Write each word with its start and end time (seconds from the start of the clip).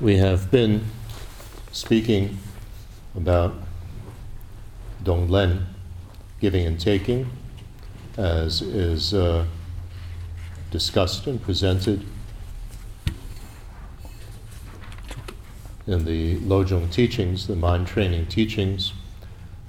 We 0.00 0.16
have 0.16 0.50
been 0.50 0.86
speaking 1.72 2.38
about 3.14 3.52
Tonglen, 5.04 5.66
giving 6.40 6.64
and 6.64 6.80
taking, 6.80 7.30
as 8.16 8.62
is 8.62 9.12
uh, 9.12 9.44
discussed 10.70 11.26
and 11.26 11.42
presented 11.42 12.06
in 15.86 16.06
the 16.06 16.38
Lojong 16.38 16.90
teachings, 16.90 17.46
the 17.46 17.56
mind 17.56 17.86
training 17.86 18.24
teachings. 18.24 18.94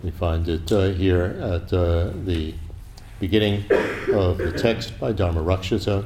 We 0.02 0.11
find 0.11 0.48
it 0.48 0.71
uh, 0.71 0.91
here 0.91 1.38
at 1.41 1.73
uh, 1.73 2.11
the 2.23 2.54
beginning 3.20 3.66
of 4.13 4.38
the 4.38 4.54
text 4.57 4.98
by 4.98 5.11
Dharma 5.11 5.41
Rakshita. 5.41 6.05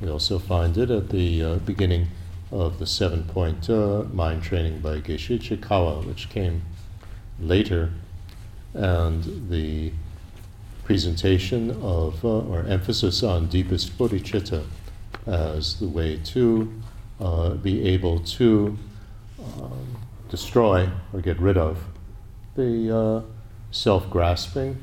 We 0.00 0.08
also 0.08 0.38
find 0.38 0.78
it 0.78 0.90
at 0.90 1.10
the 1.10 1.42
uh, 1.42 1.54
beginning 1.56 2.08
of 2.50 2.78
the 2.78 2.86
seven 2.86 3.24
point 3.24 3.68
uh, 3.68 4.04
mind 4.12 4.42
training 4.42 4.80
by 4.80 5.00
Geshe 5.00 5.38
Chekawa, 5.38 6.04
which 6.06 6.28
came 6.30 6.62
later, 7.40 7.90
and 8.74 9.50
the 9.50 9.92
presentation 10.84 11.70
of 11.82 12.24
uh, 12.24 12.28
or 12.28 12.64
emphasis 12.66 13.22
on 13.22 13.46
deepest 13.46 13.98
bodhicitta 13.98 14.64
as 15.26 15.78
the 15.80 15.88
way 15.88 16.16
to 16.16 16.72
uh, 17.20 17.50
be 17.50 17.86
able 17.86 18.20
to 18.20 18.78
um, 19.38 19.96
destroy 20.30 20.88
or 21.12 21.20
get 21.20 21.38
rid 21.38 21.56
of 21.56 21.84
the 22.54 22.96
uh, 22.96 23.22
self 23.70 24.08
grasping, 24.10 24.78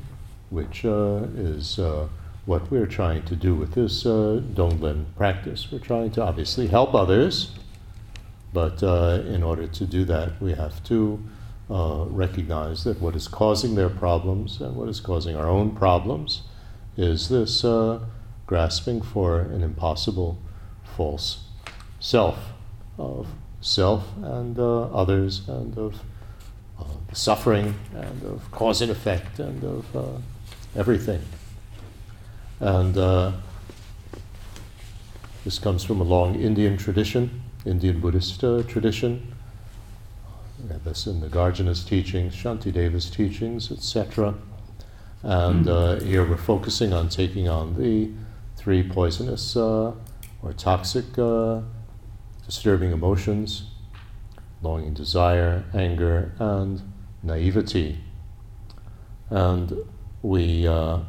which 0.50 0.84
uh, 0.84 1.22
is 1.36 1.78
uh, 1.78 2.08
what 2.46 2.70
we're 2.70 2.86
trying 2.86 3.24
to 3.24 3.34
do 3.36 3.54
with 3.54 3.74
this 3.74 4.06
uh, 4.06 4.40
Tonglen 4.54 5.04
practice. 5.16 5.70
We're 5.70 5.80
trying 5.80 6.12
to 6.12 6.22
obviously 6.22 6.68
help 6.68 6.94
others, 6.94 7.50
but 8.52 8.82
uh, 8.82 9.22
in 9.26 9.42
order 9.42 9.66
to 9.66 9.84
do 9.84 10.04
that, 10.04 10.40
we 10.40 10.54
have 10.54 10.82
to 10.84 11.22
uh, 11.68 12.04
recognize 12.08 12.84
that 12.84 13.00
what 13.00 13.16
is 13.16 13.26
causing 13.26 13.74
their 13.74 13.88
problems 13.88 14.60
and 14.60 14.76
what 14.76 14.88
is 14.88 15.00
causing 15.00 15.34
our 15.34 15.48
own 15.48 15.74
problems 15.74 16.42
is 16.96 17.28
this 17.28 17.64
uh, 17.64 17.98
grasping 18.46 19.02
for 19.02 19.40
an 19.40 19.62
impossible 19.62 20.38
false 20.96 21.44
self 21.98 22.38
of 22.96 23.26
self 23.60 24.06
and 24.22 24.58
uh, 24.58 24.82
others 24.84 25.48
and 25.48 25.76
of 25.76 26.00
uh, 26.78 26.84
suffering 27.12 27.74
and 27.94 28.22
of 28.22 28.48
cause 28.52 28.80
and 28.80 28.92
effect 28.92 29.40
and 29.40 29.64
of 29.64 29.96
uh, 29.96 30.18
everything. 30.76 31.20
And 32.60 32.96
uh, 32.96 33.32
this 35.44 35.58
comes 35.58 35.84
from 35.84 36.00
a 36.00 36.04
long 36.04 36.34
Indian 36.34 36.76
tradition, 36.76 37.42
Indian 37.64 38.00
Buddhist 38.00 38.42
uh, 38.42 38.62
tradition. 38.62 39.34
We 40.62 40.70
have 40.70 40.84
this 40.84 41.06
in 41.06 41.20
Nagarjuna's 41.20 41.84
teachings, 41.84 42.34
Shanti 42.34 42.72
Shantideva's 42.72 43.10
teachings, 43.10 43.70
etc. 43.70 44.34
And 45.22 45.68
uh, 45.68 46.00
here 46.00 46.24
we're 46.24 46.36
focusing 46.36 46.92
on 46.92 47.08
taking 47.08 47.48
on 47.48 47.74
the 47.80 48.10
three 48.56 48.82
poisonous 48.82 49.56
uh, 49.56 49.92
or 50.42 50.52
toxic 50.52 51.18
uh, 51.18 51.60
disturbing 52.46 52.92
emotions 52.92 53.64
longing, 54.62 54.94
desire, 54.94 55.64
anger, 55.74 56.32
and 56.38 56.80
naivety. 57.22 57.98
And 59.30 59.72
we 60.22 60.66
uh, 60.66 61.00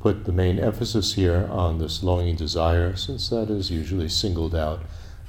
put 0.00 0.24
the 0.24 0.32
main 0.32 0.58
emphasis 0.58 1.14
here 1.14 1.48
on 1.50 1.78
this 1.78 2.02
longing 2.02 2.36
desire, 2.36 2.94
since 2.96 3.28
that 3.30 3.50
is 3.50 3.70
usually 3.70 4.08
singled 4.08 4.54
out 4.54 4.80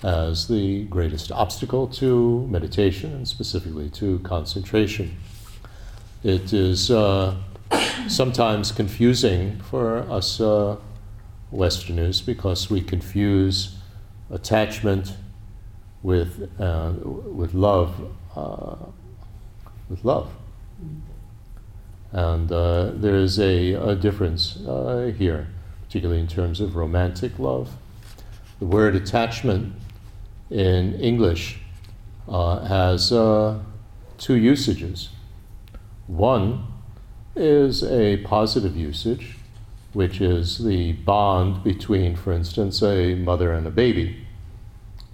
as 0.04 0.48
the 0.48 0.86
greatest 0.86 1.32
obstacle 1.32 1.88
to 1.88 2.48
meditation 2.48 3.14
and 3.14 3.28
specifically 3.28 3.90
to 3.90 4.20
concentration. 4.20 5.18
It 6.24 6.54
is 6.54 6.92
uh, 6.92 7.36
sometimes 8.08 8.72
confusing 8.72 9.60
for 9.62 10.00
us 10.12 10.40
uh, 10.40 10.78
Westerners 11.52 12.22
because 12.22 12.70
we 12.70 12.82
confuse 12.82 13.76
attachment 14.30 15.16
with, 16.04 16.50
uh, 16.60 16.94
with 17.04 17.54
love, 17.54 17.96
uh, 18.36 18.76
with 19.90 20.06
love. 20.06 20.32
And 22.12 22.52
uh, 22.52 22.92
there 22.94 23.16
is 23.16 23.40
a, 23.40 23.74
a 23.74 23.96
difference 23.96 24.58
uh, 24.68 25.14
here, 25.18 25.48
particularly 25.84 26.22
in 26.22 26.28
terms 26.28 26.60
of 26.60 26.76
romantic 26.76 27.38
love. 27.38 27.70
The 28.60 28.66
word 28.66 28.96
attachment 28.96 29.76
in 30.50 30.96
English 30.96 31.60
uh, 32.28 32.60
has 32.66 33.12
uh, 33.12 33.60
two 34.18 34.36
usages. 34.36 35.10
One 36.08 36.66
is 37.36 37.84
a 37.84 38.18
positive 38.18 38.76
usage, 38.76 39.38
which 39.94 40.22
is 40.22 40.64
the 40.64 40.94
bond 40.94 41.64
between, 41.64 42.16
for 42.16 42.34
instance, 42.34 42.82
a 42.82 43.16
mother 43.16 43.54
and 43.54 43.66
a 43.66 43.72
baby 43.72 44.26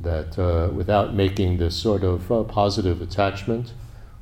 that 0.01 0.38
uh, 0.38 0.69
without 0.73 1.13
making 1.13 1.57
this 1.57 1.75
sort 1.75 2.03
of 2.03 2.31
uh, 2.31 2.44
positive 2.44 3.01
attachment 3.01 3.73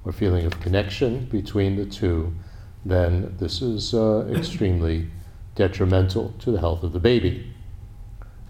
or 0.05 0.11
feeling 0.11 0.45
of 0.45 0.59
connection 0.59 1.25
between 1.25 1.75
the 1.75 1.85
two, 1.85 2.33
then 2.85 3.35
this 3.39 3.61
is 3.61 3.93
uh, 3.93 4.27
extremely 4.29 5.09
detrimental 5.55 6.33
to 6.39 6.51
the 6.51 6.59
health 6.59 6.83
of 6.83 6.93
the 6.93 6.99
baby. 6.99 7.53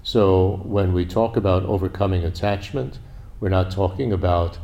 So, 0.01 0.61
when 0.63 0.93
we 0.93 1.05
talk 1.05 1.37
about 1.37 1.63
overcoming 1.63 2.23
attachment, 2.23 2.99
we're 3.39 3.49
not 3.49 3.71
talking 3.71 4.11
about 4.11 4.57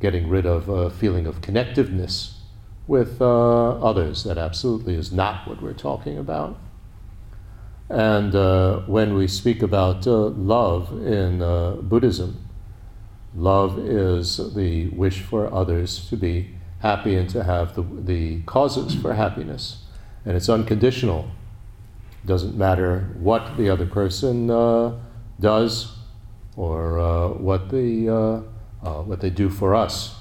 getting 0.00 0.28
rid 0.28 0.44
of 0.44 0.68
a 0.68 0.90
feeling 0.90 1.26
of 1.26 1.40
connectiveness 1.40 2.34
with 2.86 3.20
uh, 3.22 3.70
others. 3.80 4.24
That 4.24 4.36
absolutely 4.36 4.94
is 4.94 5.12
not 5.12 5.48
what 5.48 5.62
we're 5.62 5.72
talking 5.72 6.18
about. 6.18 6.58
And 7.88 8.34
uh, 8.34 8.80
when 8.80 9.14
we 9.14 9.28
speak 9.28 9.62
about 9.62 10.06
uh, 10.06 10.28
love 10.28 10.90
in 11.06 11.42
uh, 11.42 11.72
Buddhism, 11.76 12.44
love 13.34 13.78
is 13.78 14.54
the 14.54 14.88
wish 14.88 15.20
for 15.20 15.52
others 15.52 16.08
to 16.08 16.16
be 16.16 16.54
happy 16.84 17.16
and 17.16 17.30
to 17.30 17.42
have 17.42 17.74
the, 17.74 17.82
the 17.82 18.42
causes 18.42 18.94
for 18.94 19.14
happiness. 19.14 19.84
And 20.26 20.36
it's 20.36 20.50
unconditional. 20.50 21.30
Doesn't 22.26 22.56
matter 22.58 23.08
what 23.18 23.56
the 23.56 23.70
other 23.70 23.86
person 23.86 24.50
uh, 24.50 24.92
does 25.40 25.96
or 26.56 26.98
uh, 26.98 27.28
what, 27.28 27.70
the, 27.70 28.44
uh, 28.84 29.02
what 29.02 29.22
they 29.22 29.30
do 29.30 29.48
for 29.48 29.74
us. 29.74 30.16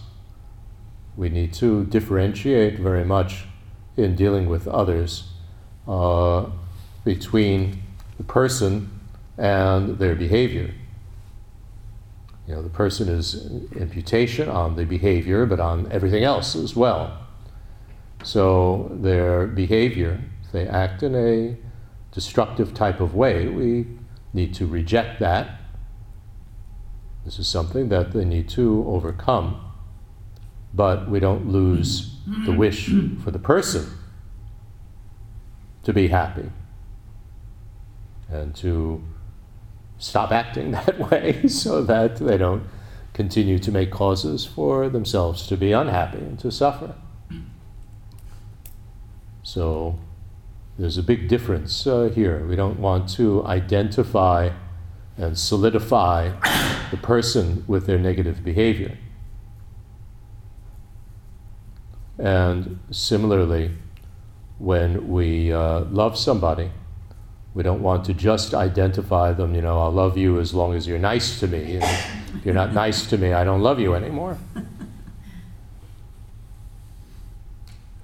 We 1.18 1.28
need 1.28 1.54
to 1.56 1.84
differentiate 1.84 2.80
very 2.80 3.04
much 3.04 3.44
in 3.98 4.16
dealing 4.16 4.48
with 4.48 4.66
others 4.66 5.26
between 7.04 7.84
the 8.18 8.24
person 8.24 8.90
and 9.38 10.00
their 10.00 10.16
behavior. 10.16 10.74
You 12.48 12.56
know, 12.56 12.62
the 12.62 12.70
person 12.70 13.08
is 13.08 13.46
imputation 13.74 14.50
on 14.50 14.76
the 14.76 14.86
behavior, 14.86 15.46
but 15.46 15.60
on 15.60 15.90
everything 15.92 16.24
else 16.24 16.56
as 16.56 16.76
well. 16.76 17.26
So 18.24 18.90
their 18.94 19.48
behavior, 19.48 20.22
if 20.44 20.52
they 20.52 20.68
act 20.68 21.04
in 21.04 21.16
a 21.16 21.58
destructive 22.12 22.74
type 22.74 23.00
of 23.00 23.16
way, 23.16 23.48
we 23.48 23.88
need 24.34 24.54
to 24.56 24.66
reject 24.66 25.20
that. 25.20 25.60
This 27.24 27.40
is 27.40 27.48
something 27.48 27.90
that 27.90 28.12
they 28.12 28.26
need 28.26 28.50
to 28.50 28.84
overcome. 28.88 29.60
But 30.74 31.10
we 31.10 31.20
don't 31.20 31.48
lose 31.50 32.18
the 32.46 32.52
wish 32.52 32.90
for 33.24 33.32
the 33.32 33.40
person 33.40 33.86
to 35.84 35.94
be 35.94 36.08
happy 36.08 36.50
and 38.30 38.56
to 38.56 39.04
stop 40.04 40.32
acting 40.32 40.72
that 40.78 41.00
way 41.00 41.48
so 41.48 41.82
that 41.82 42.18
they 42.18 42.38
don't 42.38 42.64
continue 43.14 43.58
to 43.58 43.72
make 43.72 43.90
causes 43.92 44.46
for 44.46 44.90
themselves 44.90 45.48
to 45.48 45.56
be 45.56 45.72
unhappy 45.72 46.18
and 46.18 46.38
to 46.40 46.52
suffer. 46.52 46.96
So 49.44 50.00
there's 50.78 50.98
a 50.98 51.04
big 51.04 51.28
difference 51.28 51.88
uh, 51.88 52.12
here. 52.14 52.46
We 52.46 52.56
don't 52.56 52.80
want 52.80 53.08
to 53.12 53.46
identify 53.46 54.52
and 55.18 55.38
solidify 55.38 56.32
the 56.92 56.98
person 56.98 57.64
with 57.68 57.86
their 57.86 58.00
negative 58.00 58.44
behavior. 58.44 58.98
And 62.18 62.80
similarly, 62.90 63.72
when 64.58 65.08
we 65.08 65.54
uh, 65.54 65.82
love 65.82 66.18
somebody, 66.18 66.72
we 67.54 67.62
don't 67.62 67.84
want 67.84 68.04
to 68.06 68.14
just 68.14 68.54
identify 68.54 69.32
them, 69.32 69.54
you 69.54 69.62
know, 69.62 69.80
I'll 69.80 69.92
love 69.92 70.18
you 70.18 70.40
as 70.40 70.54
long 70.54 70.74
as 70.74 70.88
you're 70.88 71.00
nice 71.00 71.40
to 71.40 71.48
me. 71.48 71.76
And 71.76 71.84
if 71.84 72.46
you're 72.46 72.54
not 72.54 72.74
nice 72.84 73.06
to 73.08 73.18
me, 73.18 73.34
I 73.34 73.44
don't 73.44 73.62
love 73.62 73.80
you 73.80 73.94
anymore. 73.94 74.38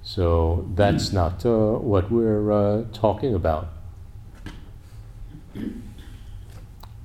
So 0.02 0.68
that's 0.74 1.12
not 1.12 1.46
uh, 1.46 1.74
what 1.74 2.10
we're 2.10 2.50
uh, 2.52 2.84
talking 2.92 3.34
about. 3.34 3.68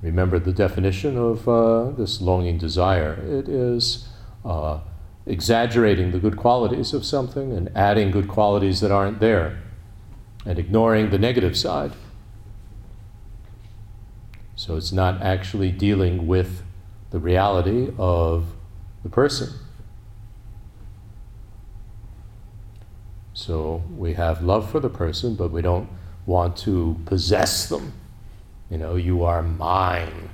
Remember 0.02 0.38
the 0.38 0.52
definition 0.52 1.16
of 1.16 1.48
uh, 1.48 1.90
this 1.90 2.20
longing 2.20 2.58
desire 2.58 3.14
it 3.14 3.48
is 3.48 4.08
uh, 4.44 4.80
exaggerating 5.24 6.12
the 6.12 6.18
good 6.18 6.36
qualities 6.36 6.92
of 6.92 7.04
something 7.04 7.52
and 7.52 7.70
adding 7.76 8.10
good 8.10 8.28
qualities 8.28 8.80
that 8.80 8.92
aren't 8.92 9.20
there 9.20 9.62
and 10.44 10.58
ignoring 10.58 11.10
the 11.10 11.18
negative 11.18 11.56
side. 11.56 11.92
So 14.56 14.76
it's 14.76 14.90
not 14.90 15.20
actually 15.20 15.70
dealing 15.70 16.26
with 16.26 16.62
the 17.10 17.18
reality 17.18 17.92
of 17.98 18.46
the 19.02 19.10
person. 19.10 19.50
So 23.34 23.82
we 23.94 24.14
have 24.14 24.42
love 24.42 24.70
for 24.70 24.80
the 24.80 24.88
person, 24.88 25.34
but 25.34 25.50
we 25.50 25.60
don't 25.60 25.88
want 26.24 26.56
to 26.58 26.98
possess 27.04 27.68
them. 27.68 27.92
You 28.70 28.78
know, 28.78 28.96
you 28.96 29.24
are 29.24 29.42
mine. 29.42 30.30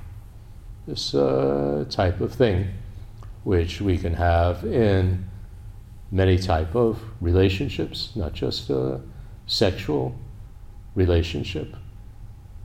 This 0.87 1.13
uh, 1.13 1.85
type 1.89 2.21
of 2.21 2.33
thing, 2.33 2.69
which 3.43 3.81
we 3.81 3.97
can 3.97 4.13
have 4.13 4.63
in 4.63 5.29
many 6.11 6.37
type 6.37 6.75
of 6.75 7.01
relationships, 7.19 8.11
not 8.15 8.33
just 8.33 8.69
a 8.69 9.01
sexual 9.47 10.15
relationship. 10.95 11.75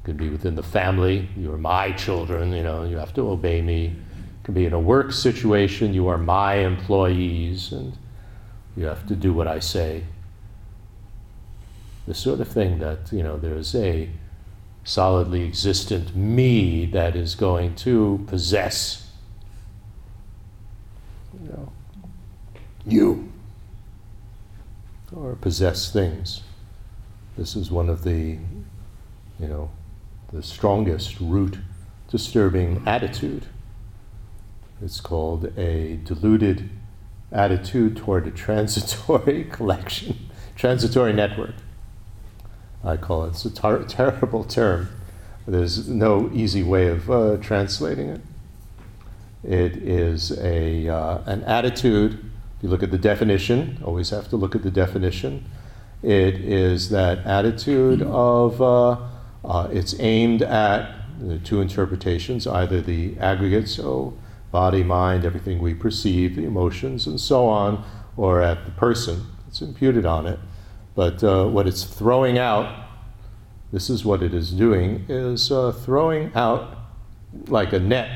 Could 0.09 0.17
be 0.17 0.31
within 0.31 0.55
the 0.55 0.63
family. 0.63 1.29
You 1.37 1.53
are 1.53 1.59
my 1.59 1.93
children. 1.93 2.55
You 2.55 2.63
know, 2.63 2.83
you 2.85 2.97
have 2.97 3.13
to 3.13 3.29
obey 3.29 3.61
me. 3.61 3.89
It 3.89 4.43
could 4.43 4.55
be 4.55 4.65
in 4.65 4.73
a 4.73 4.81
work 4.81 5.13
situation. 5.13 5.93
You 5.93 6.09
are 6.09 6.17
my 6.17 6.55
employees, 6.55 7.73
and 7.73 7.95
you 8.75 8.87
have 8.87 9.07
to 9.09 9.15
do 9.15 9.35
what 9.35 9.47
I 9.47 9.59
say. 9.59 10.05
The 12.07 12.15
sort 12.15 12.41
of 12.41 12.49
thing 12.49 12.79
that 12.79 13.13
you 13.13 13.23
know, 13.23 13.37
there's 13.37 13.75
a 13.75 14.09
solidly 14.83 15.43
existent 15.45 16.17
me 16.17 16.87
that 16.87 17.15
is 17.15 17.35
going 17.35 17.75
to 17.75 18.25
possess 18.29 19.11
you, 21.39 21.51
know, 21.51 21.73
you 22.87 23.31
or 25.15 25.35
possess 25.35 25.93
things. 25.93 26.41
This 27.37 27.55
is 27.55 27.71
one 27.71 27.91
of 27.91 28.05
the, 28.05 28.39
you 29.39 29.47
know, 29.47 29.71
the 30.33 30.43
strongest 30.43 31.21
root 31.21 31.59
disturbing 32.11 32.83
attitude. 32.87 33.47
It's 34.83 35.01
called 35.01 35.57
a 35.59 35.97
deluded 36.05 36.71
attitude 37.33 37.97
toward 37.97 38.27
a 38.27 38.31
transitory 38.31 39.45
collection, 39.53 40.29
transitory 40.57 41.13
network. 41.13 41.55
I 42.85 42.97
call 42.97 43.25
it. 43.25 43.29
It's 43.29 43.45
a 43.45 43.51
tar- 43.51 43.83
terrible 43.85 44.45
term. 44.45 44.89
There's 45.47 45.89
no 45.89 46.31
easy 46.33 46.63
way 46.63 46.89
of 46.89 47.11
uh, 47.11 47.39
translating 47.39 48.11
it. 48.11 48.21
It 49.43 49.77
is 49.77 50.33
a, 50.39 50.89
uh, 50.89 51.23
an 51.25 51.43
attitude. 51.45 52.13
If 52.57 52.63
you 52.63 52.69
look 52.69 52.83
at 52.83 52.91
the 52.91 52.99
definition, 52.99 53.83
always 53.85 54.11
have 54.11 54.29
to 54.29 54.37
look 54.37 54.55
at 54.55 54.63
the 54.63 54.71
definition. 54.71 55.45
It 56.03 56.35
is 56.35 56.91
that 56.91 57.19
attitude 57.27 58.03
of 58.03 58.61
uh, 58.61 58.99
uh 59.45 59.69
it's 59.71 59.95
aimed 59.99 60.43
at 60.43 60.95
the 61.21 61.39
two 61.39 61.61
interpretations 61.61 62.47
either 62.47 62.81
the 62.81 63.19
aggregate, 63.19 63.69
so 63.69 64.17
body, 64.51 64.83
mind, 64.83 65.25
everything 65.25 65.59
we 65.61 65.75
perceive, 65.75 66.37
the 66.37 66.45
emotions, 66.45 67.07
and 67.07 67.21
so 67.21 67.47
on, 67.47 67.85
or 68.17 68.41
at 68.41 68.65
the 68.65 68.71
person. 68.73 69.27
It's 69.49 69.61
imputed 69.61 70.07
on 70.07 70.27
it. 70.27 70.39
But 70.95 71.23
uh, 71.23 71.47
what 71.47 71.67
it's 71.67 71.85
throwing 71.85 72.39
out, 72.39 72.87
this 73.73 73.91
is 73.91 74.05
what 74.05 74.23
it 74.23 74.33
is 74.33 74.51
doing, 74.51 75.05
is 75.09 75.53
uh, 75.53 75.73
throwing 75.73 76.33
out 76.35 76.77
like 77.47 77.73
a 77.73 77.79
net 77.79 78.11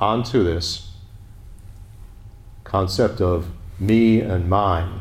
onto 0.00 0.42
this 0.42 0.90
concept 2.64 3.20
of 3.20 3.48
me 3.78 4.20
and 4.20 4.48
mine. 4.48 5.00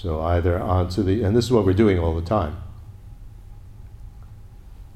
So 0.00 0.22
either 0.22 0.58
onto 0.58 1.02
the, 1.02 1.22
and 1.24 1.36
this 1.36 1.44
is 1.44 1.52
what 1.52 1.66
we're 1.66 1.74
doing 1.74 1.98
all 1.98 2.14
the 2.14 2.26
time, 2.26 2.56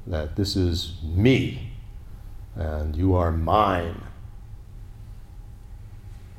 that 0.07 0.35
this 0.35 0.55
is 0.55 0.93
me 1.03 1.73
and 2.55 2.95
you 2.95 3.13
are 3.13 3.31
mine 3.31 4.01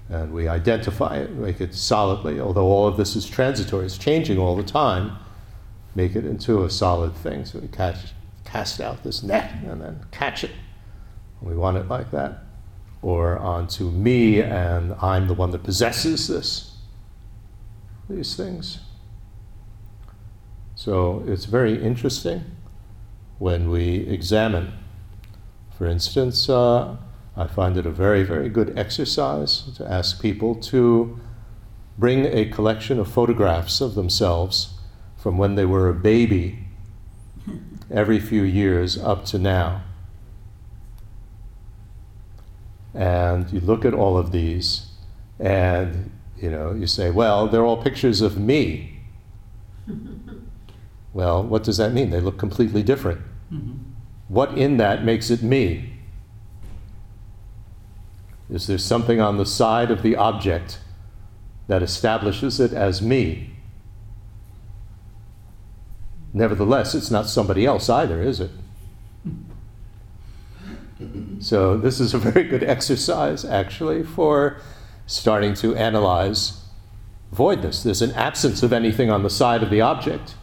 and 0.09 0.33
we 0.33 0.49
identify 0.49 1.19
it, 1.19 1.31
make 1.31 1.61
it 1.61 1.77
solidly, 1.77 2.41
although 2.41 2.67
all 2.67 2.89
of 2.89 2.97
this 2.97 3.15
is 3.15 3.29
transitory, 3.29 3.87
it's 3.87 3.99
changing 3.99 4.37
all 4.37 4.57
the 4.57 4.65
time, 4.65 5.17
make 5.95 6.17
it 6.17 6.25
into 6.25 6.65
a 6.65 6.71
solid 6.71 7.15
thing. 7.15 7.45
So 7.45 7.61
we 7.61 7.69
catch, 7.69 8.15
cast 8.45 8.81
out 8.81 9.05
this 9.05 9.23
net 9.23 9.53
and 9.65 9.81
then 9.81 10.01
catch 10.11 10.43
it. 10.43 10.51
We 11.41 11.55
want 11.55 11.77
it 11.77 11.87
like 11.87 12.11
that. 12.11 12.43
Or 13.01 13.39
onto 13.39 13.93
me, 13.93 14.43
and 14.43 14.93
I'm 15.01 15.29
the 15.29 15.35
one 15.35 15.53
that 15.53 15.63
possesses 15.63 16.27
this, 16.27 16.76
these 18.09 18.37
things. 18.37 18.81
So 20.75 21.25
it's 21.27 21.47
very 21.47 21.83
interesting 21.83 22.45
when 23.39 23.71
we 23.71 24.07
examine. 24.09 24.73
For 25.77 25.87
instance, 25.87 26.49
uh, 26.49 26.97
I 27.37 27.47
find 27.47 27.77
it 27.77 27.87
a 27.87 27.91
very, 27.91 28.23
very 28.23 28.49
good 28.49 28.79
exercise 28.79 29.63
to 29.77 29.91
ask 29.91 30.23
people 30.23 30.55
to 30.55 31.21
bring 31.99 32.27
a 32.27 32.47
collection 32.47 32.99
of 32.99 33.09
photographs 33.11 33.81
of 33.81 33.95
themselves 33.95 34.75
from 35.17 35.39
when 35.39 35.55
they 35.55 35.65
were 35.65 35.89
a 35.89 35.95
baby 35.95 36.67
every 37.91 38.21
few 38.21 38.43
years 38.43 38.99
up 38.99 39.25
to 39.27 39.39
now. 39.39 39.83
And 42.95 43.51
you 43.53 43.61
look 43.61 43.85
at 43.85 43.93
all 43.93 44.17
of 44.17 44.33
these 44.33 44.87
and 45.39 46.11
you 46.41 46.51
know, 46.51 46.73
you 46.73 46.87
say, 46.87 47.11
well, 47.11 47.49
they're 47.49 47.65
all 47.65 47.83
pictures 47.83 48.21
of 48.21 48.39
me. 48.39 49.01
well, 51.13 51.43
what 51.43 51.63
does 51.63 51.77
that 51.79 51.93
mean? 51.93 52.11
They 52.11 52.21
look 52.21 52.39
completely 52.39 52.83
different. 52.83 53.21
Mm-hmm. 53.53 53.73
What 54.29 54.59
in 54.59 54.77
that 54.77 55.05
makes 55.05 55.31
it 55.31 55.43
me? 55.43 55.93
Is 58.51 58.67
there 58.67 58.79
something 58.79 59.21
on 59.21 59.39
the 59.39 59.47
side 59.47 59.91
of 59.91 60.03
the 60.03 60.17
object 60.17 60.79
that 61.69 61.83
establishes 61.83 62.61
it 62.61 62.73
as 62.73 63.03
me? 63.03 63.51
Nevertheless, 66.33 66.95
it's 66.95 67.11
not 67.11 67.27
somebody 67.29 67.65
else 67.65 67.89
either, 67.89 68.23
is 68.23 68.41
it? 68.41 68.51
So, 71.41 71.77
this 71.77 72.01
is 72.01 72.15
a 72.15 72.19
very 72.19 72.45
good 72.45 72.65
exercise, 72.65 73.45
actually, 73.45 74.03
for 74.03 74.57
starting 75.07 75.55
to 75.55 75.75
analyze 75.77 76.61
voidness. 77.33 77.83
There's 77.83 78.03
an 78.03 78.13
absence 78.13 78.63
of 78.63 78.73
anything 78.73 79.11
on 79.11 79.23
the 79.23 79.31
side 79.31 79.63
of 79.63 79.71
the 79.71 79.81
object 79.81 80.35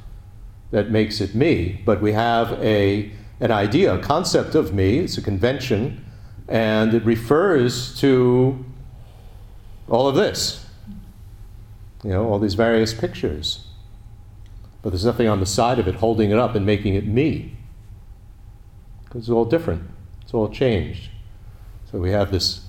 that 0.71 0.89
makes 0.89 1.21
it 1.21 1.35
me, 1.35 1.81
but 1.85 2.01
we 2.01 2.13
have 2.13 2.53
a, 2.53 3.11
an 3.39 3.51
idea, 3.51 3.93
a 3.93 3.99
concept 3.99 4.55
of 4.55 4.73
me, 4.73 4.99
it's 4.99 5.17
a 5.17 5.21
convention 5.21 6.03
and 6.47 6.93
it 6.93 7.05
refers 7.05 7.97
to 7.99 8.65
all 9.87 10.07
of 10.07 10.15
this. 10.15 10.65
You 12.03 12.09
know, 12.09 12.27
all 12.27 12.39
these 12.39 12.55
various 12.55 12.93
pictures. 12.93 13.67
But 14.81 14.89
there's 14.89 15.05
nothing 15.05 15.27
on 15.27 15.39
the 15.39 15.45
side 15.45 15.79
of 15.79 15.87
it 15.87 15.95
holding 15.95 16.31
it 16.31 16.37
up 16.37 16.55
and 16.55 16.65
making 16.65 16.95
it 16.95 17.07
me. 17.07 17.55
Because 19.05 19.21
it's 19.21 19.29
all 19.29 19.45
different, 19.45 19.89
it's 20.21 20.33
all 20.33 20.49
changed. 20.49 21.09
So 21.89 21.99
we 21.99 22.11
have 22.11 22.31
this 22.31 22.67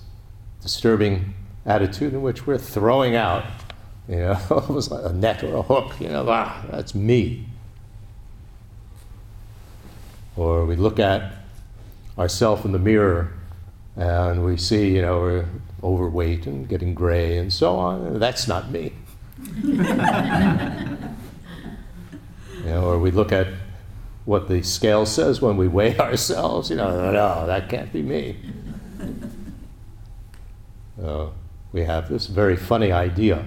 disturbing 0.60 1.34
attitude 1.66 2.12
in 2.12 2.22
which 2.22 2.46
we're 2.46 2.58
throwing 2.58 3.16
out, 3.16 3.44
you 4.08 4.16
know, 4.16 4.38
almost 4.50 4.90
like 4.90 5.04
a 5.04 5.12
net 5.12 5.42
or 5.42 5.56
a 5.56 5.62
hook, 5.62 6.00
you 6.00 6.08
know, 6.08 6.24
ah, 6.28 6.64
that's 6.70 6.94
me. 6.94 7.46
Or 10.36 10.66
we 10.66 10.76
look 10.76 10.98
at 10.98 11.32
ourselves 12.18 12.64
in 12.64 12.72
the 12.72 12.78
mirror 12.78 13.32
and 13.96 14.44
we 14.44 14.56
see, 14.56 14.94
you 14.94 15.02
know, 15.02 15.20
we're 15.20 15.46
overweight 15.82 16.46
and 16.46 16.68
getting 16.68 16.94
gray 16.94 17.38
and 17.38 17.52
so 17.52 17.76
on. 17.76 18.18
That's 18.18 18.48
not 18.48 18.70
me. 18.70 18.92
you 19.62 19.74
know, 22.64 22.84
or 22.84 22.98
we 22.98 23.10
look 23.10 23.30
at 23.30 23.46
what 24.24 24.48
the 24.48 24.62
scale 24.62 25.06
says 25.06 25.40
when 25.40 25.56
we 25.56 25.68
weigh 25.68 25.96
ourselves. 26.00 26.70
You 26.70 26.76
know, 26.76 27.12
no, 27.12 27.46
that 27.46 27.68
can't 27.68 27.92
be 27.92 28.02
me. 28.02 28.36
Uh, 31.02 31.28
we 31.74 31.82
have 31.82 32.08
this 32.08 32.28
very 32.28 32.56
funny 32.56 32.92
idea 32.92 33.44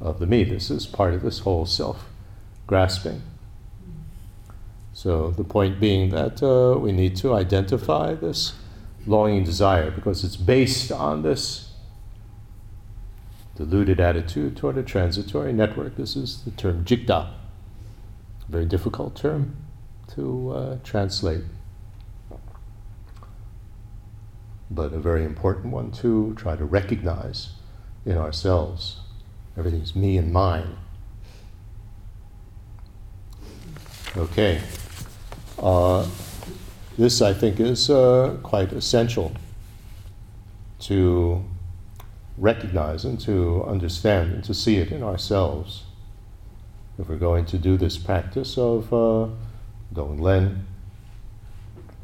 of 0.00 0.20
the 0.20 0.26
me. 0.26 0.42
This 0.42 0.70
is 0.70 0.86
part 0.86 1.12
of 1.12 1.20
this 1.20 1.40
whole 1.40 1.66
self 1.66 2.06
grasping. 2.66 3.22
So 4.94 5.30
the 5.30 5.44
point 5.44 5.78
being 5.78 6.08
that 6.10 6.42
uh, 6.42 6.78
we 6.78 6.92
need 6.92 7.16
to 7.16 7.34
identify 7.34 8.14
this 8.14 8.54
longing 9.06 9.44
desire 9.44 9.90
because 9.90 10.24
it's 10.24 10.36
based 10.36 10.90
on 10.90 11.22
this 11.22 11.72
deluded 13.54 14.00
attitude 14.00 14.56
toward 14.56 14.78
a 14.78 14.82
transitory 14.82 15.52
network. 15.52 15.96
This 15.96 16.16
is 16.16 16.42
the 16.44 16.52
term 16.52 16.86
jigda, 16.86 17.28
a 17.28 17.34
very 18.48 18.64
difficult 18.64 19.14
term 19.14 19.56
to 20.14 20.52
uh, 20.52 20.78
translate. 20.84 21.42
But 24.70 24.92
a 24.92 24.98
very 24.98 25.24
important 25.24 25.72
one 25.72 25.90
to 25.92 26.34
try 26.36 26.56
to 26.56 26.64
recognize 26.64 27.50
in 28.06 28.16
ourselves. 28.16 29.00
Everything's 29.56 29.96
me 29.96 30.16
and 30.16 30.32
mine. 30.32 30.76
Okay. 34.16 34.60
Uh, 35.58 36.06
this, 36.96 37.20
I 37.22 37.32
think, 37.32 37.60
is 37.60 37.90
uh, 37.90 38.36
quite 38.42 38.72
essential 38.72 39.32
to 40.80 41.44
recognize 42.36 43.04
and 43.04 43.20
to 43.20 43.64
understand 43.64 44.32
and 44.32 44.44
to 44.44 44.54
see 44.54 44.76
it 44.76 44.90
in 44.90 45.02
ourselves. 45.02 45.84
If 46.98 47.08
we're 47.08 47.16
going 47.16 47.44
to 47.46 47.58
do 47.58 47.76
this 47.76 47.98
practice 47.98 48.58
of 48.58 48.92
uh, 48.92 49.28
Len, 49.94 50.66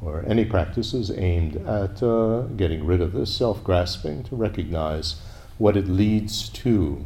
or 0.02 0.24
any 0.26 0.44
practices 0.44 1.10
aimed 1.10 1.56
at 1.66 2.02
uh, 2.02 2.42
getting 2.56 2.84
rid 2.84 3.00
of 3.00 3.12
this 3.12 3.34
self 3.34 3.62
grasping, 3.64 4.22
to 4.24 4.36
recognize 4.36 5.20
what 5.58 5.76
it 5.76 5.88
leads 5.88 6.48
to, 6.50 7.04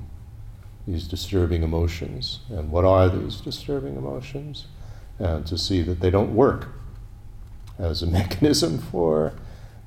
these 0.87 1.06
disturbing 1.06 1.62
emotions, 1.62 2.40
and 2.49 2.70
what 2.70 2.85
are 2.85 3.09
these 3.09 3.40
disturbing 3.40 3.97
emotions, 3.97 4.66
and 5.18 5.47
to 5.47 5.56
see 5.56 5.82
that 5.82 6.00
they 6.00 6.11
don't 6.11 6.35
work 6.35 6.68
as 7.78 8.02
a 8.02 8.06
mechanism 8.20 8.78
for 8.78 9.32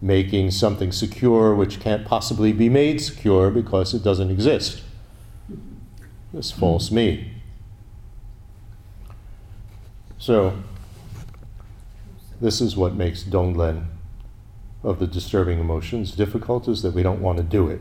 making 0.01 0.51
something 0.51 0.91
secure 0.91 1.55
which 1.55 1.79
can't 1.79 2.05
possibly 2.05 2.51
be 2.51 2.67
made 2.67 2.99
secure 2.99 3.49
because 3.49 3.93
it 3.93 4.03
doesn't 4.03 4.29
exist. 4.29 4.83
This 6.33 6.51
false 6.51 6.91
me. 6.91 7.31
So, 10.17 10.57
this 12.43 12.59
is 12.59 12.75
what 12.75 12.93
makes 12.93 13.23
Tonglen 13.23 13.85
of 14.83 14.99
the 14.99 15.07
disturbing 15.07 15.59
emotions 15.59 16.11
difficult 16.11 16.67
is 16.67 16.81
that 16.81 16.93
we 16.93 17.01
don't 17.01 17.21
want 17.21 17.37
to 17.37 17.43
do 17.43 17.69
it. 17.69 17.79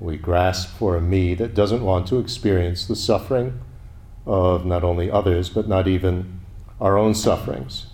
We 0.00 0.16
grasp 0.16 0.76
for 0.76 0.96
a 0.96 1.00
me 1.00 1.34
that 1.34 1.54
doesn't 1.54 1.84
want 1.84 2.08
to 2.08 2.18
experience 2.18 2.86
the 2.86 2.96
suffering 2.96 3.60
of 4.26 4.66
not 4.66 4.82
only 4.82 5.12
others, 5.12 5.48
but 5.48 5.68
not 5.68 5.86
even 5.86 6.40
our 6.80 6.98
own 6.98 7.14
sufferings. 7.14 7.86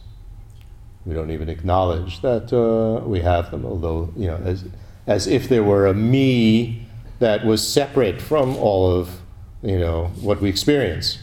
We 1.05 1.15
don't 1.15 1.31
even 1.31 1.51
acknowledge 1.51 2.23
that 2.23 2.51
uh, 2.51 3.07
we 3.07 3.21
have 3.21 3.51
them, 3.51 3.67
although, 3.67 4.15
you 4.17 4.27
know, 4.27 4.37
as, 4.37 4.65
as 5.07 5.27
if 5.27 5.51
there 5.51 5.63
were 5.63 5.87
a 5.87 5.93
me 5.93 6.89
that 7.19 7.45
was 7.45 7.67
separate 7.67 8.23
from 8.23 8.57
all 8.57 8.91
of, 8.91 9.21
you 9.63 9.79
know, 9.79 10.07
what 10.23 10.41
we 10.41 10.49
experience. 10.49 11.19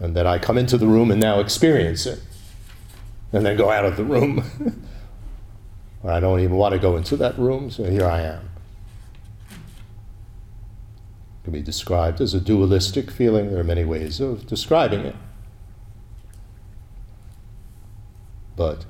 And 0.00 0.16
that 0.16 0.26
I 0.26 0.38
come 0.38 0.58
into 0.58 0.76
the 0.76 0.86
room 0.86 1.10
and 1.10 1.20
now 1.20 1.40
experience 1.40 2.06
it, 2.06 2.20
and 3.32 3.46
then 3.46 3.56
go 3.56 3.70
out 3.70 3.84
of 3.84 3.96
the 3.96 4.04
room. 4.04 4.44
or 6.02 6.10
I 6.10 6.20
don't 6.20 6.40
even 6.40 6.56
want 6.56 6.72
to 6.72 6.78
go 6.78 6.96
into 6.96 7.16
that 7.16 7.38
room, 7.38 7.70
so 7.70 7.84
here 7.84 8.06
I 8.06 8.22
am. 8.22 8.50
It 9.50 11.44
can 11.44 11.52
be 11.52 11.62
described 11.62 12.20
as 12.20 12.34
a 12.34 12.40
dualistic 12.40 13.10
feeling. 13.10 13.50
There 13.50 13.60
are 13.60 13.64
many 13.64 13.84
ways 13.84 14.20
of 14.20 14.46
describing 14.46 15.00
it. 15.00 15.16
but 18.56 18.84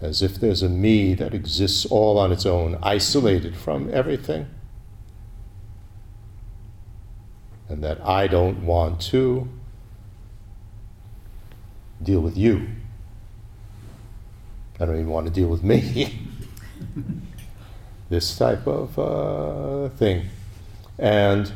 as 0.00 0.22
if 0.22 0.34
there's 0.34 0.62
a 0.62 0.68
me 0.68 1.14
that 1.14 1.34
exists 1.34 1.86
all 1.86 2.18
on 2.18 2.32
its 2.32 2.44
own, 2.44 2.78
isolated 2.82 3.56
from 3.56 3.92
everything. 3.92 4.46
And 7.68 7.82
that 7.82 8.00
I 8.06 8.26
don't 8.26 8.64
want 8.64 9.00
to 9.02 9.48
deal 12.02 12.20
with 12.20 12.36
you. 12.36 12.68
I 14.78 14.84
don't 14.84 14.96
even 14.96 15.08
want 15.08 15.26
to 15.26 15.32
deal 15.32 15.48
with 15.48 15.62
me. 15.62 16.18
this 18.10 18.36
type 18.36 18.66
of 18.66 18.98
uh, 18.98 19.88
thing. 19.96 20.26
And 20.98 21.52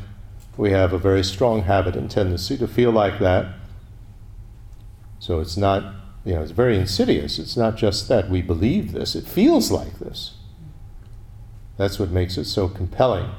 we 0.57 0.71
have 0.71 0.93
a 0.93 0.97
very 0.97 1.23
strong 1.23 1.63
habit 1.63 1.95
and 1.95 2.09
tendency 2.09 2.57
to 2.57 2.67
feel 2.67 2.91
like 2.91 3.19
that. 3.19 3.53
So 5.19 5.39
it's 5.39 5.55
not 5.55 5.95
you 6.23 6.35
know, 6.35 6.41
it's 6.41 6.51
very 6.51 6.77
insidious. 6.77 7.39
It's 7.39 7.57
not 7.57 7.77
just 7.77 8.07
that 8.09 8.29
we 8.29 8.41
believe 8.41 8.91
this, 8.91 9.15
it 9.15 9.25
feels 9.25 9.71
like 9.71 9.99
this. 9.99 10.35
That's 11.77 11.97
what 11.97 12.11
makes 12.11 12.37
it 12.37 12.45
so 12.45 12.67
compelling. 12.67 13.31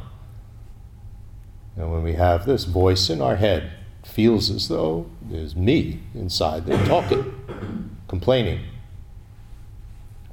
And 1.76 1.92
when 1.92 2.02
we 2.02 2.14
have 2.14 2.44
this 2.44 2.64
voice 2.64 3.09
in 3.09 3.21
our 3.21 3.37
head, 3.37 3.73
feels 4.04 4.50
as 4.50 4.68
though 4.68 5.06
there's 5.23 5.54
me 5.54 6.00
inside 6.14 6.66
there 6.66 6.85
talking, 6.87 7.97
complaining. 8.09 8.61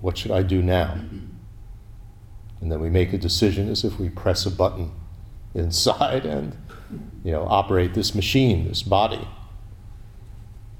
What 0.01 0.17
should 0.17 0.31
I 0.31 0.43
do 0.43 0.61
now? 0.61 0.99
And 2.61 2.71
then 2.71 2.79
we 2.79 2.89
make 2.89 3.13
a 3.13 3.17
decision 3.17 3.69
as 3.69 3.83
if 3.83 3.99
we 3.99 4.09
press 4.09 4.45
a 4.45 4.51
button 4.51 4.91
inside 5.53 6.25
and, 6.25 6.57
you 7.23 7.31
know, 7.31 7.45
operate 7.47 7.93
this 7.93 8.13
machine, 8.13 8.67
this 8.67 8.83
body. 8.83 9.27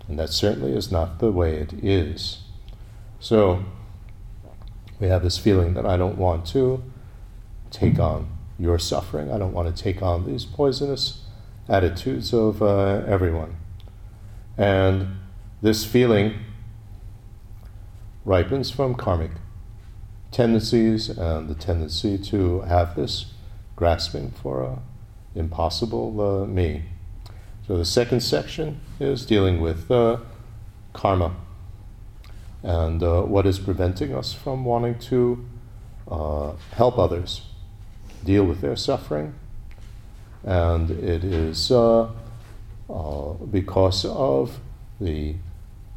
And 0.07 0.17
that 0.17 0.29
certainly 0.29 0.75
is 0.75 0.91
not 0.91 1.19
the 1.19 1.31
way 1.31 1.55
it 1.55 1.73
is. 1.73 2.39
So 3.19 3.63
we 4.99 5.07
have 5.07 5.23
this 5.23 5.37
feeling 5.37 5.73
that 5.75 5.85
I 5.85 5.97
don't 5.97 6.17
want 6.17 6.45
to 6.47 6.83
take 7.71 7.99
on 7.99 8.29
your 8.57 8.79
suffering. 8.79 9.31
I 9.31 9.37
don't 9.37 9.53
want 9.53 9.73
to 9.73 9.83
take 9.83 10.01
on 10.01 10.25
these 10.25 10.43
poisonous 10.43 11.18
attitudes 11.69 12.33
of 12.33 12.61
uh, 12.61 13.03
everyone. 13.07 13.55
And 14.57 15.19
this 15.61 15.85
feeling 15.85 16.39
ripens 18.25 18.71
from 18.71 18.95
karmic 18.95 19.31
tendencies 20.31 21.09
and 21.09 21.47
the 21.49 21.55
tendency 21.55 22.17
to 22.17 22.61
have 22.61 22.95
this 22.95 23.33
grasping 23.75 24.31
for 24.31 24.61
a 24.63 24.79
impossible 25.35 26.19
uh, 26.19 26.45
me. 26.45 26.83
So 27.67 27.77
the 27.77 27.85
second 27.85 28.21
section 28.21 28.81
is 28.99 29.25
dealing 29.25 29.61
with 29.61 29.89
uh, 29.91 30.17
karma 30.93 31.35
and 32.63 33.01
uh, 33.01 33.21
what 33.21 33.45
is 33.45 33.59
preventing 33.59 34.13
us 34.13 34.33
from 34.33 34.65
wanting 34.65 34.99
to 34.99 35.45
uh, 36.09 36.53
help 36.73 36.97
others 36.97 37.41
deal 38.25 38.43
with 38.43 38.61
their 38.61 38.75
suffering. 38.75 39.33
And 40.43 40.89
it 40.91 41.23
is 41.23 41.71
uh, 41.71 42.09
uh, 42.89 43.33
because 43.51 44.05
of 44.05 44.59
the 44.99 45.35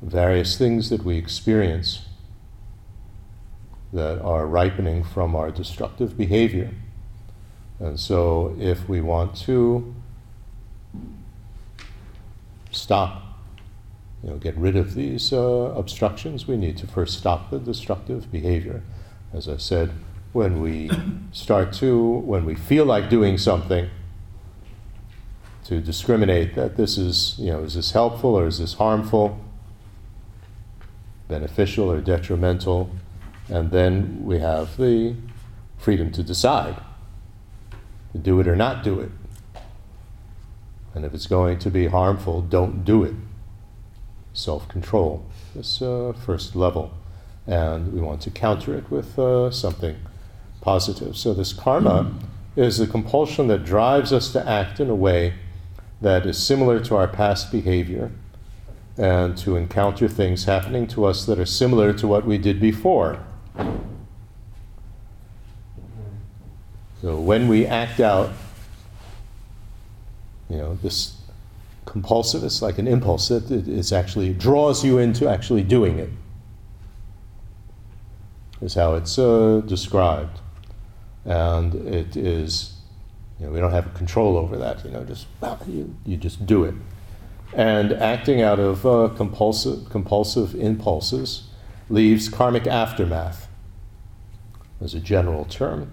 various 0.01 0.59
things 0.59 0.91
that 0.91 1.05
we 1.05 1.17
experience 1.17 2.07
that 3.93 4.21
are 4.21 4.47
ripening 4.47 5.05
from 5.05 5.37
our 5.37 5.51
destructive 5.51 6.17
behavior. 6.17 6.71
And 7.79 7.99
so, 7.99 8.57
if 8.59 8.89
we 8.89 9.01
want 9.01 9.37
to 9.47 9.95
stop, 12.71 13.23
you 14.23 14.31
know, 14.31 14.37
get 14.37 14.57
rid 14.57 14.77
of 14.77 14.95
these 14.95 15.33
uh, 15.33 15.39
obstructions, 15.77 16.47
we 16.47 16.57
need 16.57 16.77
to 16.79 16.87
first 16.87 17.19
stop 17.19 17.51
the 17.51 17.59
destructive 17.59 18.31
behavior. 18.31 18.83
As 19.33 19.49
I 19.49 19.57
said, 19.57 19.93
when 20.33 20.61
we 20.61 20.91
start 21.33 21.73
to, 21.75 21.99
when 22.21 22.45
we 22.45 22.55
feel 22.55 22.85
like 22.85 23.11
doing 23.11 23.37
something, 23.37 23.91
to 25.65 25.81
discriminate 25.81 26.55
that 26.55 26.77
this 26.77 26.99
is, 26.99 27.37
you 27.39 27.51
know, 27.51 27.61
is 27.61 27.75
this 27.75 27.93
helpful 27.93 28.35
or 28.35 28.47
is 28.47 28.59
this 28.59 28.75
harmful, 28.75 29.39
beneficial 31.29 31.91
or 31.91 32.01
detrimental, 32.01 32.91
and 33.49 33.71
then 33.71 34.25
we 34.25 34.39
have 34.39 34.77
the 34.77 35.15
freedom 35.79 36.11
to 36.13 36.23
decide 36.23 36.77
to 38.13 38.19
do 38.19 38.39
it 38.41 38.47
or 38.47 38.57
not 38.57 38.83
do 38.83 39.01
it. 39.01 39.11
And 40.95 41.05
if 41.05 41.15
it's 41.15 41.27
going 41.27 41.59
to 41.61 41.71
be 41.71 41.87
harmful, 41.87 42.43
don't 42.43 42.85
do 42.85 43.03
it. 43.03 43.15
Self 44.35 44.69
control, 44.69 45.25
this 45.55 45.81
uh, 45.81 46.13
first 46.25 46.55
level. 46.55 46.93
And 47.47 47.93
we 47.93 48.01
want 48.01 48.21
to 48.23 48.31
counter 48.31 48.77
it 48.77 48.91
with 48.91 49.19
uh, 49.19 49.51
something 49.51 49.97
positive. 50.61 51.17
So, 51.17 51.35
this 51.35 51.53
karma 51.53 52.13
is 52.55 52.79
the 52.79 52.87
compulsion 52.87 53.49
that 53.49 53.65
drives 53.65 54.13
us 54.13 54.33
to 54.33 54.49
act 54.49 54.79
in 54.81 54.89
a 54.89 54.95
way 54.95 55.35
that 56.03 56.27
is 56.27 56.37
similar 56.37 56.81
to 56.81 56.97
our 56.97 57.09
past 57.09 57.51
behavior 57.51 58.11
and 58.99 59.39
to 59.39 59.57
encounter 59.57 60.07
things 60.09 60.45
happening 60.45 60.87
to 60.89 61.05
us 61.05 61.25
that 61.25 61.39
are 61.39 61.47
similar 61.47 61.93
to 61.95 62.07
what 62.07 62.27
we 62.27 62.37
did 62.37 62.61
before. 62.61 63.25
So, 67.01 67.19
when 67.19 67.49
we 67.49 67.67
act 67.67 67.99
out 67.99 68.31
you 70.53 70.59
know, 70.59 70.75
this 70.83 71.17
compulsive, 71.87 72.45
it's 72.45 72.61
like 72.61 72.77
an 72.77 72.87
impulse 72.87 73.29
that 73.29 73.51
is 73.51 73.91
actually 73.91 74.35
draws 74.35 74.85
you 74.85 74.99
into 74.99 75.27
actually 75.27 75.63
doing 75.63 75.99
it, 75.99 76.11
is 78.61 78.75
how 78.75 78.95
it's 78.95 79.19
uh, 79.19 79.63
described. 79.65 80.41
And 81.25 81.75
it 81.75 82.17
is, 82.17 82.72
you 83.43 83.49
know, 83.49 83.55
we 83.55 83.59
don't 83.59 83.73
have 83.73 83.93
control 83.95 84.37
over 84.37 84.57
that, 84.57 84.85
you 84.85 84.93
know, 84.93 85.03
just, 85.03 85.27
you, 85.67 85.93
you 86.07 86.17
just 86.17 86.47
do 86.47 86.63
it. 86.63 86.75
and 87.53 87.93
acting 87.93 88.41
out 88.41 88.61
of 88.61 88.87
uh, 88.87 89.09
compulsive, 89.17 89.91
compulsive 89.91 90.55
impulses 90.55 91.49
leaves 91.91 92.29
karmic 92.29 92.69
aftermath 92.69 93.49
as 94.81 94.95
a 94.95 95.01
general 95.01 95.45
term. 95.45 95.91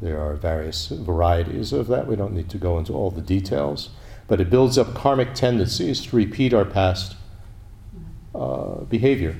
There 0.00 0.20
are 0.20 0.34
various 0.34 0.88
varieties 0.88 1.72
of 1.72 1.86
that. 1.86 2.08
We 2.08 2.16
don't 2.16 2.32
need 2.32 2.50
to 2.50 2.58
go 2.58 2.78
into 2.78 2.92
all 2.94 3.12
the 3.12 3.20
details. 3.20 3.90
But 4.26 4.40
it 4.40 4.50
builds 4.50 4.76
up 4.76 4.94
karmic 4.94 5.34
tendencies 5.34 6.04
to 6.06 6.16
repeat 6.16 6.52
our 6.52 6.64
past 6.64 7.14
uh, 8.34 8.80
behavior. 8.90 9.36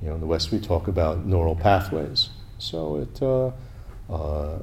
You 0.00 0.08
know, 0.08 0.14
in 0.14 0.20
the 0.20 0.26
West 0.26 0.50
we 0.50 0.58
talk 0.58 0.88
about 0.88 1.26
neural 1.26 1.56
pathways. 1.56 2.30
So 2.58 2.96
it 2.96 3.22
uh, 3.22 3.52
uh, 4.12 4.62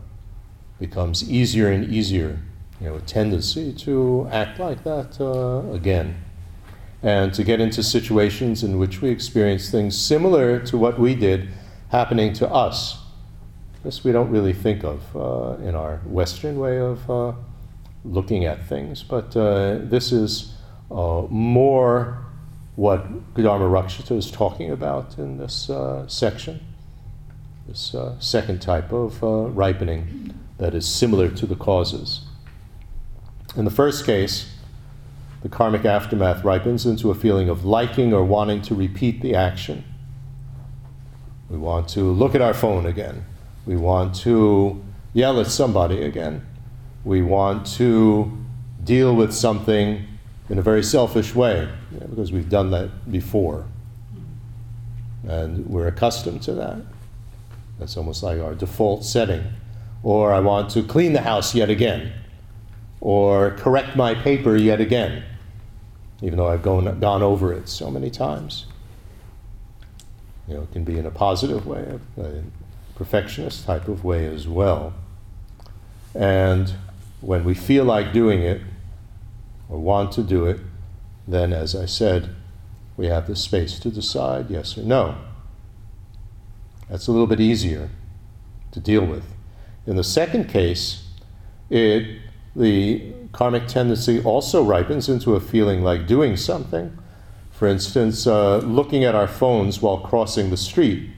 becomes 0.79 1.29
easier 1.29 1.69
and 1.69 1.91
easier, 1.91 2.39
you 2.79 2.87
know, 2.87 2.95
a 2.95 3.01
tendency 3.01 3.73
to 3.73 4.27
act 4.31 4.59
like 4.59 4.83
that 4.83 5.19
uh, 5.19 5.71
again. 5.73 6.15
And 7.01 7.33
to 7.33 7.43
get 7.43 7.61
into 7.61 7.81
situations 7.83 8.63
in 8.63 8.77
which 8.77 9.01
we 9.01 9.09
experience 9.09 9.69
things 9.69 9.97
similar 9.97 10.59
to 10.61 10.77
what 10.77 10.99
we 10.99 11.15
did 11.15 11.49
happening 11.89 12.33
to 12.33 12.49
us. 12.49 12.97
This 13.83 14.03
we 14.03 14.11
don't 14.11 14.29
really 14.29 14.53
think 14.53 14.83
of 14.83 15.15
uh, 15.15 15.63
in 15.63 15.75
our 15.75 15.97
Western 16.05 16.59
way 16.59 16.77
of 16.79 17.09
uh, 17.09 17.33
looking 18.03 18.43
at 18.45 18.67
things, 18.67 19.03
but 19.03 19.35
uh, 19.37 19.79
this 19.81 20.11
is 20.11 20.53
more 20.89 22.17
what 22.79 23.33
Dharma 23.33 23.65
Rakshita 23.65 24.17
is 24.17 24.31
talking 24.31 24.71
about 24.71 25.17
in 25.17 25.37
this 25.37 25.69
uh, 25.69 26.07
section, 26.07 26.61
this 27.67 27.93
uh, 27.93 28.17
second 28.21 28.61
type 28.61 28.93
of 28.93 29.21
uh, 29.21 29.47
ripening 29.49 30.33
that 30.59 30.75
is 30.75 30.87
similar 30.87 31.29
to 31.29 31.45
the 31.45 31.55
causes. 31.55 32.21
In 33.55 33.65
the 33.65 33.71
first 33.71 34.05
case, 34.05 34.53
the 35.41 35.49
karmic 35.49 35.85
aftermath 35.85 36.43
ripens 36.43 36.85
into 36.85 37.09
a 37.09 37.15
feeling 37.15 37.49
of 37.49 37.65
liking 37.65 38.13
or 38.13 38.23
wanting 38.23 38.61
to 38.63 38.75
repeat 38.75 39.21
the 39.21 39.33
action. 39.33 39.83
We 41.49 41.57
want 41.57 41.87
to 41.89 42.01
look 42.01 42.35
at 42.35 42.41
our 42.41 42.53
phone 42.53 42.85
again. 42.85 43.25
We 43.65 43.77
want 43.77 44.15
to 44.17 44.83
yell 45.13 45.39
at 45.39 45.47
somebody 45.47 46.03
again. 46.03 46.45
We 47.03 47.21
want 47.21 47.65
to 47.77 48.37
deal 48.83 49.15
with 49.15 49.33
something 49.33 50.05
in 50.49 50.57
a 50.57 50.61
very 50.61 50.83
selfish 50.83 51.33
way 51.33 51.69
because 52.09 52.31
we've 52.31 52.49
done 52.49 52.71
that 52.71 53.11
before. 53.11 53.65
And 55.27 55.65
we're 55.67 55.87
accustomed 55.87 56.41
to 56.43 56.53
that. 56.55 56.81
That's 57.79 57.95
almost 57.95 58.23
like 58.23 58.39
our 58.41 58.55
default 58.55 59.05
setting. 59.05 59.43
Or 60.01 60.33
I 60.33 60.39
want 60.39 60.69
to 60.71 60.83
clean 60.83 61.13
the 61.13 61.21
house 61.21 61.53
yet 61.53 61.69
again. 61.69 62.13
Or 63.01 63.51
correct 63.51 63.95
my 63.95 64.13
paper 64.13 64.55
yet 64.55 64.81
again, 64.81 65.23
even 66.21 66.37
though 66.37 66.47
I've 66.47 66.61
gone, 66.61 66.99
gone 66.99 67.21
over 67.21 67.53
it 67.53 67.69
so 67.69 67.89
many 67.89 68.09
times. 68.09 68.65
You 70.47 70.55
know, 70.55 70.61
it 70.63 70.71
can 70.71 70.83
be 70.83 70.97
in 70.97 71.05
a 71.05 71.11
positive 71.11 71.65
way, 71.65 71.99
a 72.17 72.43
perfectionist 72.95 73.65
type 73.65 73.87
of 73.87 74.03
way 74.03 74.25
as 74.25 74.47
well. 74.47 74.93
And 76.13 76.73
when 77.21 77.43
we 77.43 77.53
feel 77.53 77.85
like 77.85 78.11
doing 78.11 78.41
it, 78.41 78.61
or 79.69 79.77
want 79.77 80.11
to 80.13 80.23
do 80.23 80.45
it, 80.45 80.59
then, 81.27 81.53
as 81.53 81.75
I 81.75 81.85
said, 81.85 82.35
we 82.97 83.05
have 83.07 83.27
the 83.27 83.35
space 83.35 83.79
to 83.79 83.91
decide 83.91 84.49
yes 84.49 84.77
or 84.77 84.81
no. 84.81 85.15
That's 86.89 87.07
a 87.07 87.11
little 87.11 87.27
bit 87.27 87.39
easier 87.39 87.91
to 88.71 88.79
deal 88.79 89.05
with. 89.05 89.23
In 89.89 89.95
the 89.95 90.03
second 90.03 90.47
case, 90.47 91.03
it, 91.71 92.19
the 92.55 93.11
karmic 93.31 93.67
tendency 93.67 94.21
also 94.21 94.63
ripens 94.63 95.09
into 95.09 95.33
a 95.33 95.39
feeling 95.39 95.83
like 95.83 96.05
doing 96.05 96.37
something. 96.37 96.95
For 97.49 97.67
instance, 97.67 98.27
uh, 98.27 98.57
looking 98.57 99.03
at 99.03 99.15
our 99.15 99.27
phones 99.27 99.81
while 99.81 99.97
crossing 99.97 100.51
the 100.51 100.57
street. 100.57 101.09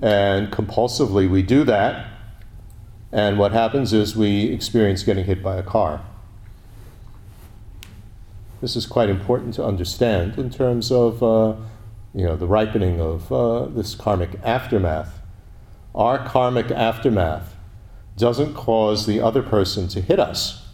And 0.00 0.50
compulsively 0.50 1.28
we 1.28 1.42
do 1.42 1.62
that, 1.64 2.08
and 3.12 3.38
what 3.38 3.52
happens 3.52 3.92
is 3.92 4.16
we 4.16 4.44
experience 4.44 5.02
getting 5.02 5.26
hit 5.26 5.42
by 5.42 5.56
a 5.56 5.62
car. 5.62 6.00
This 8.62 8.76
is 8.76 8.86
quite 8.86 9.10
important 9.10 9.52
to 9.54 9.64
understand 9.64 10.38
in 10.38 10.48
terms 10.48 10.90
of 10.90 11.22
uh, 11.22 11.54
you 12.14 12.24
know, 12.24 12.36
the 12.36 12.46
ripening 12.46 12.98
of 12.98 13.30
uh, 13.30 13.66
this 13.66 13.94
karmic 13.94 14.40
aftermath. 14.42 15.17
Our 15.98 16.24
karmic 16.24 16.70
aftermath 16.70 17.56
doesn't 18.16 18.54
cause 18.54 19.04
the 19.04 19.20
other 19.20 19.42
person 19.42 19.88
to 19.88 20.00
hit 20.00 20.20
us. 20.20 20.64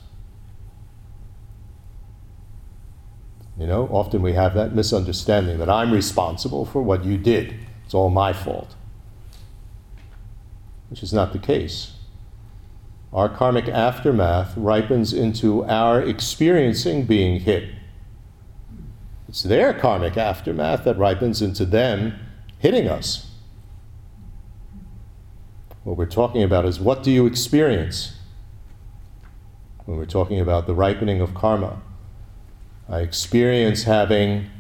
You 3.59 3.67
know, 3.67 3.89
often 3.91 4.21
we 4.21 4.35
have 4.35 4.53
that 4.55 4.75
misunderstanding 4.75 5.59
that 5.59 5.71
I'm 5.71 5.93
responsible 5.93 6.67
for 6.67 6.83
what 6.83 7.07
you 7.07 7.17
did. 7.17 7.55
It's 7.87 7.95
all 7.95 8.11
my 8.11 8.35
fault. 8.35 8.75
Which 10.91 11.03
is 11.03 11.15
not 11.15 11.33
the 11.33 11.39
case. 11.39 11.93
Our 13.11 13.31
karmic 13.31 13.67
aftermath 13.67 14.55
ripens 14.57 15.15
into 15.15 15.65
our 15.65 16.03
experiencing 16.03 17.07
being 17.07 17.41
hit. 17.41 17.71
It's 19.27 19.43
their 19.43 19.73
karmic 19.73 20.19
aftermath 20.19 20.85
that 20.85 20.99
ripens 20.99 21.41
into 21.41 21.65
them 21.65 22.19
hitting 22.59 22.89
us. 22.89 23.31
What 25.85 25.97
we're 25.97 26.07
talking 26.07 26.43
about 26.43 26.65
is 26.65 26.81
what 26.81 27.03
do 27.03 27.11
you 27.11 27.27
experience 27.27 28.17
when 29.85 29.99
we're 29.99 30.07
talking 30.07 30.41
about 30.41 30.67
the 30.67 30.75
ripening 30.75 31.21
of 31.21 31.35
karma? 31.35 31.81
I 32.89 33.01
experience 33.01 33.85
having 33.85 34.51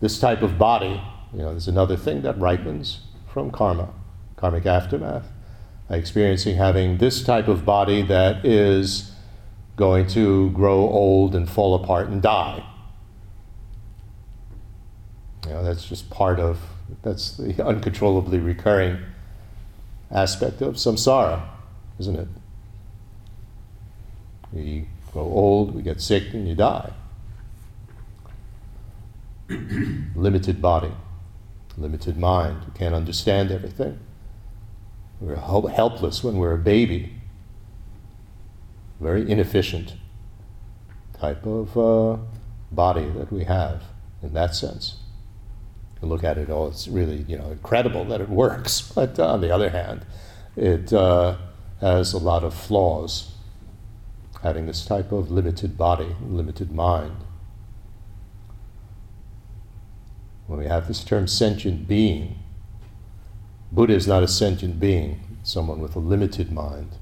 this 0.00 0.18
type 0.18 0.42
of 0.42 0.58
body. 0.58 1.00
You 1.32 1.40
know, 1.40 1.50
there's 1.50 1.68
another 1.68 1.96
thing 1.96 2.22
that 2.22 2.38
ripens 2.38 3.00
from 3.28 3.50
karma, 3.50 3.90
karmic 4.36 4.66
aftermath 4.66 5.26
I 5.88 5.96
experiencing 5.96 6.56
having 6.56 6.98
this 6.98 7.22
type 7.22 7.46
of 7.46 7.64
body 7.64 8.02
that 8.02 8.44
is 8.44 9.12
going 9.76 10.08
to 10.08 10.50
grow 10.50 10.78
old 10.78 11.34
and 11.34 11.48
fall 11.48 11.74
apart 11.76 12.08
and 12.08 12.20
die. 12.20 12.64
You 15.44 15.52
know, 15.52 15.62
that's 15.62 15.88
just 15.88 16.10
part 16.10 16.40
of, 16.40 16.58
that's 17.02 17.36
the 17.36 17.64
uncontrollably 17.64 18.38
recurring 18.38 18.98
aspect 20.10 20.60
of 20.62 20.74
samsara, 20.74 21.42
isn't 21.98 22.16
it? 22.16 22.28
We 24.52 24.86
grow 25.12 25.22
old, 25.22 25.74
we 25.74 25.82
get 25.82 26.00
sick, 26.00 26.32
and 26.32 26.48
you 26.48 26.54
die. 26.54 26.92
limited 30.14 30.60
body, 30.60 30.92
limited 31.76 32.16
mind, 32.16 32.64
We 32.66 32.78
can't 32.78 32.94
understand 32.94 33.50
everything. 33.50 33.98
We're 35.20 35.36
helpless 35.36 36.22
when 36.22 36.36
we're 36.36 36.54
a 36.54 36.58
baby. 36.58 37.14
Very 39.00 39.30
inefficient 39.30 39.94
type 41.18 41.46
of 41.46 41.76
uh, 41.76 42.18
body 42.70 43.08
that 43.10 43.32
we 43.32 43.44
have 43.44 43.82
in 44.22 44.34
that 44.34 44.54
sense. 44.54 44.96
You 46.02 46.08
look 46.08 46.24
at 46.24 46.36
it, 46.38 46.50
oh, 46.50 46.66
it's 46.66 46.88
really 46.88 47.24
you 47.28 47.38
know 47.38 47.50
incredible 47.50 48.04
that 48.06 48.20
it 48.20 48.28
works. 48.28 48.92
But 48.94 49.18
on 49.18 49.40
the 49.40 49.50
other 49.50 49.70
hand, 49.70 50.04
it 50.56 50.92
uh, 50.92 51.36
has 51.80 52.12
a 52.12 52.18
lot 52.18 52.44
of 52.44 52.54
flaws. 52.54 53.32
Having 54.42 54.66
this 54.66 54.84
type 54.84 55.12
of 55.12 55.30
limited 55.30 55.76
body, 55.76 56.14
limited 56.22 56.70
mind. 56.70 57.16
When 60.46 60.58
we 60.60 60.66
have 60.66 60.86
this 60.86 61.02
term 61.02 61.26
sentient 61.26 61.88
being, 61.88 62.38
Buddha 63.72 63.94
is 63.94 64.06
not 64.06 64.22
a 64.22 64.28
sentient 64.28 64.78
being, 64.78 65.38
someone 65.42 65.80
with 65.80 65.96
a 65.96 65.98
limited 65.98 66.52
mind, 66.52 66.92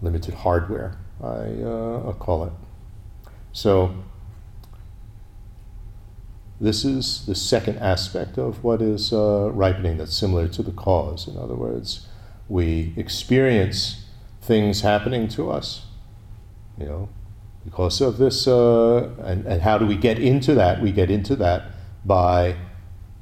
limited 0.00 0.34
hardware, 0.34 0.96
I 1.22 1.62
uh, 1.62 2.12
call 2.14 2.44
it. 2.44 2.52
So, 3.52 3.94
this 6.60 6.84
is 6.84 7.26
the 7.26 7.34
second 7.34 7.78
aspect 7.78 8.38
of 8.38 8.64
what 8.64 8.80
is 8.80 9.12
uh, 9.12 9.50
ripening 9.52 9.98
that's 9.98 10.16
similar 10.16 10.48
to 10.48 10.62
the 10.62 10.72
cause. 10.72 11.28
In 11.28 11.36
other 11.36 11.54
words, 11.54 12.06
we 12.48 12.94
experience 12.96 14.04
things 14.40 14.80
happening 14.80 15.28
to 15.28 15.50
us, 15.50 15.84
you 16.78 16.86
know, 16.86 17.08
because 17.64 18.00
of 18.00 18.16
this. 18.16 18.46
Uh, 18.48 19.10
and, 19.22 19.44
and 19.44 19.62
how 19.62 19.76
do 19.76 19.86
we 19.86 19.96
get 19.96 20.18
into 20.18 20.54
that? 20.54 20.80
We 20.80 20.92
get 20.92 21.10
into 21.10 21.36
that 21.36 21.72
by 22.04 22.56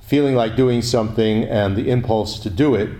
feeling 0.00 0.36
like 0.36 0.54
doing 0.54 0.82
something 0.82 1.44
and 1.44 1.76
the 1.76 1.90
impulse 1.90 2.38
to 2.40 2.50
do 2.50 2.74
it, 2.74 2.90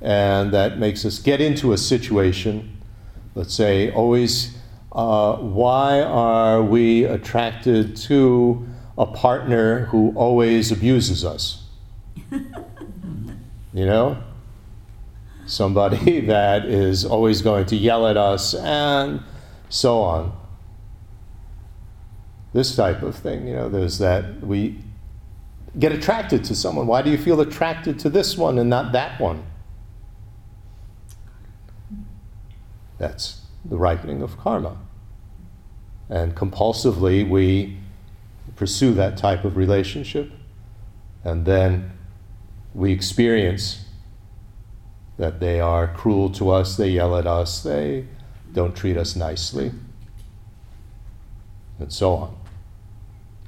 and 0.00 0.52
that 0.52 0.78
makes 0.78 1.04
us 1.04 1.18
get 1.20 1.40
into 1.40 1.72
a 1.72 1.78
situation. 1.78 2.80
Let's 3.36 3.54
say, 3.54 3.92
always, 3.92 4.56
uh, 4.90 5.36
why 5.36 6.00
are 6.00 6.62
we 6.62 7.04
attracted 7.04 7.96
to 7.96 8.66
a 8.96 9.06
partner 9.06 9.86
who 9.86 10.12
always 10.16 10.70
abuses 10.70 11.24
us? 11.24 11.66
you 12.30 13.86
know? 13.86 14.22
somebody 15.46 16.20
that 16.26 16.66
is 16.66 17.04
always 17.04 17.42
going 17.42 17.66
to 17.66 17.76
yell 17.76 18.06
at 18.06 18.16
us, 18.16 18.54
and 18.54 19.20
so 19.68 20.00
on. 20.00 20.32
This 22.52 22.76
type 22.76 23.02
of 23.02 23.16
thing, 23.16 23.46
you 23.48 23.54
know, 23.54 23.68
there's 23.68 23.98
that 23.98 24.40
we 24.40 24.78
get 25.78 25.90
attracted 25.90 26.44
to 26.44 26.54
someone. 26.54 26.86
Why 26.86 27.02
do 27.02 27.10
you 27.10 27.18
feel 27.18 27.40
attracted 27.40 27.98
to 28.00 28.10
this 28.10 28.36
one 28.36 28.58
and 28.58 28.70
not 28.70 28.92
that 28.92 29.20
one? 29.20 29.44
That's 32.98 33.40
the 33.64 33.76
ripening 33.76 34.22
of 34.22 34.38
karma. 34.38 34.76
And 36.08 36.36
compulsively, 36.36 37.28
we 37.28 37.76
pursue 38.56 38.94
that 38.94 39.16
type 39.16 39.44
of 39.44 39.56
relationship, 39.56 40.30
and 41.24 41.44
then 41.44 41.92
we 42.74 42.92
experience 42.92 43.84
that 45.16 45.40
they 45.40 45.60
are 45.60 45.88
cruel 45.88 46.28
to 46.30 46.50
us, 46.50 46.76
they 46.76 46.88
yell 46.88 47.16
at 47.16 47.26
us, 47.26 47.62
they 47.62 48.06
don't 48.52 48.76
treat 48.76 48.96
us 48.96 49.16
nicely, 49.16 49.72
and 51.78 51.92
so 51.92 52.14
on. 52.14 52.36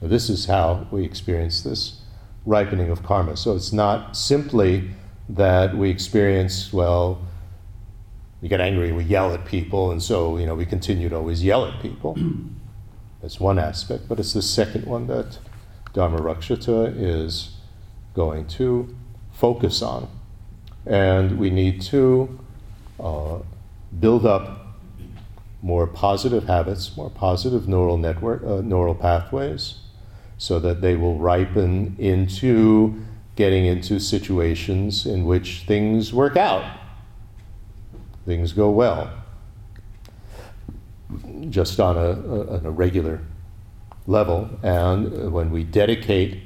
Now, 0.01 0.09
this 0.09 0.29
is 0.29 0.47
how 0.47 0.87
we 0.91 1.05
experience 1.05 1.63
this 1.63 2.01
ripening 2.45 2.91
of 2.91 3.03
karma. 3.03 3.37
So 3.37 3.57
it's 3.57 3.73
not 3.73 4.17
simply 4.17 4.91
that 5.29 5.77
we 5.77 5.91
experience, 5.91 6.73
well, 6.73 7.21
we 8.41 8.49
get 8.49 8.61
angry, 8.61 8.93
we 8.93 9.05
yell 9.05 9.33
at 9.33 9.45
people, 9.45 9.91
and 9.91 10.03
so 10.03 10.37
you 10.39 10.47
know 10.47 10.55
we 10.55 10.67
continue 10.67 11.09
to 11.09 11.17
always 11.17 11.43
yell 11.43 11.65
at 11.65 11.81
people. 11.81 12.17
That's 13.23 13.41
one 13.41 13.59
aspect, 13.59 14.09
but 14.09 14.21
it's 14.21 14.33
the 14.33 14.43
second 14.43 14.87
one 14.87 15.07
that 15.07 15.39
Dharma 15.93 16.19
Rakshita 16.19 16.95
is 16.97 17.57
going 18.15 18.47
to 18.49 18.95
focus 19.33 19.83
on. 19.83 20.09
And 20.85 21.39
we 21.39 21.51
need 21.51 21.81
to 21.83 22.39
uh, 23.01 23.39
build 23.99 24.27
up 24.27 24.77
more 25.63 25.87
positive 25.87 26.45
habits, 26.45 26.97
more 26.97 27.11
positive 27.11 27.67
neural 27.67 27.97
network, 27.97 28.43
uh, 28.45 28.61
neural 28.61 28.95
pathways, 28.95 29.77
so 30.39 30.61
that 30.61 30.81
they 30.81 30.97
will 30.97 31.17
ripen 31.17 31.97
into 31.99 33.03
getting 33.37 33.67
into 33.67 33.99
situations 33.99 35.07
in 35.07 35.25
which 35.25 35.65
things 35.67 36.13
work 36.13 36.37
out, 36.37 36.65
things 38.25 38.53
go 38.53 38.71
well, 38.71 39.11
just 41.51 41.79
on 41.81 41.97
a, 41.97 42.01
a, 42.01 42.69
a 42.69 42.71
regular 42.71 43.21
level. 44.07 44.51
And 44.63 45.33
when 45.33 45.51
we 45.51 45.65
dedicate 45.65 46.43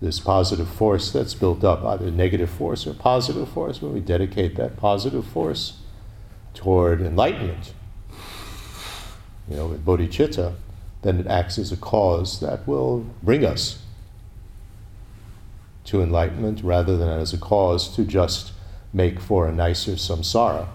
this 0.00 0.18
positive 0.18 0.68
force 0.68 1.12
that's 1.12 1.34
built 1.34 1.62
up, 1.62 1.84
either 1.84 2.10
negative 2.10 2.50
force 2.50 2.86
or 2.86 2.94
positive 2.94 3.48
force, 3.48 3.82
when 3.82 3.92
we 3.92 4.00
dedicate 4.00 4.56
that 4.56 4.76
positive 4.76 5.26
force 5.26 5.78
toward 6.54 7.00
enlightenment, 7.00 7.74
you 9.48 9.56
know, 9.56 9.66
with 9.66 9.84
bodhicitta, 9.84 10.54
then 11.02 11.20
it 11.20 11.26
acts 11.26 11.58
as 11.58 11.72
a 11.72 11.76
cause 11.76 12.40
that 12.40 12.66
will 12.66 13.06
bring 13.22 13.44
us 13.44 13.82
to 15.84 16.02
enlightenment 16.02 16.62
rather 16.62 16.96
than 16.96 17.08
as 17.08 17.32
a 17.32 17.38
cause 17.38 17.94
to 17.96 18.04
just 18.04 18.52
make 18.92 19.20
for 19.20 19.48
a 19.48 19.52
nicer 19.52 19.92
samsara. 19.92 20.66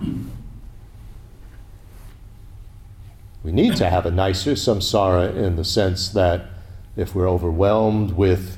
We 3.45 3.51
need 3.51 3.75
to 3.75 3.91
have 3.91 4.07
a 4.07 4.11
nicer 4.11 4.53
samsara 4.53 5.35
in 5.35 5.55
the 5.55 5.63
sense 5.63 6.09
that 6.09 6.47
if 6.95 7.13
we're 7.13 7.29
overwhelmed 7.29 8.13
with, 8.13 8.57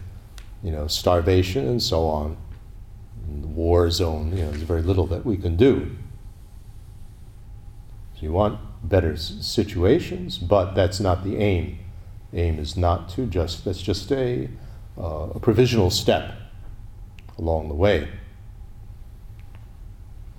you 0.64 0.72
know, 0.72 0.88
starvation 0.88 1.68
and 1.68 1.84
so 1.84 2.06
on, 2.06 2.38
in 3.28 3.42
the 3.42 3.48
war 3.50 3.92
zone, 3.92 4.32
you 4.32 4.46
know, 4.46 4.52
there's 4.52 4.64
very 4.64 4.82
little 4.82 5.06
that 5.08 5.26
we 5.26 5.36
can 5.36 5.58
do. 5.58 5.94
So 8.16 8.22
you 8.22 8.32
want 8.32 8.62
better 8.82 9.18
situations, 9.18 10.38
but 10.38 10.74
that's 10.74 11.02
not 11.02 11.26
the 11.26 11.36
aim. 11.36 11.80
Aim 12.34 12.58
is 12.58 12.78
not 12.78 13.10
to 13.10 13.26
just, 13.26 13.66
that's 13.66 13.82
just 13.82 14.10
a, 14.14 14.48
uh, 14.98 15.32
a 15.36 15.40
provisional 15.42 15.90
step 15.90 16.32
along 17.38 17.68
the 17.68 17.76
way. 17.76 18.08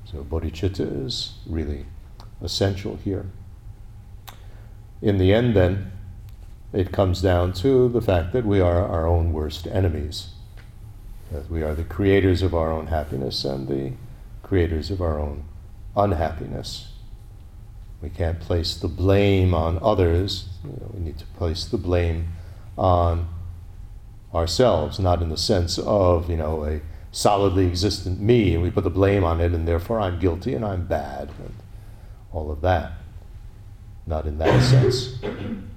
So 0.06 0.24
bodhicitta 0.24 1.04
is 1.04 1.34
really 1.44 1.84
essential 2.40 2.96
here. 3.04 3.26
In 5.00 5.18
the 5.18 5.32
end, 5.32 5.54
then, 5.54 5.92
it 6.72 6.92
comes 6.92 7.22
down 7.22 7.52
to 7.54 7.88
the 7.88 8.00
fact 8.00 8.32
that 8.32 8.44
we 8.44 8.60
are 8.60 8.86
our 8.86 9.06
own 9.06 9.32
worst 9.32 9.66
enemies. 9.66 10.30
That 11.30 11.50
we 11.50 11.62
are 11.62 11.74
the 11.74 11.84
creators 11.84 12.42
of 12.42 12.54
our 12.54 12.70
own 12.70 12.88
happiness 12.88 13.44
and 13.44 13.68
the 13.68 13.92
creators 14.42 14.90
of 14.90 15.00
our 15.00 15.18
own 15.18 15.44
unhappiness. 15.96 16.92
We 18.00 18.10
can't 18.10 18.40
place 18.40 18.74
the 18.74 18.88
blame 18.88 19.54
on 19.54 19.78
others. 19.82 20.48
We 20.64 21.00
need 21.00 21.18
to 21.18 21.26
place 21.26 21.64
the 21.64 21.78
blame 21.78 22.28
on 22.76 23.28
ourselves, 24.32 24.98
not 24.98 25.22
in 25.22 25.30
the 25.30 25.36
sense 25.36 25.78
of, 25.78 26.30
you 26.30 26.36
know, 26.36 26.64
a 26.64 26.80
solidly 27.10 27.66
existent 27.66 28.20
me, 28.20 28.54
and 28.54 28.62
we 28.62 28.70
put 28.70 28.84
the 28.84 28.90
blame 28.90 29.24
on 29.24 29.40
it, 29.40 29.52
and 29.52 29.66
therefore 29.66 30.00
I'm 30.00 30.18
guilty 30.18 30.54
and 30.54 30.64
I'm 30.64 30.86
bad, 30.86 31.30
and 31.38 31.54
all 32.32 32.50
of 32.50 32.60
that. 32.60 32.92
Not 34.08 34.24
in 34.24 34.38
that 34.38 34.62
sense, 34.62 35.18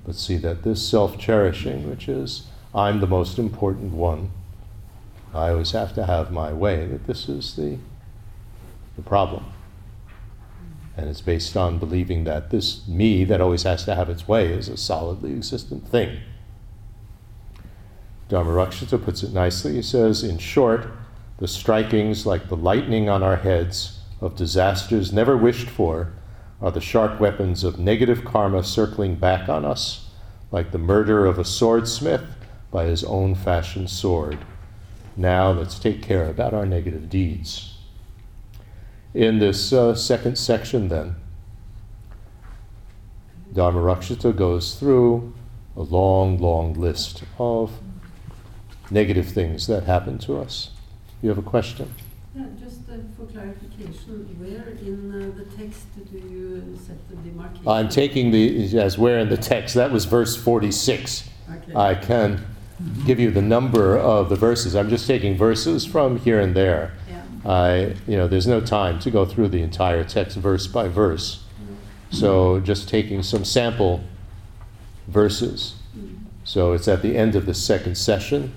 but 0.06 0.16
see 0.16 0.38
that 0.38 0.64
this 0.64 0.82
self 0.88 1.20
cherishing, 1.20 1.90
which 1.90 2.08
is 2.08 2.48
I'm 2.74 3.02
the 3.02 3.08
most 3.08 3.38
important 3.38 3.92
one, 3.92 4.32
I 5.34 5.50
always 5.50 5.72
have 5.72 5.94
to 5.96 6.06
have 6.06 6.32
my 6.32 6.54
way, 6.54 6.88
that 6.88 7.08
this 7.08 7.28
is 7.28 7.58
the, 7.58 7.78
the 8.96 9.02
problem. 9.02 9.46
And 10.96 11.10
it's 11.10 11.20
based 11.20 11.58
on 11.58 11.78
believing 11.78 12.24
that 12.24 12.52
this 12.52 12.88
me 12.88 13.26
that 13.26 13.42
always 13.42 13.64
has 13.64 13.84
to 13.84 13.96
have 13.96 14.10
its 14.10 14.30
way 14.30 14.48
is 14.48 14.70
a 14.70 14.78
solidly 14.78 15.34
existent 15.34 15.86
thing. 15.90 16.20
Dharmarakshita 18.30 19.04
puts 19.04 19.24
it 19.24 19.34
nicely. 19.34 19.74
He 19.74 19.82
says, 19.82 20.24
in 20.24 20.38
short, 20.38 20.88
the 21.40 21.48
strikings 21.48 22.26
like 22.26 22.48
the 22.48 22.56
lightning 22.56 23.10
on 23.10 23.24
our 23.24 23.38
heads 23.38 24.00
of 24.22 24.38
disasters 24.38 25.12
never 25.12 25.36
wished 25.36 25.70
for 25.70 26.14
are 26.62 26.72
the 26.72 26.82
sharp 26.82 27.20
weapons 27.20 27.64
of 27.64 27.80
negative 27.80 28.24
karma 28.24 28.64
circling 28.64 29.16
back 29.16 29.50
on 29.50 29.66
us, 29.66 30.10
like 30.52 30.72
the 30.72 30.78
murder 30.78 31.26
of 31.26 31.40
a 31.40 31.46
swordsmith 31.46 32.36
by 32.70 32.86
his 32.86 33.04
own 33.04 33.34
fashioned 33.36 33.90
sword. 33.90 34.38
Now 35.18 35.52
let's 35.52 35.80
take 35.80 36.02
care 36.02 36.30
about 36.30 36.54
our 36.54 36.66
negative 36.66 37.10
deeds. 37.10 37.78
In 39.14 39.40
this 39.40 39.74
uh, 39.74 39.96
second 39.96 40.38
section, 40.38 40.88
then, 40.88 41.16
Dharmarakshita 43.54 44.36
goes 44.36 44.76
through 44.76 45.34
a 45.76 45.82
long, 45.82 46.38
long 46.38 46.74
list 46.74 47.24
of 47.38 47.72
negative 48.90 49.28
things 49.30 49.68
that 49.68 49.84
happen 49.84 50.18
to 50.20 50.38
us. 50.38 50.72
You 51.22 51.30
have 51.30 51.38
a 51.38 51.42
question? 51.42 51.94
Yeah, 52.36 52.46
for 53.22 53.32
clarification, 53.32 54.36
where 54.40 54.70
in 54.82 55.12
uh, 55.12 55.38
the 55.38 55.46
text 55.56 55.86
do 56.12 56.18
you 56.18 56.78
set 56.78 56.98
the 57.10 57.16
demarcation? 57.18 57.68
I'm 57.68 57.90
taking 57.90 58.32
the, 58.32 58.78
as 58.78 58.98
where 58.98 59.20
in 59.20 59.30
the 59.30 59.38
text, 59.38 59.76
that 59.76 59.92
was 59.92 60.06
verse 60.06 60.36
46. 60.36 61.30
Okay. 61.50 61.76
I 61.76 61.96
can 61.96 62.46
give 63.06 63.20
you 63.20 63.32
the 63.32 63.42
number 63.42 63.98
of 63.98 64.30
the 64.30 64.36
verses. 64.36 64.76
I'm 64.76 64.90
just 64.90 65.08
taking 65.08 65.38
verses 65.38 65.86
from 65.86 66.18
here 66.20 66.40
and 66.40 66.56
there. 66.56 66.94
yeah. 67.10 67.24
I, 67.46 67.96
you 68.08 68.18
know, 68.18 68.28
there's 68.28 68.48
no 68.48 68.62
time 68.62 69.00
to 69.00 69.12
go 69.12 69.26
through 69.26 69.50
the 69.50 69.62
entire 69.62 70.04
text 70.04 70.38
verse 70.38 70.68
by 70.68 70.88
verse. 70.88 71.44
So 72.14 72.60
just 72.60 72.90
taking 72.90 73.24
some 73.24 73.46
sample 73.46 74.04
verses. 75.08 75.76
So 76.44 76.74
it's 76.74 76.90
at 76.90 77.02
the 77.02 77.16
end 77.16 77.36
of 77.36 77.46
the 77.46 77.54
second 77.54 77.96
session 77.96 78.54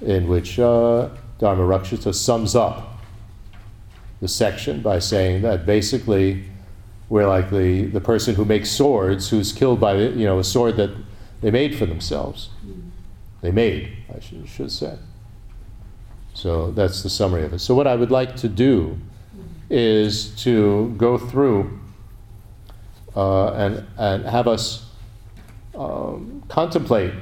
in 0.00 0.26
which 0.26 0.58
uh, 0.58 1.10
Dharmarakshita 1.38 2.12
sums 2.12 2.56
up 2.56 2.93
the 4.24 4.28
section 4.28 4.80
by 4.80 4.98
saying 4.98 5.42
that 5.42 5.66
basically 5.66 6.42
we're 7.10 7.28
like 7.28 7.50
the, 7.50 7.84
the 7.84 8.00
person 8.00 8.34
who 8.34 8.42
makes 8.42 8.70
swords 8.70 9.28
who's 9.28 9.52
killed 9.52 9.78
by 9.78 9.94
you 9.98 10.24
know 10.24 10.38
a 10.38 10.44
sword 10.44 10.78
that 10.78 10.90
they 11.42 11.50
made 11.50 11.76
for 11.76 11.84
themselves. 11.84 12.48
They 13.42 13.50
made, 13.50 13.92
I 14.16 14.20
should, 14.20 14.48
should 14.48 14.72
say. 14.72 14.96
So 16.32 16.70
that's 16.70 17.02
the 17.02 17.10
summary 17.10 17.44
of 17.44 17.52
it. 17.52 17.58
So 17.58 17.74
what 17.74 17.86
I 17.86 17.96
would 17.96 18.10
like 18.10 18.34
to 18.36 18.48
do 18.48 18.96
is 19.68 20.34
to 20.44 20.94
go 20.96 21.18
through 21.18 21.78
uh, 23.14 23.52
and, 23.52 23.86
and 23.98 24.24
have 24.24 24.48
us 24.48 24.86
um, 25.74 26.42
contemplate 26.48 27.12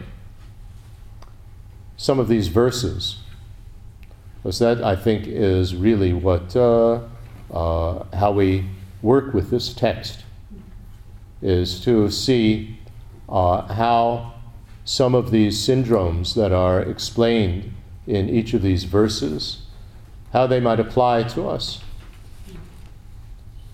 some 1.97 2.21
of 2.21 2.29
these 2.29 2.47
verses. 2.47 3.17
Because 4.43 4.59
that, 4.59 4.83
I 4.83 4.97
think, 4.97 5.27
is 5.27 5.77
really 5.77 6.13
what, 6.13 6.57
uh, 6.57 7.01
uh, 7.53 8.05
how 8.17 8.33
we 8.33 8.67
work 9.01 9.33
with 9.33 9.51
this 9.51 9.73
text, 9.73 10.25
is 11.41 11.81
to 11.85 12.11
see 12.11 12.79
uh, 13.29 13.73
how 13.73 14.35
some 14.85 15.15
of 15.15 15.31
these 15.31 15.59
syndromes 15.59 16.35
that 16.35 16.53
are 16.53 16.81
explained 16.81 17.73
in 18.07 18.29
each 18.29 18.53
of 18.53 18.63
these 18.63 18.85
verses 18.85 19.63
how 20.33 20.47
they 20.47 20.61
might 20.61 20.81
apply 20.81 21.23
to 21.23 21.49
us. 21.49 21.81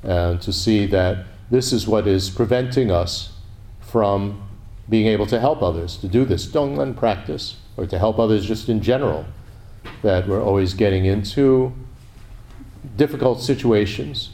And 0.02 0.40
to 0.42 0.52
see 0.52 0.86
that 0.86 1.24
this 1.50 1.72
is 1.72 1.86
what 1.86 2.06
is 2.06 2.30
preventing 2.30 2.90
us 2.90 3.32
from 3.80 4.46
being 4.88 5.06
able 5.06 5.26
to 5.26 5.40
help 5.40 5.62
others, 5.62 5.96
to 5.98 6.08
do 6.08 6.24
this 6.24 6.46
Tonglen 6.46 6.96
practice, 6.96 7.56
or 7.76 7.86
to 7.86 7.98
help 7.98 8.18
others 8.18 8.44
just 8.44 8.68
in 8.68 8.82
general. 8.82 9.24
That 10.02 10.28
we're 10.28 10.42
always 10.42 10.74
getting 10.74 11.04
into 11.04 11.72
difficult 12.96 13.42
situations. 13.42 14.30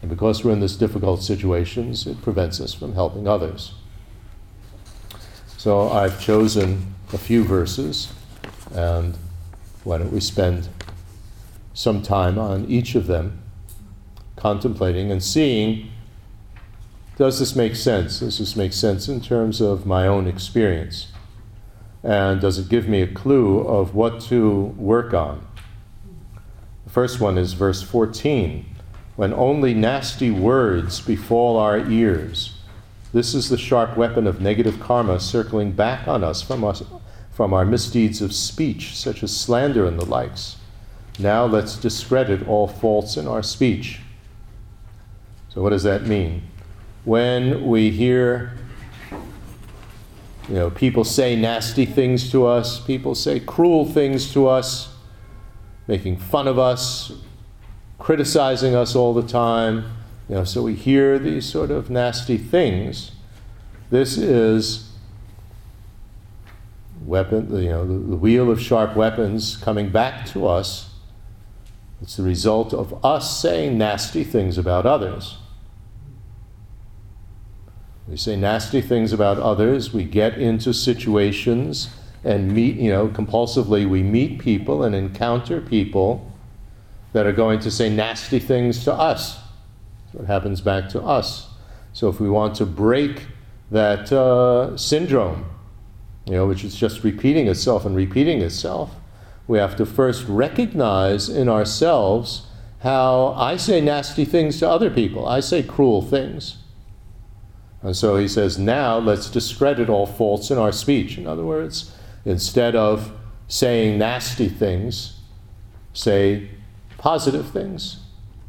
And 0.00 0.10
because 0.10 0.44
we're 0.44 0.52
in 0.52 0.60
these 0.60 0.76
difficult 0.76 1.22
situations, 1.22 2.06
it 2.06 2.22
prevents 2.22 2.60
us 2.60 2.74
from 2.74 2.94
helping 2.94 3.26
others. 3.26 3.74
So 5.56 5.90
I've 5.90 6.20
chosen 6.20 6.94
a 7.12 7.18
few 7.18 7.42
verses, 7.42 8.12
and 8.74 9.16
why 9.84 9.98
don't 9.98 10.12
we 10.12 10.20
spend 10.20 10.68
some 11.74 12.02
time 12.02 12.38
on 12.38 12.66
each 12.66 12.94
of 12.94 13.06
them, 13.06 13.42
contemplating 14.36 15.10
and 15.10 15.22
seeing 15.22 15.90
does 17.16 17.38
this 17.38 17.56
make 17.56 17.74
sense? 17.76 18.20
Does 18.20 18.38
this 18.38 18.56
make 18.56 18.74
sense 18.74 19.08
in 19.08 19.22
terms 19.22 19.62
of 19.62 19.86
my 19.86 20.06
own 20.06 20.26
experience? 20.26 21.08
And 22.06 22.40
does 22.40 22.56
it 22.56 22.68
give 22.68 22.86
me 22.86 23.02
a 23.02 23.08
clue 23.08 23.58
of 23.58 23.96
what 23.96 24.20
to 24.22 24.66
work 24.76 25.12
on? 25.12 25.44
The 26.84 26.90
first 26.90 27.18
one 27.18 27.36
is 27.36 27.54
verse 27.54 27.82
14 27.82 28.64
when 29.16 29.34
only 29.34 29.74
nasty 29.74 30.30
words 30.30 31.00
befall 31.00 31.56
our 31.56 31.78
ears. 31.90 32.58
This 33.12 33.34
is 33.34 33.48
the 33.48 33.58
sharp 33.58 33.96
weapon 33.96 34.28
of 34.28 34.40
negative 34.40 34.78
karma 34.78 35.18
circling 35.18 35.72
back 35.72 36.06
on 36.06 36.22
us 36.22 36.42
from, 36.42 36.62
us 36.62 36.84
from 37.32 37.52
our 37.52 37.64
misdeeds 37.64 38.22
of 38.22 38.32
speech, 38.32 38.94
such 38.96 39.24
as 39.24 39.36
slander 39.36 39.84
and 39.84 39.98
the 39.98 40.04
likes. 40.04 40.58
Now 41.18 41.44
let's 41.44 41.76
discredit 41.76 42.46
all 42.46 42.68
faults 42.68 43.16
in 43.16 43.26
our 43.26 43.42
speech. 43.42 44.00
So, 45.48 45.60
what 45.60 45.70
does 45.70 45.82
that 45.82 46.06
mean? 46.06 46.42
When 47.04 47.66
we 47.66 47.90
hear 47.90 48.52
you 50.48 50.54
know, 50.54 50.70
people 50.70 51.02
say 51.04 51.34
nasty 51.34 51.84
things 51.84 52.30
to 52.30 52.46
us, 52.46 52.80
people 52.80 53.14
say 53.14 53.40
cruel 53.40 53.84
things 53.84 54.32
to 54.32 54.46
us, 54.46 54.94
making 55.88 56.18
fun 56.18 56.46
of 56.46 56.58
us, 56.58 57.12
criticizing 57.98 58.74
us 58.74 58.94
all 58.94 59.12
the 59.12 59.26
time. 59.26 59.84
You 60.28 60.36
know, 60.36 60.44
so 60.44 60.62
we 60.62 60.74
hear 60.74 61.18
these 61.18 61.46
sort 61.46 61.70
of 61.70 61.90
nasty 61.90 62.38
things. 62.38 63.12
This 63.90 64.16
is 64.16 64.92
weapon, 67.04 67.62
you 67.62 67.70
know, 67.70 67.86
the, 67.86 67.94
the 67.94 68.16
wheel 68.16 68.50
of 68.50 68.60
sharp 68.60 68.96
weapons 68.96 69.56
coming 69.56 69.90
back 69.90 70.26
to 70.26 70.46
us. 70.46 70.90
It's 72.02 72.16
the 72.16 72.22
result 72.22 72.72
of 72.72 73.04
us 73.04 73.40
saying 73.40 73.78
nasty 73.78 74.22
things 74.22 74.58
about 74.58 74.86
others. 74.86 75.38
We 78.08 78.16
say 78.16 78.36
nasty 78.36 78.80
things 78.80 79.12
about 79.12 79.38
others. 79.38 79.92
We 79.92 80.04
get 80.04 80.38
into 80.38 80.72
situations 80.72 81.90
and 82.24 82.52
meet, 82.52 82.76
you 82.76 82.90
know, 82.90 83.08
compulsively, 83.08 83.88
we 83.88 84.02
meet 84.02 84.38
people 84.38 84.82
and 84.82 84.94
encounter 84.94 85.60
people 85.60 86.32
that 87.12 87.26
are 87.26 87.32
going 87.32 87.60
to 87.60 87.70
say 87.70 87.88
nasty 87.88 88.38
things 88.38 88.84
to 88.84 88.92
us. 88.92 89.38
So 90.12 90.20
it 90.20 90.26
happens 90.26 90.60
back 90.60 90.88
to 90.90 91.02
us. 91.02 91.48
So 91.92 92.08
if 92.08 92.20
we 92.20 92.28
want 92.28 92.54
to 92.56 92.66
break 92.66 93.26
that 93.70 94.12
uh, 94.12 94.76
syndrome, 94.76 95.46
you 96.26 96.32
know, 96.32 96.46
which 96.46 96.64
is 96.64 96.74
just 96.76 97.04
repeating 97.04 97.46
itself 97.48 97.84
and 97.84 97.96
repeating 97.96 98.40
itself, 98.40 98.94
we 99.46 99.58
have 99.58 99.76
to 99.76 99.86
first 99.86 100.26
recognize 100.28 101.28
in 101.28 101.48
ourselves 101.48 102.48
how 102.80 103.34
I 103.36 103.56
say 103.56 103.80
nasty 103.80 104.24
things 104.24 104.58
to 104.58 104.68
other 104.68 104.90
people. 104.90 105.26
I 105.26 105.40
say 105.40 105.62
cruel 105.62 106.02
things. 106.02 106.58
And 107.86 107.96
so 107.96 108.16
he 108.16 108.26
says, 108.26 108.58
now 108.58 108.98
let's 108.98 109.30
discredit 109.30 109.88
all 109.88 110.06
faults 110.06 110.50
in 110.50 110.58
our 110.58 110.72
speech. 110.72 111.18
In 111.18 111.26
other 111.28 111.44
words, 111.44 111.92
instead 112.24 112.74
of 112.74 113.12
saying 113.46 113.96
nasty 113.96 114.48
things, 114.48 115.20
say 115.92 116.50
positive 116.98 117.48
things 117.48 118.00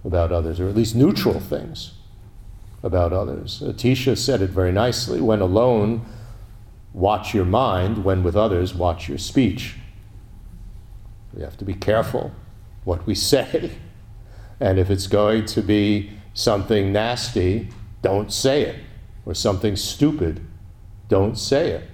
about 0.03 0.31
others, 0.31 0.59
or 0.59 0.67
at 0.67 0.75
least 0.75 0.95
neutral 0.95 1.39
things 1.39 1.91
about 2.81 3.13
others. 3.13 3.61
Atisha 3.63 4.17
said 4.17 4.41
it 4.41 4.49
very 4.49 4.71
nicely 4.71 5.21
when 5.21 5.39
alone, 5.39 6.03
watch 6.91 7.35
your 7.35 7.45
mind, 7.45 8.03
when 8.03 8.23
with 8.23 8.35
others, 8.35 8.73
watch 8.73 9.07
your 9.07 9.19
speech. 9.19 9.75
We 11.31 11.43
have 11.43 11.57
to 11.57 11.65
be 11.65 11.75
careful 11.75 12.31
what 12.85 13.05
we 13.05 13.13
say. 13.13 13.73
And 14.59 14.79
if 14.79 14.89
it's 14.89 15.05
going 15.05 15.45
to 15.45 15.61
be 15.61 16.09
something 16.33 16.91
nasty, 16.91 17.69
don't 18.01 18.33
say 18.33 18.63
it. 18.63 18.77
Or 19.27 19.33
something 19.33 19.75
stupid, 19.75 20.39
don't 21.09 21.37
say 21.37 21.71
it. 21.71 21.89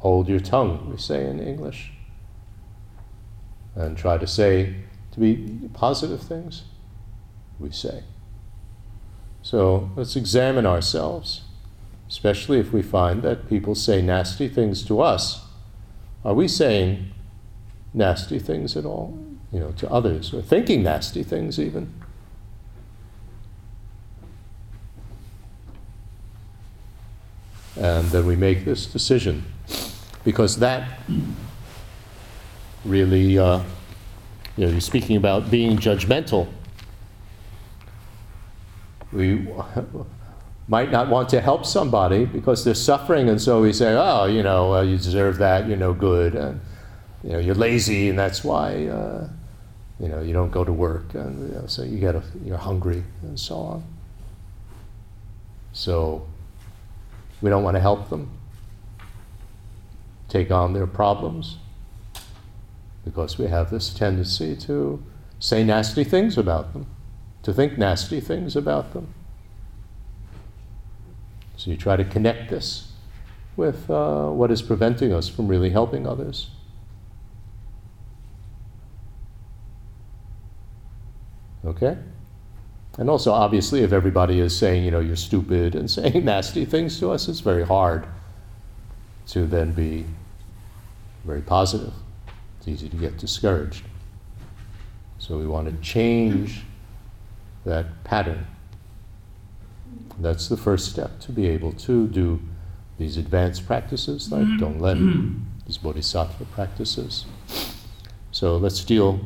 Hold 0.00 0.28
your 0.28 0.40
tongue, 0.40 0.90
we 0.90 0.98
say 0.98 1.24
in 1.26 1.40
English 1.40 1.90
and 3.74 3.96
try 3.96 4.18
to 4.18 4.26
say, 4.26 4.74
to 5.12 5.20
be 5.20 5.68
positive 5.72 6.20
things, 6.20 6.64
we 7.58 7.70
say. 7.70 8.04
So 9.40 9.90
let's 9.96 10.16
examine 10.16 10.66
ourselves, 10.66 11.40
especially 12.06 12.60
if 12.60 12.74
we 12.74 12.82
find 12.82 13.22
that 13.22 13.48
people 13.48 13.74
say 13.74 14.02
nasty 14.02 14.48
things 14.48 14.82
to 14.84 15.00
us. 15.00 15.46
Are 16.26 16.34
we 16.34 16.46
saying 16.46 17.10
nasty 17.94 18.38
things 18.38 18.76
at 18.76 18.84
all, 18.84 19.18
you 19.50 19.60
know, 19.60 19.72
to 19.72 19.90
others, 19.90 20.34
or 20.34 20.42
thinking 20.42 20.82
nasty 20.82 21.22
things 21.22 21.58
even? 21.58 21.94
And 27.78 28.06
then 28.06 28.26
we 28.26 28.36
make 28.36 28.64
this 28.64 28.86
decision 28.86 29.44
because 30.24 30.58
that 30.58 31.00
really, 32.84 33.38
uh, 33.38 33.62
you 34.56 34.66
know, 34.66 34.72
you're 34.72 34.80
speaking 34.80 35.16
about 35.16 35.50
being 35.50 35.76
judgmental. 35.76 36.48
We 39.12 39.46
might 40.68 40.90
not 40.90 41.08
want 41.08 41.28
to 41.30 41.40
help 41.40 41.66
somebody 41.66 42.24
because 42.24 42.64
they're 42.64 42.74
suffering, 42.74 43.28
and 43.28 43.40
so 43.40 43.60
we 43.60 43.72
say, 43.72 43.94
oh, 43.94 44.24
you 44.24 44.42
know, 44.42 44.74
uh, 44.74 44.82
you 44.82 44.96
deserve 44.96 45.38
that, 45.38 45.68
you're 45.68 45.76
no 45.76 45.92
good, 45.92 46.34
and 46.34 46.60
you 47.22 47.32
know, 47.32 47.38
you're 47.38 47.54
lazy, 47.54 48.08
and 48.08 48.18
that's 48.18 48.42
why, 48.42 48.86
uh, 48.86 49.28
you 50.00 50.08
know, 50.08 50.20
you 50.20 50.32
don't 50.32 50.50
go 50.50 50.64
to 50.64 50.72
work, 50.72 51.14
and 51.14 51.48
you 51.50 51.54
know, 51.54 51.66
so 51.66 51.82
you 51.82 51.98
get 51.98 52.14
a, 52.14 52.22
you're 52.44 52.56
hungry, 52.56 53.04
and 53.22 53.38
so 53.38 53.56
on. 53.56 53.84
So 55.72 56.26
we 57.40 57.50
don't 57.50 57.62
want 57.62 57.76
to 57.76 57.80
help 57.80 58.08
them 58.08 58.30
take 60.28 60.50
on 60.50 60.72
their 60.72 60.86
problems 60.86 61.58
because 63.04 63.38
we 63.38 63.46
have 63.46 63.70
this 63.70 63.94
tendency 63.94 64.56
to 64.56 65.02
say 65.38 65.62
nasty 65.62 66.02
things 66.02 66.36
about 66.36 66.72
them, 66.72 66.86
to 67.42 67.52
think 67.52 67.78
nasty 67.78 68.20
things 68.20 68.56
about 68.56 68.92
them. 68.92 69.14
So 71.56 71.70
you 71.70 71.76
try 71.76 71.96
to 71.96 72.04
connect 72.04 72.50
this 72.50 72.92
with 73.56 73.88
uh, 73.90 74.28
what 74.28 74.50
is 74.50 74.60
preventing 74.60 75.12
us 75.12 75.28
from 75.28 75.48
really 75.48 75.70
helping 75.70 76.06
others. 76.06 76.50
Okay? 81.64 81.96
And 82.98 83.10
also, 83.10 83.32
obviously, 83.32 83.82
if 83.82 83.92
everybody 83.92 84.40
is 84.40 84.56
saying, 84.56 84.84
you 84.84 84.90
know, 84.90 85.00
you're 85.00 85.16
stupid 85.16 85.74
and 85.74 85.90
saying 85.98 86.24
nasty 86.24 86.64
things 86.64 86.98
to 87.00 87.10
us, 87.10 87.28
it's 87.28 87.40
very 87.40 87.64
hard 87.64 88.06
to 89.28 89.46
then 89.46 89.72
be 89.72 90.06
very 91.24 91.42
positive. 91.42 91.92
It's 92.58 92.68
easy 92.68 92.88
to 92.88 92.96
get 92.96 93.18
discouraged. 93.18 93.84
So 95.18 95.36
we 95.38 95.46
want 95.46 95.68
to 95.68 95.76
change 95.82 96.62
that 97.64 98.04
pattern. 98.04 98.46
That's 100.20 100.48
the 100.48 100.56
first 100.56 100.90
step 100.90 101.20
to 101.20 101.32
be 101.32 101.46
able 101.48 101.72
to 101.72 102.06
do 102.08 102.40
these 102.98 103.18
advanced 103.18 103.66
practices 103.66 104.32
like 104.32 104.46
Tonglen, 104.58 105.42
these 105.66 105.76
bodhisattva 105.76 106.44
practices. 106.46 107.26
So 108.30 108.56
let's 108.56 108.84
deal 108.84 109.20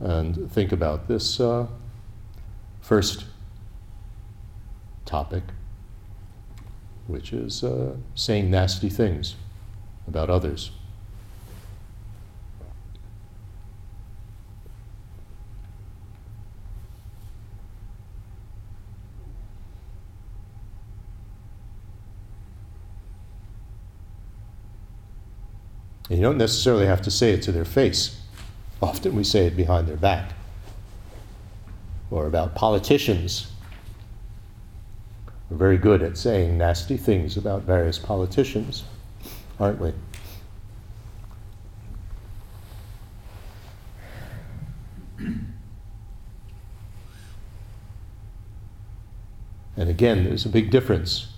and 0.00 0.50
think 0.50 0.72
about 0.72 1.06
this 1.06 1.38
uh, 1.38 1.66
first 2.82 3.24
topic, 5.06 5.44
which 7.06 7.32
is 7.32 7.64
uh, 7.64 7.96
saying 8.14 8.50
nasty 8.50 8.90
things 8.90 9.36
about 10.06 10.28
others. 10.28 10.72
You 26.10 26.20
don't 26.20 26.36
necessarily 26.36 26.84
have 26.84 27.00
to 27.02 27.10
say 27.10 27.32
it 27.32 27.42
to 27.42 27.52
their 27.52 27.64
face. 27.64 28.20
Often 28.82 29.16
we 29.16 29.24
say 29.24 29.46
it 29.46 29.56
behind 29.56 29.88
their 29.88 29.96
back. 29.96 30.32
Or 32.12 32.26
about 32.26 32.54
politicians. 32.54 33.50
We're 35.48 35.56
very 35.56 35.78
good 35.78 36.02
at 36.02 36.18
saying 36.18 36.58
nasty 36.58 36.98
things 36.98 37.38
about 37.38 37.62
various 37.62 37.98
politicians, 37.98 38.84
aren't 39.58 39.80
we? 39.80 39.94
And 49.74 49.88
again, 49.88 50.24
there's 50.24 50.44
a 50.44 50.50
big 50.50 50.70
difference 50.70 51.28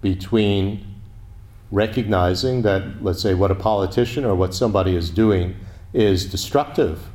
between 0.00 0.86
recognizing 1.72 2.62
that, 2.62 3.02
let's 3.02 3.20
say, 3.20 3.34
what 3.34 3.50
a 3.50 3.56
politician 3.56 4.24
or 4.24 4.36
what 4.36 4.54
somebody 4.54 4.94
is 4.94 5.10
doing 5.10 5.56
is 5.92 6.26
destructive 6.26 7.08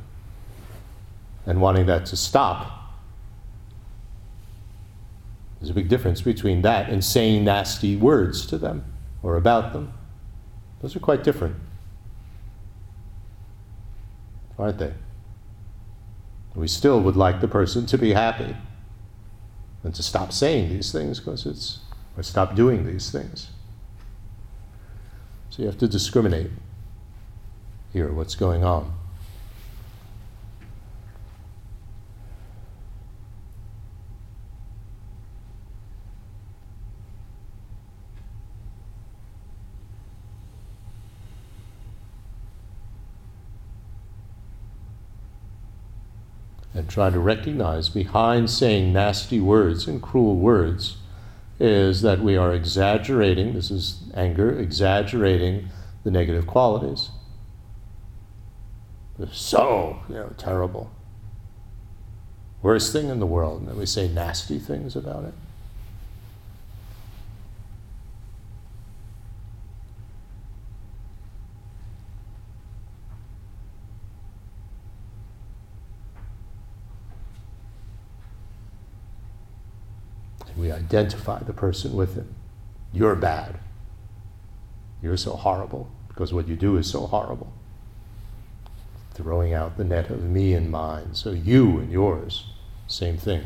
and 1.46 1.60
wanting 1.60 1.86
that 1.86 2.06
to 2.06 2.16
stop. 2.16 2.80
There's 5.60 5.70
a 5.70 5.74
big 5.74 5.88
difference 5.88 6.22
between 6.22 6.62
that 6.62 6.88
and 6.88 7.04
saying 7.04 7.44
nasty 7.44 7.96
words 7.96 8.46
to 8.46 8.58
them 8.58 8.84
or 9.22 9.36
about 9.36 9.72
them. 9.72 9.92
Those 10.80 10.96
are 10.96 11.00
quite 11.00 11.22
different, 11.22 11.56
aren't 14.58 14.78
they? 14.78 14.94
We 16.54 16.66
still 16.66 17.00
would 17.00 17.16
like 17.16 17.40
the 17.40 17.48
person 17.48 17.86
to 17.86 17.98
be 17.98 18.12
happy 18.12 18.56
and 19.84 19.94
to 19.94 20.02
stop 20.02 20.32
saying 20.32 20.70
these 20.70 20.92
things 20.92 21.20
because 21.20 21.46
it's, 21.46 21.80
or 22.16 22.22
stop 22.22 22.54
doing 22.54 22.86
these 22.86 23.10
things. 23.10 23.48
So 25.50 25.62
you 25.62 25.66
have 25.66 25.78
to 25.78 25.88
discriminate 25.88 26.50
here 27.92 28.10
what's 28.12 28.34
going 28.34 28.64
on. 28.64 28.99
And 46.80 46.88
try 46.88 47.10
to 47.10 47.20
recognize 47.20 47.90
behind 47.90 48.48
saying 48.48 48.90
nasty 48.90 49.38
words 49.38 49.86
and 49.86 50.00
cruel 50.00 50.36
words 50.36 50.96
is 51.58 52.00
that 52.00 52.20
we 52.20 52.38
are 52.38 52.54
exaggerating, 52.54 53.52
this 53.52 53.70
is 53.70 54.04
anger, 54.14 54.58
exaggerating 54.58 55.68
the 56.04 56.10
negative 56.10 56.46
qualities. 56.46 57.10
So, 59.30 60.00
you 60.08 60.14
know, 60.14 60.32
terrible. 60.38 60.90
Worst 62.62 62.94
thing 62.94 63.08
in 63.08 63.20
the 63.20 63.26
world, 63.26 63.60
and 63.60 63.68
then 63.68 63.76
we 63.76 63.84
say 63.84 64.08
nasty 64.08 64.58
things 64.58 64.96
about 64.96 65.24
it. 65.24 65.34
we 80.60 80.70
identify 80.90 81.38
the 81.38 81.52
person 81.52 81.94
with 81.94 82.18
it. 82.18 82.26
You're 82.92 83.14
bad. 83.14 83.60
You're 85.00 85.16
so 85.16 85.36
horrible 85.36 85.88
because 86.08 86.32
what 86.32 86.48
you 86.48 86.56
do 86.56 86.76
is 86.76 86.90
so 86.90 87.06
horrible. 87.06 87.52
Throwing 89.14 89.54
out 89.54 89.76
the 89.76 89.84
net 89.84 90.10
of 90.10 90.24
me 90.24 90.52
and 90.52 90.68
mine. 90.68 91.14
So 91.14 91.30
you 91.30 91.78
and 91.78 91.92
yours, 91.92 92.46
same 92.88 93.16
thing. 93.16 93.44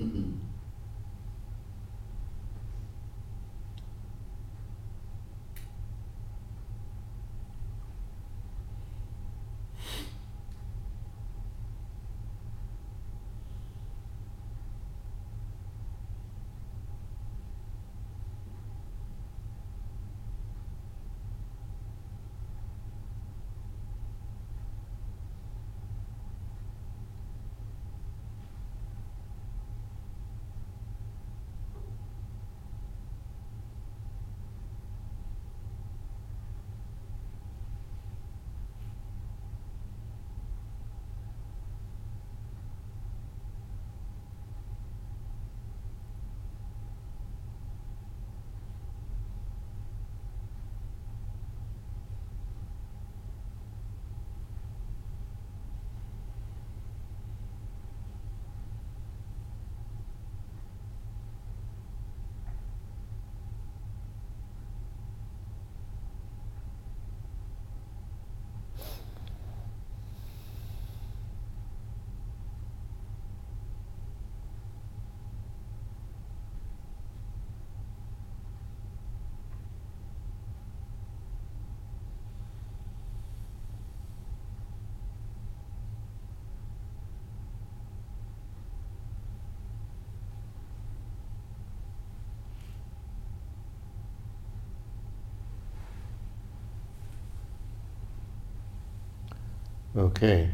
Mm-hmm. 0.00 0.53
Okay. 99.96 100.50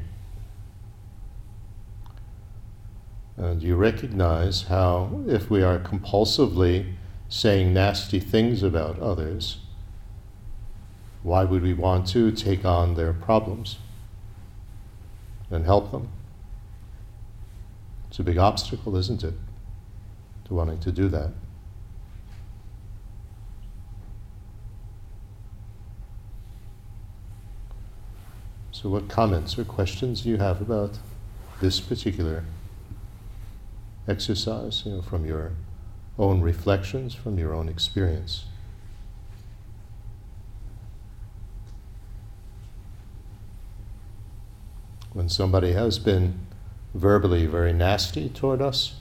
And 3.39 3.63
you 3.63 3.75
recognize 3.75 4.65
how, 4.65 5.23
if 5.27 5.49
we 5.49 5.63
are 5.63 5.79
compulsively 5.79 6.93
saying 7.31 7.73
nasty 7.73 8.21
things 8.21 8.63
about 8.63 8.99
others, 8.99 9.59
why 11.23 11.45
would 11.45 11.63
we 11.63 11.73
want 11.73 12.07
to 12.09 12.33
take 12.33 12.67
on 12.67 12.97
their 12.97 13.15
problems 13.15 13.79
and 15.51 15.65
help 15.65 15.91
them? 15.91 16.11
It's 18.09 18.19
a 18.19 18.23
big 18.23 18.37
obstacle, 18.37 18.95
isn't 18.97 19.25
it, 19.25 19.35
to 20.47 20.55
wanting 20.55 20.81
to 20.81 20.93
do 20.93 21.09
that? 21.09 21.31
So, 28.81 28.89
what 28.89 29.11
comments 29.11 29.59
or 29.59 29.65
questions 29.65 30.23
do 30.23 30.31
you 30.31 30.39
have 30.39 30.63
about 30.63 30.99
this 31.61 31.81
particular 31.81 32.45
exercise, 34.09 34.85
you 34.87 34.93
know, 34.93 35.03
from 35.03 35.27
your 35.27 35.53
own 36.19 36.41
reflections, 36.41 37.13
from 37.13 37.39
your 37.39 37.53
own 37.53 37.69
experience? 37.69 38.47
When 45.13 45.29
somebody 45.29 45.73
has 45.73 45.99
been 45.99 46.47
verbally 46.95 47.45
very 47.45 47.75
nasty 47.75 48.31
toward 48.31 48.63
us, 48.63 48.95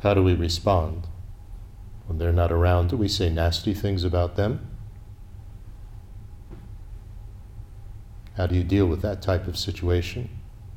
how 0.00 0.12
do 0.12 0.24
we 0.24 0.34
respond? 0.34 1.06
When 2.08 2.18
they're 2.18 2.32
not 2.32 2.50
around, 2.50 2.88
do 2.88 2.96
we 2.96 3.06
say 3.06 3.30
nasty 3.30 3.74
things 3.74 4.02
about 4.02 4.34
them? 4.34 4.73
How 8.36 8.46
do 8.46 8.54
you 8.54 8.64
deal 8.64 8.86
with 8.86 9.00
that 9.02 9.22
type 9.22 9.46
of 9.46 9.56
situation, 9.56 10.28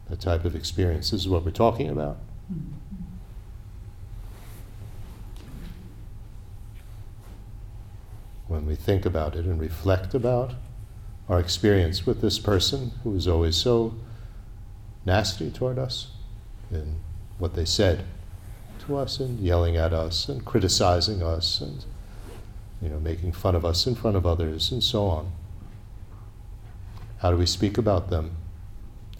that 0.09 0.21
type 0.21 0.45
of 0.45 0.55
experience? 0.55 1.11
This 1.11 1.21
is 1.21 1.29
what 1.29 1.43
we're 1.43 1.51
talking 1.51 1.89
about. 1.89 2.17
When 8.47 8.65
we 8.65 8.75
think 8.75 9.05
about 9.05 9.35
it 9.35 9.45
and 9.45 9.59
reflect 9.59 10.13
about 10.13 10.53
our 11.27 11.39
experience 11.39 12.05
with 12.05 12.21
this 12.21 12.39
person 12.39 12.91
who 13.03 13.15
is 13.15 13.27
always 13.27 13.57
so 13.57 13.95
nasty 15.05 15.49
toward 15.49 15.79
us 15.79 16.11
in 16.71 16.97
what 17.39 17.55
they 17.55 17.65
said 17.65 18.05
to 18.85 18.97
us 18.97 19.19
and 19.19 19.39
yelling 19.39 19.75
at 19.75 19.93
us 19.93 20.29
and 20.29 20.45
criticizing 20.45 21.21
us 21.21 21.59
and 21.61 21.85
you 22.81 22.89
know 22.89 22.99
making 22.99 23.31
fun 23.31 23.55
of 23.55 23.65
us 23.65 23.87
in 23.87 23.95
front 23.95 24.15
of 24.15 24.25
others 24.25 24.71
and 24.71 24.83
so 24.83 25.05
on. 25.05 25.31
How 27.19 27.31
do 27.31 27.37
we 27.37 27.45
speak 27.45 27.77
about 27.77 28.09
them 28.09 28.37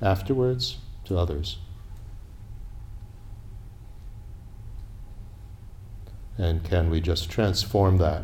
afterwards 0.02 0.78
to 1.06 1.18
others? 1.18 1.58
And 6.38 6.64
can 6.64 6.90
we 6.90 7.02
just 7.02 7.30
transform 7.30 7.98
that 7.98 8.24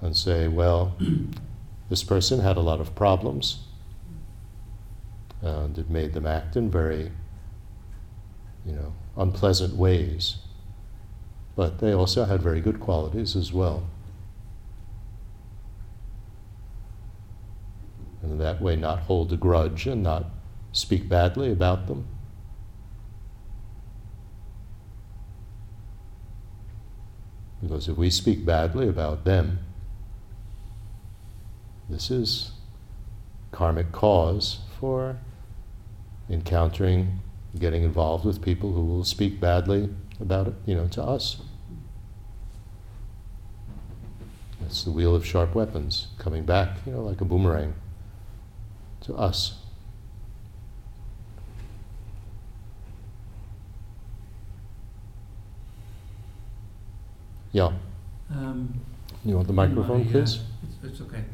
and 0.00 0.16
say, 0.16 0.48
well, 0.48 0.96
this 1.88 2.02
person 2.02 2.40
had 2.40 2.56
a 2.56 2.60
lot 2.60 2.80
of 2.80 2.94
problems 2.94 3.60
and 5.40 5.78
it 5.78 5.88
made 5.88 6.14
them 6.14 6.26
act 6.26 6.56
in 6.56 6.68
very, 6.68 7.12
you 8.66 8.72
know, 8.72 8.92
unpleasant 9.16 9.76
ways. 9.76 10.38
But 11.54 11.78
they 11.78 11.92
also 11.92 12.24
had 12.24 12.42
very 12.42 12.60
good 12.60 12.80
qualities 12.80 13.36
as 13.36 13.52
well. 13.52 13.88
And 18.22 18.40
that 18.40 18.60
way 18.60 18.76
not 18.76 19.00
hold 19.00 19.32
a 19.32 19.36
grudge 19.36 19.86
and 19.86 20.02
not 20.02 20.26
speak 20.72 21.08
badly 21.08 21.50
about 21.50 21.86
them. 21.86 22.06
Because 27.62 27.88
if 27.88 27.96
we 27.96 28.10
speak 28.10 28.44
badly 28.44 28.88
about 28.88 29.24
them, 29.24 29.58
this 31.88 32.10
is 32.10 32.52
karmic 33.50 33.92
cause 33.92 34.58
for 34.78 35.18
encountering, 36.30 37.20
getting 37.58 37.82
involved 37.82 38.24
with 38.24 38.42
people 38.42 38.72
who 38.72 38.84
will 38.84 39.04
speak 39.04 39.40
badly 39.40 39.88
about 40.20 40.48
it, 40.48 40.54
you 40.66 40.74
know, 40.74 40.86
to 40.88 41.02
us. 41.02 41.38
It's 44.66 44.84
the 44.84 44.90
wheel 44.90 45.14
of 45.14 45.24
sharp 45.24 45.54
weapons 45.54 46.08
coming 46.18 46.44
back, 46.44 46.76
you 46.84 46.92
know, 46.92 47.02
like 47.02 47.20
a 47.20 47.24
boomerang 47.24 47.74
to 49.08 49.16
us. 49.16 49.54
Yeah. 57.52 57.72
Um, 58.30 58.74
You 59.24 59.34
want 59.36 59.46
the 59.46 59.52
microphone, 59.52 60.04
my, 60.04 60.08
uh, 60.08 60.12
please? 60.12 60.40
It's, 60.62 60.84
it's 60.92 61.00
okay. 61.00 61.24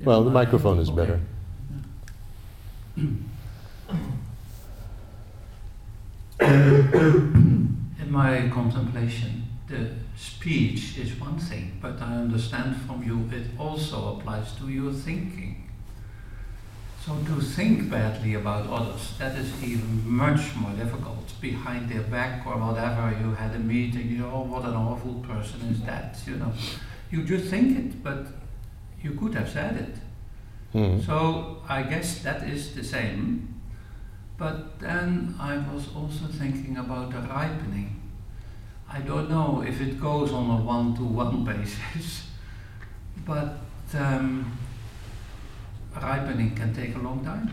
In 0.00 0.06
Well, 0.06 0.24
the 0.24 0.30
my- 0.30 0.44
microphone 0.44 0.78
is 0.78 0.88
okay. 0.88 0.96
better. 0.96 1.20
In 6.40 8.10
my 8.10 8.48
contemplation, 8.52 9.44
the 9.68 9.90
speech 10.16 10.98
is 10.98 11.18
one 11.20 11.38
thing, 11.38 11.78
but 11.80 12.00
I 12.00 12.14
understand 12.16 12.76
from 12.86 13.02
you 13.02 13.28
it 13.32 13.46
also 13.58 14.16
applies 14.18 14.52
to 14.56 14.68
your 14.68 14.92
thinking. 14.92 15.51
So 17.04 17.16
to 17.26 17.40
think 17.40 17.90
badly 17.90 18.34
about 18.34 18.66
others, 18.68 19.14
that 19.18 19.34
is 19.36 19.50
even 19.62 20.08
much 20.08 20.54
more 20.54 20.70
difficult. 20.72 21.32
Behind 21.40 21.88
their 21.88 22.02
back 22.02 22.46
or 22.46 22.56
whatever, 22.56 23.12
you 23.20 23.34
had 23.34 23.52
a 23.56 23.58
meeting, 23.58 24.08
you 24.08 24.18
know, 24.18 24.30
oh, 24.32 24.42
what 24.42 24.64
an 24.64 24.74
awful 24.74 25.14
person 25.14 25.60
is 25.72 25.80
that, 25.82 26.16
you 26.26 26.36
know. 26.36 26.52
You 27.10 27.24
just 27.24 27.46
think 27.50 27.76
it, 27.76 28.02
but 28.04 28.26
you 29.02 29.12
could 29.12 29.34
have 29.34 29.48
said 29.48 29.76
it. 29.76 29.96
Mhm. 30.74 31.04
So 31.04 31.58
I 31.68 31.82
guess 31.82 32.22
that 32.22 32.44
is 32.44 32.72
the 32.74 32.84
same. 32.84 33.48
But 34.38 34.78
then 34.78 35.34
I 35.40 35.58
was 35.58 35.88
also 35.96 36.26
thinking 36.26 36.76
about 36.76 37.10
the 37.10 37.20
ripening. 37.20 37.90
I 38.88 39.00
don't 39.00 39.28
know 39.28 39.62
if 39.66 39.80
it 39.80 40.00
goes 40.00 40.32
on 40.32 40.50
a 40.50 40.62
one 40.62 40.94
to 40.96 41.04
one 41.04 41.44
basis, 41.44 42.28
but 43.26 43.58
um, 43.94 44.52
ripening 46.00 46.54
can 46.54 46.74
take 46.74 46.94
a 46.94 46.98
long 46.98 47.24
time. 47.24 47.50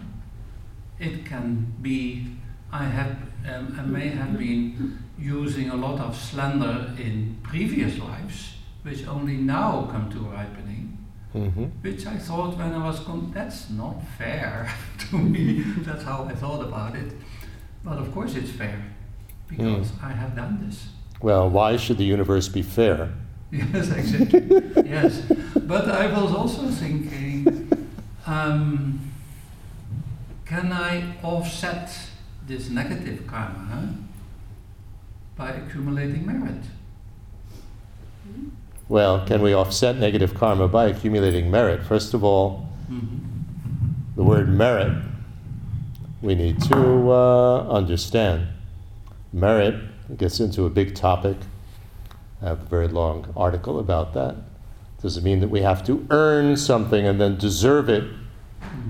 It 1.00 1.26
can 1.26 1.74
be, 1.82 2.28
I 2.72 2.84
have, 2.86 3.16
um, 3.48 3.76
I 3.80 3.84
may 3.84 4.10
have 4.10 4.38
been 4.38 5.00
using 5.18 5.70
a 5.70 5.76
lot 5.76 6.00
of 6.00 6.16
slender 6.16 6.94
in 6.98 7.38
previous 7.44 7.98
lives, 8.00 8.56
which 8.84 9.08
only 9.08 9.38
now 9.38 9.88
come 9.92 10.10
to 10.12 10.20
ripening 10.20 10.98
Mhm. 11.36 11.70
which 11.84 12.08
I 12.08 12.18
thought 12.18 12.58
when 12.58 12.74
I 12.74 12.84
was 12.84 13.02
con- 13.02 13.30
that's 13.32 13.70
not 13.70 14.02
fair 14.18 14.68
to 15.12 15.18
me. 15.18 15.62
that's 15.86 16.04
how 16.04 16.24
I 16.24 16.34
thought 16.34 16.64
about 16.66 16.96
it. 16.96 17.14
But 17.84 18.00
of 18.00 18.12
course 18.12 18.34
it's 18.36 18.50
fair 18.50 18.82
because 19.48 19.92
I 20.02 20.12
have 20.12 20.36
done 20.36 20.58
this. 20.66 20.90
Well, 21.22 21.48
why 21.50 21.78
should 21.78 21.98
the 21.98 22.04
universe 22.14 22.48
be 22.50 22.64
fair? 22.64 23.10
Yes, 23.52 23.90
exactly. 23.92 24.42
yes, 24.90 25.22
but 25.68 25.88
I 25.90 26.06
was 26.22 26.32
also 26.34 26.68
thinking, 26.70 27.68
um, 28.30 29.12
can 30.46 30.72
I 30.72 31.16
offset 31.24 31.92
this 32.48 32.70
negative 32.70 33.26
karma 33.28 33.68
huh, 33.72 33.82
by 35.36 35.50
accumulating 35.52 36.26
merit? 36.26 36.64
Well, 38.88 39.26
can 39.26 39.42
we 39.42 39.54
offset 39.54 39.98
negative 39.98 40.34
karma 40.34 40.68
by 40.68 40.86
accumulating 40.88 41.50
merit? 41.52 41.84
First 41.84 42.14
of 42.14 42.24
all, 42.24 42.68
Mhm. 42.92 43.20
the 44.16 44.24
word 44.24 44.50
merit 44.50 45.04
we 46.22 46.36
need 46.36 46.62
to 46.64 47.12
uh, 47.12 47.68
understand. 47.70 48.48
Merit 49.32 49.76
gets 50.18 50.40
into 50.40 50.66
a 50.66 50.70
big 50.70 50.96
topic. 50.96 51.38
I 52.42 52.48
have 52.50 52.62
a 52.62 52.66
very 52.66 52.88
long 52.88 53.26
article 53.38 53.80
about 53.80 54.14
that. 54.16 54.36
Does 55.02 55.18
it 55.18 55.24
mean 55.24 55.40
that 55.40 55.50
we 55.50 55.62
have 55.62 55.84
to 55.86 56.06
earn 56.10 56.58
something 56.58 57.06
and 57.08 57.22
then 57.22 57.38
deserve 57.38 57.90
it? 57.90 58.04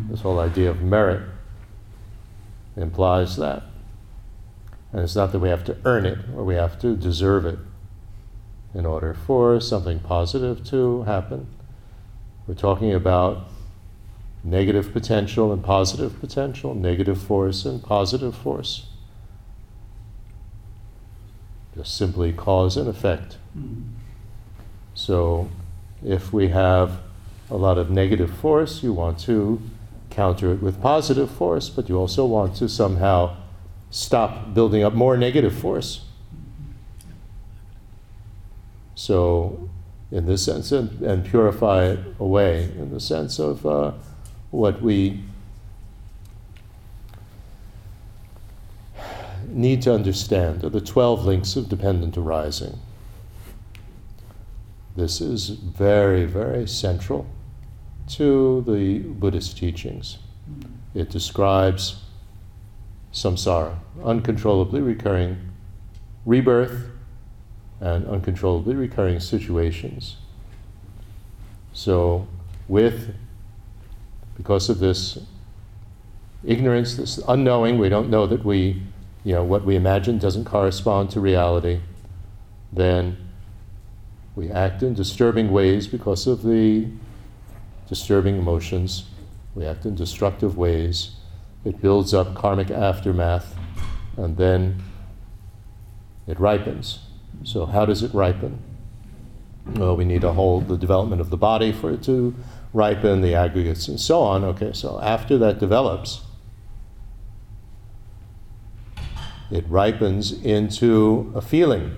This 0.10 0.22
whole 0.22 0.40
idea 0.40 0.70
of 0.70 0.82
merit 0.82 1.22
implies 2.76 3.38
that. 3.38 3.64
And 4.92 5.02
it's 5.02 5.16
not 5.16 5.32
that 5.32 5.40
we 5.40 5.50
have 5.50 5.64
to 5.66 5.78
earn 5.86 6.06
it 6.06 6.18
or 6.36 6.44
we 6.44 6.56
have 6.56 6.80
to 6.80 6.96
deserve 6.96 7.46
it 7.46 7.60
in 8.74 8.86
order 8.86 9.14
for 9.14 9.60
something 9.60 10.00
positive 10.00 10.64
to 10.66 11.04
happen. 11.04 11.48
We're 12.48 12.56
talking 12.56 12.94
about 12.94 13.48
negative 14.44 14.92
potential 14.94 15.52
and 15.52 15.64
positive 15.64 16.20
potential, 16.20 16.74
negative 16.74 17.22
force 17.22 17.66
and 17.66 17.84
positive 17.84 18.36
force. 18.36 18.88
Just 21.76 21.96
simply 21.96 22.34
cause 22.34 22.78
and 22.78 22.88
effect. 22.88 23.38
Mhm. 23.58 23.84
So, 24.94 25.50
if 26.04 26.34
we 26.34 26.50
have 26.50 27.00
a 27.50 27.58
lot 27.58 27.78
of 27.78 27.90
negative 27.90 28.32
force, 28.38 28.84
you 28.84 28.94
want 28.94 29.20
to 29.20 29.62
counter 30.10 30.52
it 30.52 30.62
with 30.62 30.82
positive 30.82 31.30
force, 31.30 31.70
but 31.70 31.90
you 31.90 31.98
also 31.98 32.26
want 32.26 32.56
to 32.56 32.70
somehow 32.70 33.36
stop 33.90 34.54
building 34.54 34.84
up 34.84 34.94
more 34.94 35.18
negative 35.18 35.56
force. 35.56 36.06
So, 38.96 39.70
in 40.12 40.26
this 40.26 40.44
sense, 40.44 40.72
and, 40.72 41.02
and 41.02 41.26
purify 41.26 41.86
it 41.86 42.00
away 42.20 42.64
in 42.64 42.92
the 42.92 43.00
sense 43.00 43.40
of 43.40 43.66
uh, 43.66 43.94
what 44.52 44.82
we 44.82 45.24
need 49.48 49.82
to 49.84 49.94
understand 49.94 50.64
are 50.64 50.70
the 50.70 50.82
12 50.82 51.26
links 51.26 51.56
of 51.56 51.70
dependent 51.70 52.18
arising. 52.18 52.78
This 54.96 55.22
is 55.22 55.50
very, 55.50 56.26
very 56.26 56.68
central 56.68 57.28
to 58.10 58.64
the 58.68 59.00
Buddhist 59.00 59.58
teachings. 59.58 60.18
It 60.94 61.10
describes 61.10 62.04
samsara, 63.14 63.78
uncontrollably 64.04 64.82
recurring 64.82 65.38
rebirth 66.26 66.90
and 67.80 68.06
uncontrollably 68.08 68.76
recurring 68.76 69.20
situations. 69.20 70.18
So, 71.74 72.28
with, 72.68 73.16
because 74.36 74.70
of 74.70 74.80
this 74.80 75.20
ignorance, 76.44 76.96
this 76.96 77.20
unknowing, 77.28 77.78
we 77.78 77.90
don't 77.90 78.10
know 78.10 78.28
that 78.28 78.44
we, 78.44 78.82
you 79.24 79.34
know, 79.34 79.44
what 79.44 79.66
we 79.66 79.76
imagine 79.76 80.18
doesn't 80.18 80.46
correspond 80.46 81.12
to 81.12 81.20
reality, 81.20 81.80
then 82.72 83.18
we 84.36 84.50
act 84.50 84.84
in 84.84 84.94
disturbing 84.94 85.52
ways 85.52 85.88
because 85.88 86.28
of 86.28 86.44
the 86.44 86.88
disturbing 87.90 88.38
emotions. 88.38 89.06
We 89.56 89.66
act 89.66 89.86
in 89.86 89.96
destructive 89.96 90.56
ways. 90.58 91.16
It 91.66 91.82
builds 91.82 92.14
up 92.14 92.36
karmic 92.36 92.72
aftermath, 92.72 93.58
and 94.16 94.38
then 94.38 94.82
it 96.28 96.40
ripens. 96.40 97.00
So, 97.44 97.66
how 97.66 97.86
does 97.86 98.04
it 98.04 98.14
ripen? 98.14 98.62
Well, 99.66 99.98
we 99.98 100.06
need 100.06 100.22
to 100.22 100.32
hold 100.32 100.68
the 100.68 100.78
development 100.78 101.20
of 101.20 101.32
the 101.32 101.38
body 101.38 101.72
for 101.72 101.92
it 101.92 102.04
to 102.04 102.36
ripen, 102.74 103.22
the 103.22 103.34
aggregates, 103.34 103.88
and 103.88 104.00
so 104.00 104.22
on. 104.22 104.44
Okay, 104.44 104.72
so 104.74 105.00
after 105.02 105.38
that 105.40 105.60
develops, 105.60 106.22
it 109.52 109.66
ripens 109.68 110.32
into 110.32 111.32
a 111.36 111.42
feeling 111.42 111.96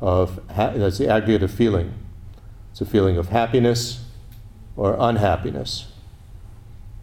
of 0.00 0.40
ha- 0.50 0.72
that's 0.74 0.98
the 0.98 1.08
aggregate 1.08 1.42
of 1.42 1.50
feeling. 1.50 1.92
It's 2.76 2.82
a 2.82 2.84
feeling 2.84 3.16
of 3.16 3.30
happiness 3.30 4.04
or 4.76 4.98
unhappiness. 5.00 5.90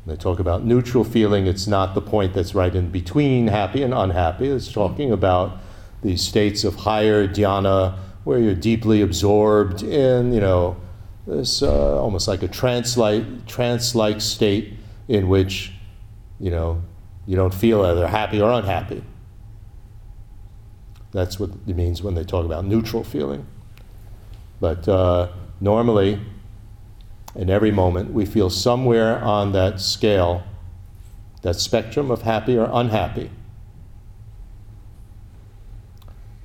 When 0.03 0.15
they 0.15 0.21
talk 0.21 0.37
about 0.39 0.63
neutral 0.63 1.03
feeling, 1.03 1.47
it's 1.47 1.65
not 1.65 1.95
the 1.95 2.01
point 2.01 2.35
that's 2.35 2.53
right 2.53 2.75
in 2.75 2.91
between 2.91 3.47
happy 3.47 3.81
and 3.81 3.91
unhappy. 3.91 4.49
It's 4.49 4.71
talking 4.71 5.11
about 5.11 5.57
these 6.03 6.21
states 6.21 6.63
of 6.63 6.75
higher 6.75 7.27
dhyana 7.27 7.97
where 8.23 8.37
you're 8.37 8.53
deeply 8.53 9.01
absorbed 9.01 9.81
in, 9.81 10.31
you 10.31 10.41
know, 10.41 10.77
this 11.25 11.63
uh, 11.63 11.99
almost 11.99 12.27
like 12.27 12.43
a 12.43 12.47
trance-like, 12.47 13.47
trance-like 13.47 14.21
state 14.21 14.75
in 15.07 15.27
which, 15.27 15.73
you 16.39 16.51
know, 16.51 16.83
you 17.25 17.35
don't 17.35 17.51
feel 17.51 17.81
either 17.81 18.07
happy 18.07 18.39
or 18.39 18.51
unhappy. 18.51 19.03
That's 21.13 21.39
what 21.39 21.49
it 21.65 21.75
means 21.75 22.03
when 22.03 22.13
they 22.13 22.23
talk 22.23 22.45
about 22.45 22.63
neutral 22.63 23.03
feeling. 23.03 23.47
But 24.59 24.87
uh, 24.87 25.29
normally, 25.59 26.19
in 27.35 27.49
every 27.49 27.71
moment, 27.71 28.13
we 28.13 28.25
feel 28.25 28.49
somewhere 28.49 29.19
on 29.19 29.51
that 29.53 29.79
scale, 29.79 30.43
that 31.41 31.55
spectrum 31.55 32.11
of 32.11 32.21
happy 32.21 32.57
or 32.57 32.69
unhappy. 32.71 33.31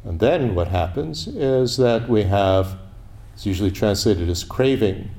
And 0.04 0.20
then 0.20 0.54
what 0.54 0.68
happens 0.68 1.28
is 1.28 1.76
that 1.76 2.08
we 2.08 2.22
have, 2.22 2.78
it's 3.34 3.44
usually 3.44 3.70
translated 3.70 4.28
as 4.30 4.42
craving, 4.44 5.10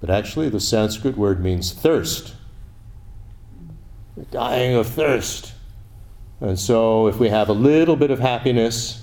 but 0.00 0.08
actually 0.08 0.48
the 0.48 0.60
Sanskrit 0.60 1.16
word 1.16 1.42
means 1.42 1.72
thirst. 1.72 2.34
We're 4.14 4.24
dying 4.24 4.74
of 4.74 4.86
thirst. 4.86 5.52
And 6.40 6.58
so 6.58 7.06
if 7.08 7.18
we 7.18 7.28
have 7.28 7.48
a 7.48 7.52
little 7.52 7.96
bit 7.96 8.10
of 8.10 8.20
happiness, 8.20 8.99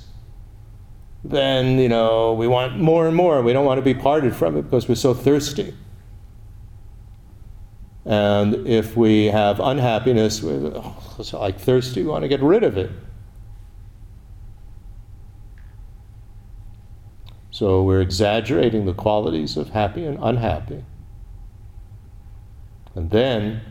then, 1.30 1.78
you 1.78 1.90
know, 1.90 2.34
we 2.34 2.48
want 2.48 2.80
more 2.80 3.08
and 3.08 3.16
more. 3.16 3.42
We 3.42 3.54
don't 3.54 3.66
want 3.66 3.78
to 3.78 3.82
be 3.82 3.94
parted 3.94 4.36
from 4.36 4.58
it 4.58 4.64
because 4.64 4.88
we're 4.88 4.96
so 4.96 5.14
thirsty. 5.14 5.74
And 8.06 8.66
if 8.66 8.96
we 8.96 9.26
have 9.26 9.60
unhappiness, 9.60 10.42
we're 10.42 10.72
oh, 10.74 11.22
like 11.34 11.60
thirsty, 11.60 12.04
we 12.04 12.10
want 12.10 12.24
to 12.24 12.30
get 12.30 12.42
rid 12.42 12.64
of 12.64 12.78
it. 12.78 12.90
So 17.52 17.84
we're 17.84 18.02
exaggerating 18.02 18.86
the 18.86 18.94
qualities 18.94 19.58
of 19.58 19.70
happy 19.70 20.06
and 20.06 20.18
unhappy. 20.22 20.86
And 22.96 23.10
then 23.10 23.62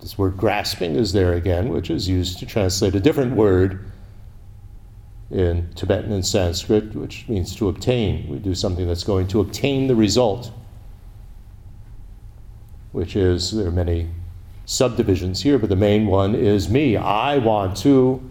this 0.00 0.16
word 0.16 0.36
grasping 0.36 0.94
is 0.94 1.12
there 1.12 1.32
again, 1.32 1.70
which 1.70 1.90
is 1.90 2.08
used 2.08 2.38
to 2.38 2.46
translate 2.46 2.94
a 2.94 3.00
different 3.00 3.34
word 3.34 3.89
in 5.30 5.68
Tibetan 5.74 6.12
and 6.12 6.26
Sanskrit, 6.26 6.94
which 6.94 7.28
means 7.28 7.54
to 7.56 7.68
obtain. 7.68 8.28
We 8.28 8.38
do 8.38 8.54
something 8.54 8.86
that's 8.86 9.04
going 9.04 9.28
to 9.28 9.40
obtain 9.40 9.86
the 9.86 9.94
result, 9.94 10.50
which 12.92 13.14
is, 13.14 13.52
there 13.52 13.68
are 13.68 13.72
many 13.72 14.08
subdivisions 14.64 15.42
here, 15.42 15.58
but 15.58 15.68
the 15.68 15.76
main 15.76 16.06
one 16.06 16.34
is 16.34 16.68
me. 16.68 16.96
I 16.96 17.38
want 17.38 17.76
to 17.78 18.28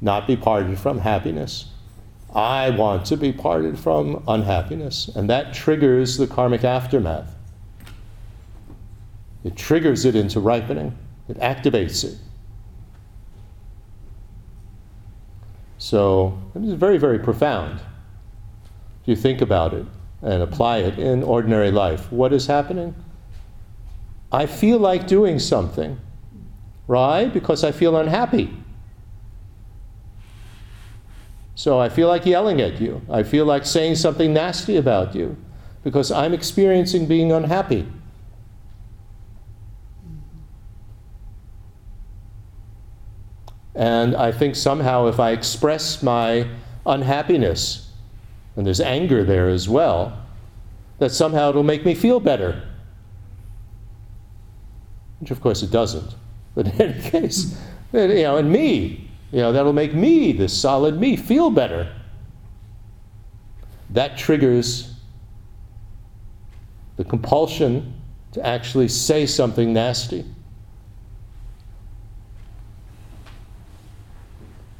not 0.00 0.26
be 0.26 0.36
parted 0.36 0.78
from 0.78 0.98
happiness. 0.98 1.66
I 2.34 2.70
want 2.70 3.06
to 3.06 3.16
be 3.16 3.32
parted 3.32 3.78
from 3.78 4.22
unhappiness. 4.28 5.08
And 5.08 5.28
that 5.30 5.54
triggers 5.54 6.18
the 6.18 6.26
karmic 6.26 6.62
aftermath. 6.62 7.34
It 9.44 9.56
triggers 9.56 10.04
it 10.04 10.14
into 10.14 10.40
ripening, 10.40 10.96
it 11.28 11.38
activates 11.38 12.04
it. 12.04 12.18
So 15.78 16.38
it 16.54 16.64
is 16.64 16.74
very, 16.74 16.98
very 16.98 17.18
profound. 17.18 17.80
If 19.02 19.08
you 19.08 19.16
think 19.16 19.40
about 19.40 19.72
it 19.72 19.86
and 20.20 20.42
apply 20.42 20.78
it 20.78 20.98
in 20.98 21.22
ordinary 21.22 21.70
life, 21.70 22.10
what 22.12 22.32
is 22.32 22.46
happening? 22.46 22.94
I 24.30 24.46
feel 24.46 24.78
like 24.78 25.06
doing 25.06 25.38
something, 25.38 25.98
right? 26.86 27.32
Because 27.32 27.64
I 27.64 27.72
feel 27.72 27.96
unhappy. 27.96 28.54
So 31.54 31.80
I 31.80 31.88
feel 31.88 32.08
like 32.08 32.26
yelling 32.26 32.60
at 32.60 32.80
you. 32.80 33.02
I 33.10 33.22
feel 33.22 33.44
like 33.44 33.64
saying 33.64 33.96
something 33.96 34.32
nasty 34.32 34.76
about 34.76 35.14
you 35.14 35.36
because 35.82 36.12
I'm 36.12 36.34
experiencing 36.34 37.06
being 37.06 37.32
unhappy. 37.32 37.86
And 43.78 44.16
I 44.16 44.32
think 44.32 44.56
somehow 44.56 45.06
if 45.06 45.20
I 45.20 45.30
express 45.30 46.02
my 46.02 46.48
unhappiness, 46.84 47.92
and 48.56 48.66
there's 48.66 48.80
anger 48.80 49.22
there 49.22 49.48
as 49.48 49.68
well, 49.68 50.20
that 50.98 51.12
somehow 51.12 51.50
it'll 51.50 51.62
make 51.62 51.84
me 51.84 51.94
feel 51.94 52.18
better. 52.18 52.60
Which 55.20 55.30
of 55.30 55.40
course 55.40 55.62
it 55.62 55.70
doesn't. 55.70 56.16
But 56.56 56.66
in 56.66 56.82
any 56.82 57.00
case, 57.10 57.56
you 57.92 58.08
know, 58.08 58.36
and 58.36 58.50
me, 58.50 59.08
you 59.30 59.38
know, 59.38 59.52
that'll 59.52 59.72
make 59.72 59.94
me, 59.94 60.32
this 60.32 60.60
solid 60.60 60.98
me, 60.98 61.14
feel 61.14 61.48
better. 61.48 61.94
That 63.90 64.18
triggers 64.18 64.92
the 66.96 67.04
compulsion 67.04 67.94
to 68.32 68.44
actually 68.44 68.88
say 68.88 69.24
something 69.24 69.72
nasty. 69.72 70.24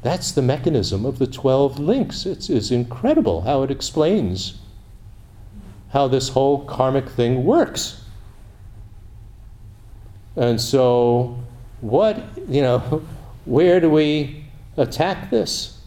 That's 0.01 0.31
the 0.31 0.41
mechanism 0.41 1.05
of 1.05 1.19
the 1.19 1.27
12 1.27 1.79
links. 1.79 2.25
It's, 2.25 2.49
it's 2.49 2.71
incredible 2.71 3.41
how 3.41 3.63
it 3.63 3.71
explains 3.71 4.59
how 5.91 6.07
this 6.07 6.29
whole 6.29 6.65
karmic 6.65 7.09
thing 7.09 7.43
works. 7.43 8.03
And 10.35 10.61
so, 10.61 11.37
what, 11.81 12.23
you 12.47 12.61
know, 12.61 12.79
where 13.45 13.79
do 13.79 13.89
we 13.89 14.45
attack 14.77 15.29
this? 15.29 15.79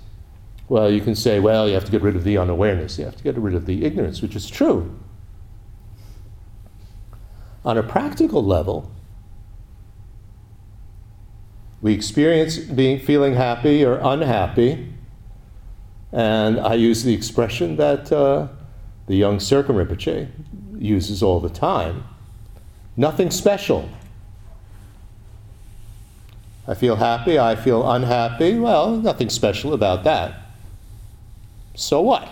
Well, 0.69 0.91
you 0.91 1.01
can 1.01 1.15
say, 1.15 1.39
well, 1.41 1.69
you 1.69 1.75
have 1.75 1.85
to 1.85 1.91
get 1.91 2.03
rid 2.03 2.17
of 2.17 2.25
the 2.25 2.39
unawareness, 2.39 2.99
you 2.99 3.05
have 3.05 3.17
to 3.17 3.23
get 3.23 3.37
rid 3.37 3.55
of 3.55 3.67
the 3.67 3.85
ignorance, 3.85 4.21
which 4.23 4.37
is 4.37 4.49
true. 4.49 4.95
On 7.65 7.79
a 7.79 7.83
practical 7.83 8.45
level, 8.45 8.91
we 11.83 11.93
experience 11.93 12.59
being 12.59 13.01
feeling 13.01 13.35
happy 13.35 13.85
or 13.85 13.99
unhappy, 14.03 14.89
and 16.13 16.61
I 16.61 16.75
use 16.75 17.03
the 17.03 17.13
expression 17.13 17.77
that 17.77 18.13
uh, 18.13 18.47
the 19.09 19.17
young 19.17 19.39
Serkong 19.39 19.85
Rinpoche 19.85 20.29
uses 20.79 21.23
all 21.23 21.41
the 21.41 21.49
time. 21.49 22.05
Nothing 22.97 23.31
special. 23.31 23.91
I 26.69 26.75
feel 26.75 26.97
happy, 26.97 27.37
I 27.39 27.57
feel 27.57 27.91
unhappy. 27.91 28.59
Well, 28.59 28.97
nothing 28.97 29.29
special 29.29 29.75
about 29.75 30.05
that. 30.05 30.35
So 31.75 32.01
what? 32.01 32.29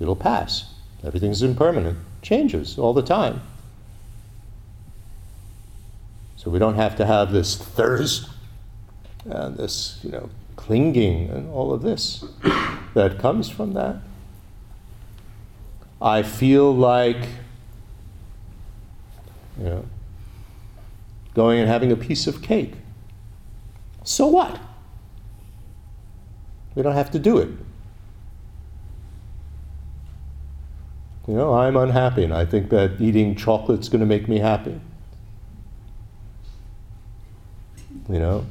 It'll 0.00 0.16
pass. 0.16 0.74
Everything's 1.04 1.42
impermanent, 1.42 1.98
changes 2.22 2.76
all 2.76 2.92
the 2.92 3.02
time. 3.02 3.40
So 6.46 6.50
we 6.52 6.60
don't 6.60 6.76
have 6.76 6.94
to 6.98 7.06
have 7.06 7.32
this 7.32 7.56
thirst 7.56 8.30
and 9.24 9.56
this, 9.56 9.98
you 10.04 10.12
know, 10.12 10.30
clinging 10.54 11.28
and 11.28 11.50
all 11.50 11.72
of 11.72 11.82
this 11.82 12.24
that 12.94 13.18
comes 13.18 13.48
from 13.48 13.72
that. 13.72 13.96
I 16.00 16.22
feel 16.22 16.72
like, 16.72 17.26
you 19.58 19.64
know, 19.64 19.84
going 21.34 21.58
and 21.58 21.68
having 21.68 21.90
a 21.90 21.96
piece 21.96 22.28
of 22.28 22.42
cake. 22.42 22.74
So 24.04 24.28
what? 24.28 24.60
We 26.76 26.82
don't 26.84 26.94
have 26.94 27.10
to 27.10 27.18
do 27.18 27.38
it. 27.38 27.50
You 31.26 31.34
know, 31.34 31.54
I'm 31.54 31.76
unhappy 31.76 32.22
and 32.22 32.32
I 32.32 32.44
think 32.44 32.70
that 32.70 33.00
eating 33.00 33.34
chocolate's 33.34 33.88
going 33.88 33.98
to 33.98 34.06
make 34.06 34.28
me 34.28 34.38
happy. 34.38 34.80
You 38.08 38.18
know, 38.20 38.46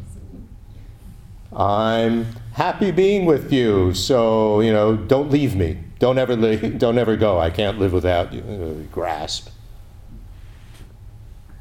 I'm 1.56 2.26
happy 2.54 2.92
being 2.92 3.26
with 3.26 3.54
you, 3.54 3.94
so, 3.94 4.60
you 4.60 4.74
know, 4.74 4.98
don't 4.98 5.30
leave 5.30 5.56
me. 5.56 5.80
Don't 6.00 6.18
ever, 6.18 6.36
leave, 6.36 6.78
don't 6.78 6.98
ever 6.98 7.16
go. 7.16 7.40
I 7.40 7.50
can't 7.50 7.80
live 7.80 7.94
without 7.94 8.34
you. 8.34 8.42
know, 8.42 8.74
grasp. 8.92 9.50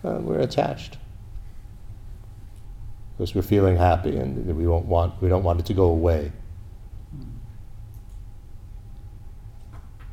Uh, 0.05 0.19
we're 0.21 0.41
attached 0.41 0.99
because 3.17 3.35
we're 3.35 3.43
feeling 3.43 3.77
happy 3.77 4.17
and 4.17 4.45
we 4.55 4.67
won't 4.67 4.87
want 4.87 5.15
we 5.23 5.29
don't 5.29 5.45
want 5.45 5.61
it 5.61 5.67
to 5.67 5.73
go 5.73 5.85
away. 5.85 6.31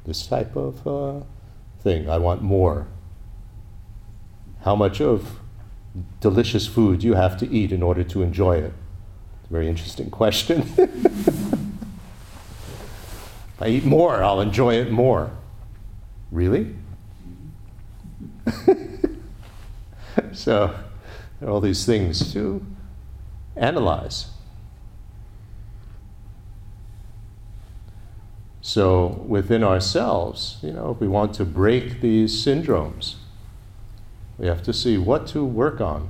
This 0.06 0.26
type 0.28 0.56
of 0.56 0.88
uh, 0.88 1.26
thing, 1.82 2.10
I 2.10 2.18
want 2.20 2.42
more. 2.42 2.88
How 4.62 4.76
much 4.76 5.02
of 5.02 5.41
delicious 6.20 6.68
food 6.68 7.04
you 7.04 7.16
have 7.16 7.38
to 7.38 7.50
eat 7.50 7.72
in 7.72 7.84
order 7.84 8.04
to 8.04 8.22
enjoy 8.22 8.58
it? 8.58 8.74
Very 9.50 9.68
interesting 9.68 10.10
question. 10.10 10.62
if 10.78 11.62
I 13.60 13.68
eat 13.68 13.84
more, 13.84 14.24
I'll 14.24 14.40
enjoy 14.42 14.76
it 14.76 14.92
more. 14.92 15.32
Really? 16.32 16.74
so, 20.32 20.74
there 21.40 21.50
are 21.50 21.52
all 21.52 21.60
these 21.60 21.86
things 21.86 22.32
to 22.34 22.66
analyze. 23.56 24.30
So, 28.62 29.24
within 29.28 29.64
ourselves, 29.64 30.58
you 30.62 30.72
know, 30.72 30.92
if 30.92 31.02
we 31.02 31.08
want 31.08 31.34
to 31.36 31.46
break 31.46 32.00
these 32.00 32.46
syndromes, 32.46 33.16
we 34.42 34.48
have 34.48 34.64
to 34.64 34.74
see 34.74 34.98
what 34.98 35.28
to 35.28 35.46
work 35.46 35.80
on. 35.80 36.10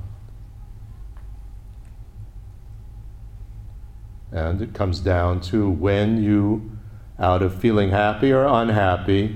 And 4.32 4.62
it 4.62 4.74
comes 4.74 5.02
down 5.02 5.42
to 5.42 5.70
when 5.70 6.24
you, 6.24 6.72
out 7.20 7.42
of 7.42 7.54
feeling 7.54 7.90
happy 7.90 8.32
or 8.32 8.46
unhappy, 8.46 9.36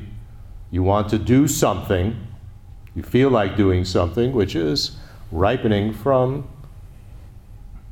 you 0.72 0.82
want 0.82 1.10
to 1.10 1.20
do 1.20 1.46
something, 1.46 2.16
you 2.96 3.04
feel 3.04 3.30
like 3.30 3.58
doing 3.58 3.84
something, 3.84 4.32
which 4.32 4.56
is 4.56 4.96
ripening 5.30 5.92
from 5.94 6.48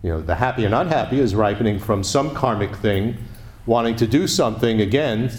you 0.03 0.09
know, 0.09 0.21
the 0.21 0.35
happy 0.35 0.63
and 0.65 0.73
unhappy 0.73 1.19
is 1.19 1.35
ripening 1.35 1.79
from 1.79 2.03
some 2.03 2.33
karmic 2.33 2.75
thing. 2.75 3.17
Wanting 3.65 3.95
to 3.97 4.07
do 4.07 4.27
something 4.27 4.81
again 4.81 5.31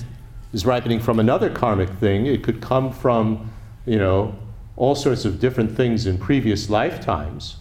is 0.53 0.65
ripening 0.65 1.01
from 1.01 1.19
another 1.19 1.51
karmic 1.51 1.89
thing. 1.89 2.27
It 2.27 2.43
could 2.43 2.63
come 2.63 2.91
from, 2.91 3.51
you 3.85 3.99
know, 3.99 4.35
all 4.77 4.95
sorts 4.95 5.25
of 5.25 5.41
different 5.41 5.77
things 5.77 6.07
in 6.07 6.19
previous 6.19 6.69
lifetimes. 6.69 7.57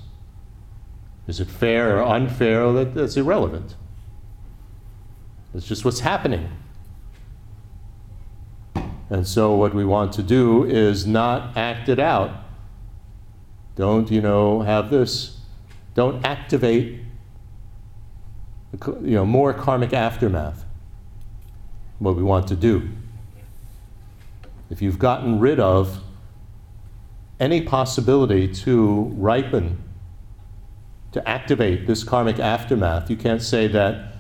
Is 1.28 1.40
it 1.40 1.48
fair 1.48 1.98
or 2.00 2.04
unfair? 2.04 2.72
That, 2.74 2.96
that's 2.96 3.16
irrelevant. 3.16 3.76
It's 5.54 5.68
just 5.68 5.86
what's 5.86 6.00
happening. 6.00 6.50
And 9.10 9.28
so, 9.28 9.54
what 9.54 9.74
we 9.74 9.86
want 9.86 10.14
to 10.14 10.24
do 10.24 10.64
is 10.66 11.06
not 11.06 11.56
act 11.56 11.88
it 11.88 12.00
out. 12.00 12.32
Don't, 13.76 14.10
you 14.10 14.22
know, 14.22 14.62
have 14.62 14.90
this 14.90 15.38
don't 15.94 16.26
activate 16.26 17.02
you 18.86 19.00
know, 19.02 19.26
more 19.26 19.54
karmic 19.54 19.94
aftermath. 19.94 20.66
What 22.00 22.16
we 22.16 22.24
want 22.24 22.48
to 22.48 22.56
do. 22.56 22.90
If 24.70 24.82
you've 24.82 24.98
gotten 24.98 25.40
rid 25.40 25.60
of 25.60 26.03
any 27.44 27.60
possibility 27.60 28.48
to 28.48 29.12
ripen, 29.18 29.78
to 31.12 31.28
activate 31.28 31.86
this 31.88 32.02
karmic 32.02 32.40
aftermath, 32.40 33.10
you 33.10 33.18
can't 33.18 33.42
say 33.42 33.68
that 33.68 34.14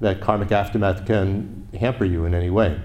that 0.00 0.22
karmic 0.22 0.50
aftermath 0.50 1.04
can 1.04 1.68
hamper 1.78 2.06
you 2.06 2.24
in 2.24 2.34
any 2.34 2.48
way. 2.48 2.80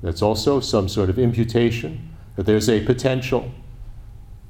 That's 0.00 0.22
also 0.22 0.60
some 0.60 0.88
sort 0.88 1.10
of 1.10 1.18
imputation 1.18 2.16
that 2.36 2.46
there's 2.46 2.68
a 2.68 2.84
potential. 2.84 3.50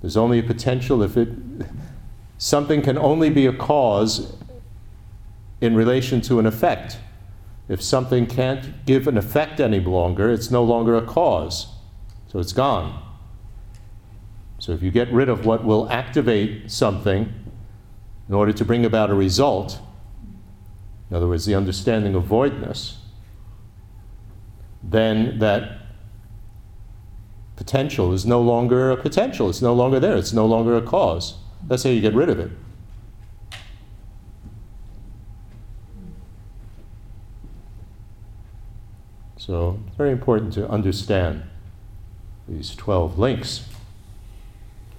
There's 0.03 0.19
only 0.19 0.41
a 0.41 0.43
potential 0.43 1.03
if 1.03 1.17
it, 1.17 1.31
something 2.39 2.83
can 2.83 2.99
only 2.99 3.31
be 3.31 3.47
a 3.47 3.53
cause 3.55 4.37
in 5.63 5.75
relation 5.75 6.21
to 6.21 6.39
an 6.39 6.45
effect. 6.45 6.99
If 7.69 7.83
something 7.83 8.27
can't 8.27 8.87
give 8.87 9.09
an 9.09 9.19
effect 9.19 9.61
any 9.61 9.81
longer, 9.81 10.31
it's 10.31 10.51
no 10.51 10.62
longer 10.62 10.97
a 10.97 11.03
cause. 11.03 11.67
So 12.29 12.39
it's 12.39 12.53
gone. 12.53 13.03
So 14.59 14.73
if 14.73 14.83
you 14.83 14.91
get 14.91 15.12
rid 15.12 15.29
of 15.29 15.45
what 15.45 15.64
will 15.64 15.89
activate 15.91 16.71
something 16.71 17.33
in 18.29 18.35
order 18.35 18.53
to 18.53 18.64
bring 18.64 18.85
about 18.85 19.11
a 19.11 19.14
result, 19.14 19.81
in 21.11 21.17
other 21.17 21.29
words, 21.29 21.45
the 21.45 21.55
understanding 21.55 22.14
of 22.14 22.25
voidness, 22.25 22.99
then 24.83 25.39
that 25.41 25.79
potential 27.57 28.12
is 28.12 28.25
no 28.25 28.41
longer 28.41 28.91
a 28.91 28.97
potential. 28.97 29.49
It's 29.49 29.62
no 29.62 29.75
longer 29.75 29.99
there. 29.99 30.17
It's 30.17 30.33
no 30.33 30.47
longer 30.47 30.77
a 30.77 30.83
cause. 30.83 31.35
That's 31.67 31.83
how 31.83 31.91
you 31.91 32.01
get 32.01 32.14
rid 32.14 32.29
of 32.29 32.39
it. 32.39 32.51
So 39.47 39.79
it's 39.87 39.97
very 39.97 40.11
important 40.11 40.53
to 40.55 40.69
understand 40.69 41.45
these 42.49 42.75
12 42.75 43.17
links, 43.17 43.69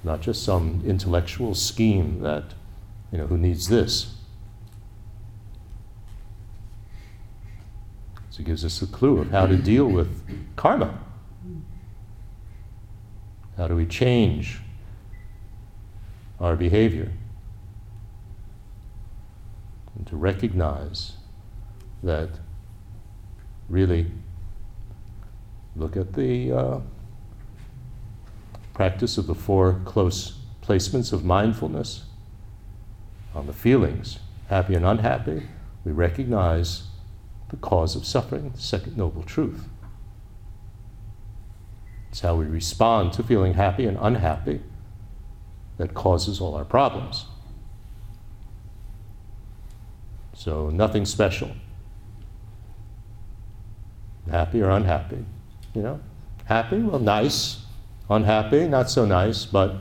not 0.05 0.21
just 0.21 0.41
some 0.41 0.81
intellectual 0.85 1.53
scheme 1.53 2.21
that, 2.21 2.53
you 3.11 3.17
know, 3.17 3.27
who 3.27 3.37
needs 3.37 3.67
this. 3.67 4.15
So 8.29 8.39
it 8.39 8.45
gives 8.45 8.63
us 8.63 8.81
a 8.81 8.87
clue 8.87 9.17
of 9.17 9.31
how 9.31 9.47
to 9.47 9.57
deal 9.57 9.85
with 9.85 10.23
karma. 10.55 10.97
How 13.57 13.67
do 13.67 13.75
we 13.75 13.85
change 13.85 14.61
our 16.39 16.55
behavior? 16.55 17.11
And 19.97 20.07
to 20.07 20.15
recognize 20.15 21.17
that 22.01 22.29
really 23.67 24.09
look 25.77 25.95
at 25.95 26.13
the 26.13 26.51
uh, 26.51 26.79
practice 28.73 29.17
of 29.17 29.27
the 29.27 29.35
four 29.35 29.79
close 29.85 30.39
placements 30.61 31.13
of 31.13 31.23
mindfulness 31.23 32.05
on 33.33 33.47
the 33.47 33.53
feelings, 33.53 34.19
happy 34.49 34.73
and 34.73 34.85
unhappy. 34.85 35.43
We 35.85 35.91
recognize 35.91 36.87
the 37.49 37.57
cause 37.57 37.95
of 37.95 38.05
suffering, 38.05 38.49
the 38.49 38.59
second 38.59 38.97
noble 38.97 39.23
truth. 39.23 39.65
It's 42.09 42.21
how 42.21 42.35
we 42.35 42.45
respond 42.45 43.13
to 43.13 43.23
feeling 43.23 43.53
happy 43.53 43.85
and 43.85 43.97
unhappy 44.01 44.61
that 45.77 45.93
causes 45.93 46.41
all 46.41 46.55
our 46.55 46.65
problems. 46.65 47.25
So, 50.33 50.69
nothing 50.69 51.05
special. 51.05 51.51
Happy 54.29 54.61
or 54.61 54.69
unhappy? 54.69 55.25
You 55.77 55.83
know? 55.83 55.99
Happy? 56.45 56.79
Well, 56.79 56.97
nice. 56.97 57.59
Unhappy? 58.09 58.67
Not 58.67 58.89
so 58.89 59.05
nice, 59.05 59.45
but 59.45 59.75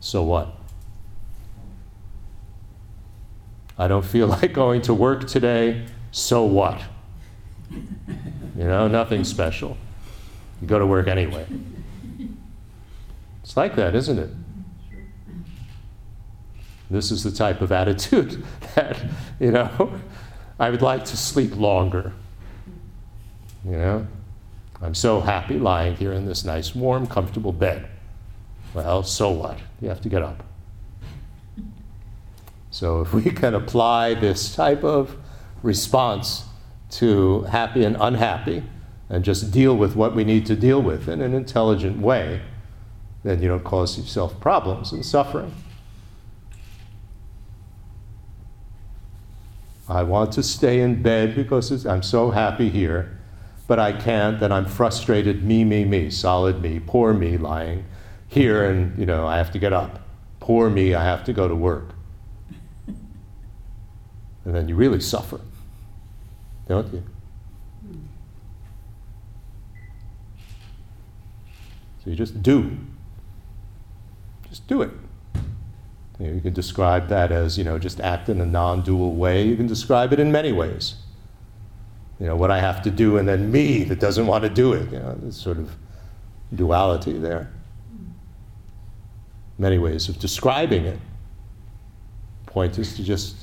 so 0.00 0.22
what? 0.22 0.54
I 3.76 3.88
don't 3.88 4.06
feel 4.06 4.26
like 4.40 4.54
going 4.54 4.80
to 4.82 4.94
work 4.94 5.28
today. 5.28 5.84
so 6.12 6.44
what? 6.44 6.80
You 7.70 8.64
know, 8.64 8.88
nothing 8.88 9.24
special. 9.24 9.76
You 10.62 10.66
go 10.66 10.78
to 10.78 10.86
work 10.86 11.06
anyway. 11.06 11.44
It's 13.42 13.54
like 13.54 13.76
that, 13.76 13.94
isn't 13.94 14.18
it? 14.18 14.30
This 16.90 17.10
is 17.10 17.22
the 17.22 17.30
type 17.30 17.60
of 17.60 17.70
attitude 17.70 18.42
that, 18.74 18.98
you 19.38 19.50
know, 19.50 19.92
I 20.58 20.70
would 20.70 20.80
like 20.80 21.04
to 21.04 21.18
sleep 21.18 21.54
longer. 21.54 22.14
You 23.64 23.72
know, 23.72 24.06
I'm 24.80 24.94
so 24.94 25.20
happy 25.20 25.58
lying 25.58 25.96
here 25.96 26.12
in 26.12 26.24
this 26.24 26.44
nice, 26.44 26.74
warm, 26.74 27.06
comfortable 27.06 27.52
bed. 27.52 27.88
Well, 28.72 29.02
so 29.02 29.30
what? 29.30 29.58
You 29.80 29.88
have 29.88 30.00
to 30.02 30.08
get 30.08 30.22
up. 30.22 30.44
So, 32.70 33.00
if 33.00 33.12
we 33.12 33.22
can 33.22 33.54
apply 33.54 34.14
this 34.14 34.54
type 34.54 34.84
of 34.84 35.16
response 35.62 36.44
to 36.90 37.42
happy 37.42 37.84
and 37.84 37.96
unhappy 38.00 38.62
and 39.08 39.24
just 39.24 39.50
deal 39.50 39.76
with 39.76 39.96
what 39.96 40.14
we 40.14 40.24
need 40.24 40.46
to 40.46 40.56
deal 40.56 40.80
with 40.80 41.08
in 41.08 41.20
an 41.20 41.34
intelligent 41.34 41.98
way, 41.98 42.40
then 43.24 43.42
you 43.42 43.48
don't 43.48 43.64
cause 43.64 43.98
yourself 43.98 44.38
problems 44.40 44.92
and 44.92 45.04
suffering. 45.04 45.52
I 49.88 50.04
want 50.04 50.32
to 50.32 50.42
stay 50.44 50.80
in 50.80 51.02
bed 51.02 51.34
because 51.34 51.84
I'm 51.84 52.04
so 52.04 52.30
happy 52.30 52.70
here, 52.70 53.18
but 53.70 53.78
I 53.78 53.92
can't, 53.92 54.40
then 54.40 54.50
I'm 54.50 54.66
frustrated, 54.66 55.44
me, 55.44 55.62
me, 55.62 55.84
me, 55.84 56.10
solid 56.10 56.60
me, 56.60 56.80
poor 56.80 57.14
me 57.14 57.38
lying 57.38 57.84
here 58.26 58.68
and, 58.68 58.98
you 58.98 59.06
know, 59.06 59.28
I 59.28 59.36
have 59.36 59.52
to 59.52 59.60
get 59.60 59.72
up. 59.72 60.00
Poor 60.40 60.68
me, 60.68 60.92
I 60.92 61.04
have 61.04 61.22
to 61.26 61.32
go 61.32 61.46
to 61.46 61.54
work. 61.54 61.90
And 64.44 64.56
then 64.56 64.68
you 64.68 64.74
really 64.74 64.98
suffer, 64.98 65.40
don't 66.66 66.92
you? 66.92 67.04
So 72.02 72.10
you 72.10 72.16
just 72.16 72.42
do. 72.42 72.76
Just 74.48 74.66
do 74.66 74.82
it. 74.82 74.90
You, 76.18 76.26
know, 76.26 76.32
you 76.32 76.40
can 76.40 76.54
describe 76.54 77.06
that 77.06 77.30
as, 77.30 77.56
you 77.56 77.62
know, 77.62 77.78
just 77.78 78.00
act 78.00 78.28
in 78.28 78.40
a 78.40 78.46
non 78.46 78.82
dual 78.82 79.14
way. 79.14 79.46
You 79.46 79.54
can 79.54 79.68
describe 79.68 80.12
it 80.12 80.18
in 80.18 80.32
many 80.32 80.50
ways. 80.50 80.96
You 82.20 82.26
know, 82.26 82.36
what 82.36 82.50
I 82.50 82.60
have 82.60 82.82
to 82.82 82.90
do, 82.90 83.16
and 83.16 83.26
then 83.26 83.50
me 83.50 83.82
that 83.84 83.98
doesn't 83.98 84.26
want 84.26 84.44
to 84.44 84.50
do 84.50 84.74
it. 84.74 84.92
You 84.92 84.98
know, 84.98 85.14
this 85.22 85.36
sort 85.36 85.56
of 85.56 85.74
duality 86.54 87.18
there. 87.18 87.50
Many 89.58 89.78
ways 89.78 90.08
of 90.10 90.18
describing 90.18 90.84
it. 90.84 90.98
Point 92.44 92.78
is 92.78 92.94
to 92.96 93.02
just, 93.02 93.36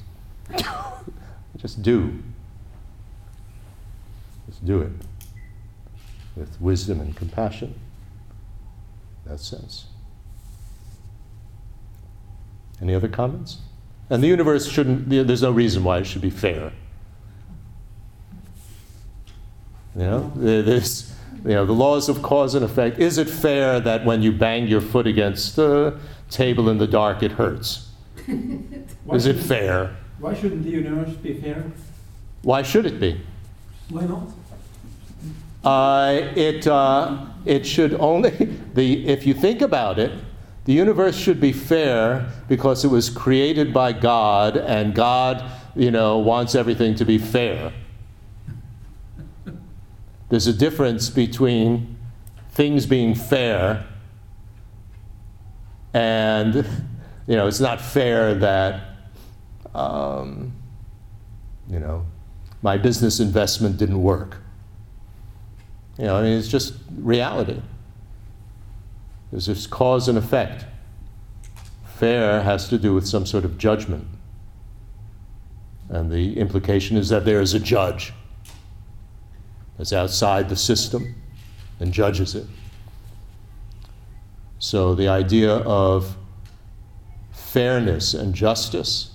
just 1.58 1.82
do. 1.82 2.22
Just 4.48 4.64
do 4.64 4.82
it 4.82 4.92
with 6.36 6.62
wisdom 6.62 7.02
and 7.02 7.16
compassion. 7.16 7.74
In 9.26 9.32
that 9.32 9.40
sense. 9.40 9.88
Any 12.80 12.94
other 12.94 13.08
comments? 13.08 13.58
And 14.10 14.24
the 14.24 14.28
universe 14.28 14.68
shouldn't, 14.68 15.10
there's 15.10 15.42
no 15.42 15.52
reason 15.52 15.84
why 15.84 15.98
it 15.98 16.06
should 16.06 16.22
be 16.22 16.30
fair. 16.30 16.72
You 19.98 20.04
know, 20.04 20.32
there's, 20.36 21.12
you 21.44 21.56
know, 21.56 21.66
the 21.66 21.74
laws 21.74 22.08
of 22.08 22.22
cause 22.22 22.54
and 22.54 22.64
effect. 22.64 23.00
Is 23.00 23.18
it 23.18 23.28
fair 23.28 23.80
that 23.80 24.06
when 24.06 24.22
you 24.22 24.32
bang 24.32 24.68
your 24.68 24.80
foot 24.80 25.08
against 25.08 25.56
the 25.56 26.00
table 26.30 26.70
in 26.70 26.78
the 26.78 26.86
dark, 26.86 27.24
it 27.24 27.32
hurts? 27.32 27.90
Is 29.12 29.26
it 29.26 29.38
fair? 29.38 29.98
Why 30.20 30.36
shouldn't 30.36 30.64
the 30.64 30.70
universe 30.70 31.16
be 31.16 31.34
fair? 31.34 31.64
Why 32.44 32.62
should 32.62 32.86
it 32.86 33.00
be? 33.00 33.20
Why 33.90 34.06
not? 34.06 34.28
Uh, 35.64 36.32
it, 36.36 36.68
uh, 36.68 37.26
it 37.46 37.66
should 37.66 37.96
only, 37.96 38.30
the, 38.76 39.08
if 39.08 39.26
you 39.26 39.34
think 39.34 39.64
about 39.64 39.98
it, 39.98 40.12
the 40.66 40.74
universe 40.74 41.18
should 41.18 41.42
be 41.42 41.54
fair 41.54 42.30
because 42.48 42.86
it 42.86 42.90
was 42.90 43.10
created 43.10 43.74
by 43.74 43.94
God, 43.94 44.58
and 44.58 44.94
God, 44.94 45.44
you 45.76 45.90
know, 45.90 46.20
wants 46.20 46.54
everything 46.54 46.94
to 46.96 47.06
be 47.06 47.18
fair. 47.18 47.74
There's 50.30 50.48
a 50.48 50.54
difference 50.54 51.10
between 51.10 51.98
things 52.52 52.86
being 52.86 53.16
fair 53.16 53.88
and, 55.94 56.56
you 57.28 57.36
know, 57.36 57.48
it's 57.48 57.60
not 57.60 57.82
fair 57.82 58.36
that, 58.36 58.82
um, 59.74 60.54
you 61.70 61.80
know, 61.80 62.06
my 62.62 62.78
business 62.78 63.20
investment 63.20 63.78
didn't 63.78 64.02
work. 64.02 64.38
You 65.98 66.06
know, 66.06 66.18
I 66.18 66.22
mean, 66.22 66.38
it's 66.38 66.48
just 66.48 66.76
reality. 66.96 67.62
There's 69.32 69.48
this 69.48 69.66
cause 69.66 70.08
and 70.08 70.18
effect. 70.18 70.66
Fair 71.96 72.44
has 72.44 72.70
to 72.70 72.78
do 72.78 72.94
with 72.94 73.08
some 73.08 73.26
sort 73.26 73.44
of 73.44 73.58
judgment. 73.58 74.08
And 75.90 76.12
the 76.12 76.38
implication 76.38 76.98
is 76.98 77.10
that 77.10 77.26
there 77.26 77.42
is 77.42 77.54
a 77.54 77.60
judge 77.60 78.14
that's 79.78 79.94
outside 79.94 80.50
the 80.50 80.56
system 80.56 81.16
and 81.80 81.94
judges 81.94 82.36
it. 82.36 82.46
So 84.60 84.96
the 84.96 85.08
idea 85.08 85.54
of 85.54 86.18
fairness 87.32 88.14
and 88.14 88.34
justice 88.34 89.12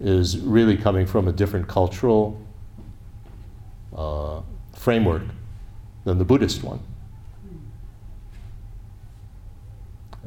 is 0.00 0.38
really 0.38 0.76
coming 0.76 1.06
from 1.06 1.26
a 1.26 1.32
different 1.32 1.66
cultural 1.66 2.40
uh, 3.96 4.42
framework 4.74 5.22
than 6.04 6.18
the 6.18 6.24
Buddhist 6.24 6.62
one. 6.62 6.80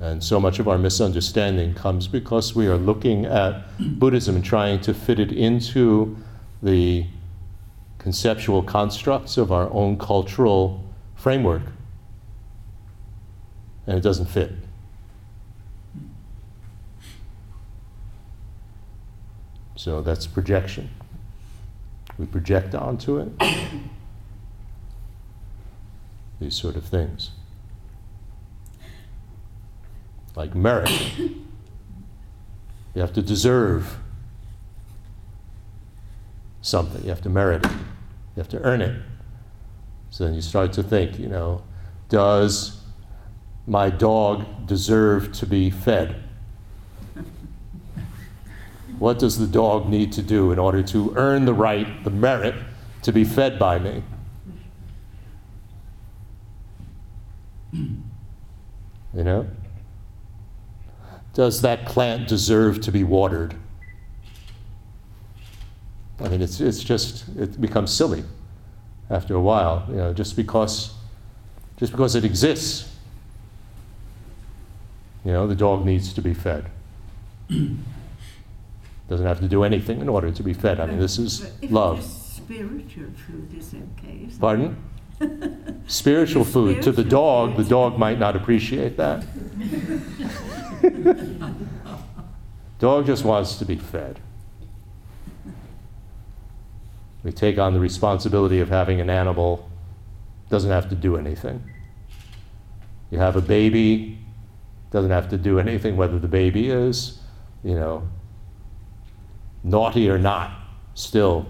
And 0.01 0.23
so 0.23 0.39
much 0.39 0.59
of 0.59 0.67
our 0.67 0.77
misunderstanding 0.77 1.73
comes 1.73 2.07
because 2.07 2.55
we 2.55 2.67
are 2.67 2.77
looking 2.77 3.25
at 3.25 3.65
Buddhism 3.99 4.35
and 4.35 4.45
trying 4.45 4.79
to 4.81 4.93
fit 4.93 5.19
it 5.19 5.31
into 5.31 6.17
the 6.63 7.05
conceptual 7.99 8.63
constructs 8.63 9.37
of 9.37 9.51
our 9.51 9.71
own 9.71 9.97
cultural 9.97 10.83
framework. 11.15 11.61
And 13.85 13.97
it 13.97 14.01
doesn't 14.01 14.27
fit. 14.27 14.51
So 19.75 20.01
that's 20.01 20.27
projection. 20.27 20.89
We 22.17 22.25
project 22.25 22.75
onto 22.75 23.19
it 23.19 23.31
these 26.41 26.55
sort 26.55 26.75
of 26.75 26.85
things 26.85 27.31
like 30.35 30.55
merit. 30.55 30.91
You 32.95 33.01
have 33.01 33.13
to 33.13 33.21
deserve 33.21 33.98
something, 36.61 37.03
you 37.03 37.09
have 37.09 37.21
to 37.21 37.29
merit 37.29 37.65
it, 37.65 37.71
you 37.71 38.37
have 38.37 38.49
to 38.49 38.61
earn 38.61 38.81
it. 38.81 39.01
So 40.09 40.25
then 40.25 40.33
you 40.33 40.41
start 40.41 40.73
to 40.73 40.83
think, 40.83 41.19
you 41.19 41.27
know, 41.27 41.63
does 42.09 42.81
my 43.67 43.89
dog 43.89 44.65
deserve 44.65 45.31
to 45.33 45.45
be 45.45 45.69
fed? 45.69 46.23
What 48.97 49.19
does 49.19 49.37
the 49.37 49.47
dog 49.47 49.87
need 49.87 50.11
to 50.13 50.21
do 50.21 50.51
in 50.51 50.59
order 50.59 50.83
to 50.83 51.13
earn 51.15 51.45
the 51.45 51.53
right, 51.53 52.03
the 52.03 52.09
merit, 52.09 52.55
to 53.03 53.13
be 53.13 53.23
fed 53.23 53.57
by 53.57 53.79
me? 53.79 54.03
You 57.71 59.23
know? 59.23 59.47
Does 61.33 61.61
that 61.61 61.85
plant 61.85 62.27
deserve 62.27 62.81
to 62.81 62.91
be 62.91 63.03
watered? 63.03 63.55
I 66.21 66.27
mean, 66.27 66.41
it's, 66.41 66.59
it's 66.59 66.83
just, 66.83 67.25
it 67.37 67.59
becomes 67.59 67.91
silly 67.93 68.23
after 69.09 69.35
a 69.35 69.41
while, 69.41 69.85
you 69.89 69.95
know, 69.95 70.13
just 70.13 70.35
because, 70.35 70.93
just 71.77 71.91
because 71.91 72.15
it 72.15 72.25
exists. 72.25 72.93
You 75.25 75.31
know, 75.31 75.47
the 75.47 75.55
dog 75.55 75.85
needs 75.85 76.13
to 76.13 76.21
be 76.21 76.33
fed. 76.33 76.69
Doesn't 79.09 79.25
have 79.25 79.39
to 79.39 79.47
do 79.47 79.63
anything 79.63 80.01
in 80.01 80.09
order 80.09 80.31
to 80.31 80.43
be 80.43 80.53
fed. 80.53 80.79
I 80.79 80.85
mean, 80.85 80.99
this 80.99 81.17
is 81.17 81.51
if 81.61 81.71
love. 81.71 82.03
spiritual 82.03 83.09
food 83.27 83.53
is 83.57 83.73
okay. 83.73 84.27
Pardon? 84.39 84.77
Spiritual 85.87 86.45
food 86.45 86.81
to 86.83 86.91
the 86.91 87.03
dog, 87.03 87.57
the 87.57 87.63
dog 87.63 87.97
might 87.97 88.19
not 88.19 88.35
appreciate 88.35 88.95
that. 88.97 89.25
Dog 92.79 93.05
just 93.05 93.25
wants 93.25 93.57
to 93.57 93.65
be 93.65 93.75
fed. 93.75 94.21
We 97.23 97.31
take 97.31 97.57
on 97.57 97.73
the 97.73 97.79
responsibility 97.79 98.59
of 98.59 98.69
having 98.69 99.01
an 99.01 99.09
animal, 99.09 99.69
doesn't 100.49 100.71
have 100.71 100.89
to 100.89 100.95
do 100.95 101.17
anything. 101.17 101.63
You 103.11 103.19
have 103.19 103.35
a 103.35 103.41
baby, 103.41 104.19
doesn't 104.91 105.11
have 105.11 105.29
to 105.29 105.37
do 105.37 105.59
anything 105.59 105.97
whether 105.97 106.17
the 106.17 106.27
baby 106.27 106.69
is, 106.69 107.19
you 107.63 107.75
know, 107.75 108.07
naughty 109.63 110.09
or 110.09 110.17
not. 110.17 110.51
Still, 110.93 111.45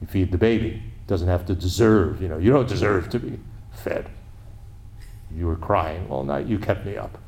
you 0.00 0.06
feed 0.06 0.32
the 0.32 0.38
baby. 0.38 0.82
Doesn't 1.06 1.28
have 1.28 1.44
to 1.46 1.54
deserve, 1.54 2.22
you 2.22 2.28
know, 2.28 2.38
you 2.38 2.50
don't 2.50 2.68
deserve 2.68 3.10
to 3.10 3.18
be 3.18 3.38
fed. 3.72 4.08
You 5.34 5.46
were 5.46 5.56
crying 5.56 6.06
all 6.08 6.24
night, 6.24 6.46
you 6.46 6.58
kept 6.58 6.86
me 6.86 6.96
up. 6.96 7.18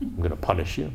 I'm 0.00 0.16
going 0.16 0.30
to 0.30 0.36
punish 0.36 0.78
you. 0.78 0.92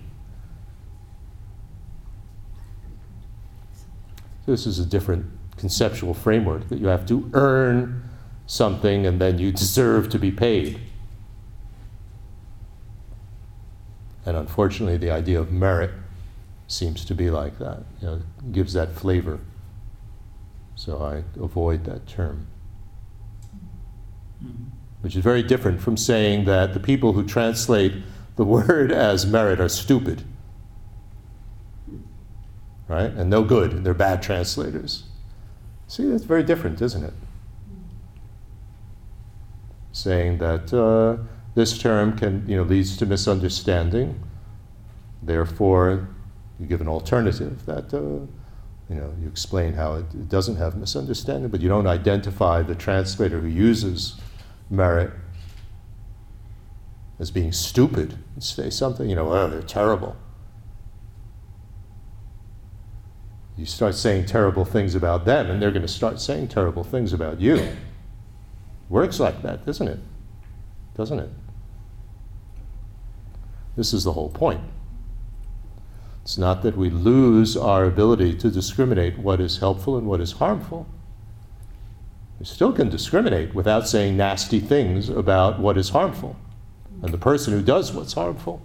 This 4.46 4.66
is 4.66 4.80
a 4.80 4.86
different 4.86 5.26
conceptual 5.58 6.14
framework 6.14 6.68
that 6.70 6.80
you 6.80 6.88
have 6.88 7.06
to 7.08 7.30
earn 7.34 8.10
something 8.46 9.06
and 9.06 9.20
then 9.20 9.40
you 9.40 9.52
deserve 9.64 10.10
to 10.10 10.20
be 10.20 10.32
paid. 10.32 10.80
And 14.26 14.38
unfortunately, 14.38 14.98
the 14.98 15.12
idea 15.12 15.40
of 15.40 15.52
merit 15.52 15.92
seems 16.68 17.04
to 17.06 17.14
be 17.14 17.30
like 17.30 17.60
that. 17.60 17.84
You 18.02 18.08
know, 18.08 18.22
gives 18.52 18.74
that 18.74 18.94
flavor. 18.94 19.40
So 20.76 21.04
I 21.04 21.24
avoid 21.42 21.84
that 21.86 22.08
term. 22.08 22.48
Which 25.02 25.16
is 25.16 25.24
very 25.24 25.44
different 25.44 25.82
from 25.82 25.98
saying 25.98 26.46
that 26.46 26.74
the 26.74 26.80
people 26.80 27.14
who 27.14 27.26
translate 27.26 27.94
the 28.36 28.46
word 28.58 28.92
as 28.92 29.26
merit 29.26 29.60
are 29.60 29.70
stupid. 29.70 30.24
Right? 32.88 33.12
And 33.12 33.30
no 33.30 33.44
good, 33.44 33.72
and 33.74 33.86
they're 33.86 33.94
bad 33.94 34.22
translators. 34.22 35.04
See, 35.88 36.08
that's 36.08 36.24
very 36.24 36.44
different, 36.44 36.82
isn't 36.82 37.04
it? 37.04 37.14
Saying 39.92 40.40
that 40.40 40.74
uh, 40.74 41.24
this 41.56 41.78
term 41.78 42.18
can, 42.18 42.48
you 42.48 42.58
know, 42.58 42.64
leads 42.64 42.98
to 42.98 43.06
misunderstanding. 43.06 44.22
Therefore, 45.22 46.10
you 46.60 46.66
give 46.66 46.82
an 46.82 46.88
alternative 46.88 47.66
that, 47.66 47.94
uh, 47.94 48.26
you 48.90 49.00
know, 49.00 49.14
you 49.22 49.28
explain 49.28 49.74
how 49.74 49.96
it, 49.96 50.06
it 50.14 50.30
doesn't 50.30 50.58
have 50.58 50.76
misunderstanding, 50.76 51.50
but 51.50 51.62
you 51.62 51.70
don't 51.70 51.88
identify 51.88 52.62
the 52.62 52.76
translator 52.76 53.40
who 53.40 53.48
uses 53.48 54.20
merit 54.70 55.12
as 57.20 57.32
being 57.32 57.52
stupid. 57.52 58.18
Say 58.40 58.70
something, 58.70 59.10
you 59.10 59.16
know, 59.16 59.32
oh, 59.32 59.48
they're 59.48 59.62
terrible. 59.62 60.16
You 63.56 63.66
start 63.66 63.96
saying 63.96 64.26
terrible 64.26 64.66
things 64.66 64.96
about 64.96 65.26
them, 65.26 65.50
and 65.50 65.62
they're 65.62 65.72
going 65.72 65.84
to 65.84 65.88
start 65.88 66.20
saying 66.20 66.48
terrible 66.48 66.84
things 66.84 67.14
about 67.14 67.40
you. 67.40 67.76
Works 68.90 69.20
like 69.20 69.42
that, 69.44 69.66
doesn't 69.66 69.88
it? 69.88 70.00
Doesn't 70.96 71.20
it? 71.20 71.30
This 73.76 73.94
is 73.94 74.04
the 74.04 74.14
whole 74.14 74.30
point. 74.30 74.62
It's 76.24 76.38
not 76.38 76.64
that 76.64 76.78
we 76.78 76.90
lose 76.90 77.58
our 77.58 77.86
ability 77.86 78.36
to 78.36 78.50
discriminate 78.50 79.18
what 79.20 79.42
is 79.42 79.58
helpful 79.58 79.98
and 79.98 80.08
what 80.08 80.22
is 80.22 80.34
harmful. 80.34 80.88
We 82.40 82.46
still 82.46 82.72
can 82.72 82.90
discriminate 82.90 83.54
without 83.54 83.88
saying 83.88 84.18
nasty 84.18 84.60
things 84.60 85.10
about 85.10 85.60
what 85.60 85.78
is 85.78 85.90
harmful 85.90 86.36
and 87.02 87.14
the 87.14 87.18
person 87.18 87.54
who 87.54 87.62
does 87.62 87.92
what's 87.92 88.14
harmful. 88.14 88.62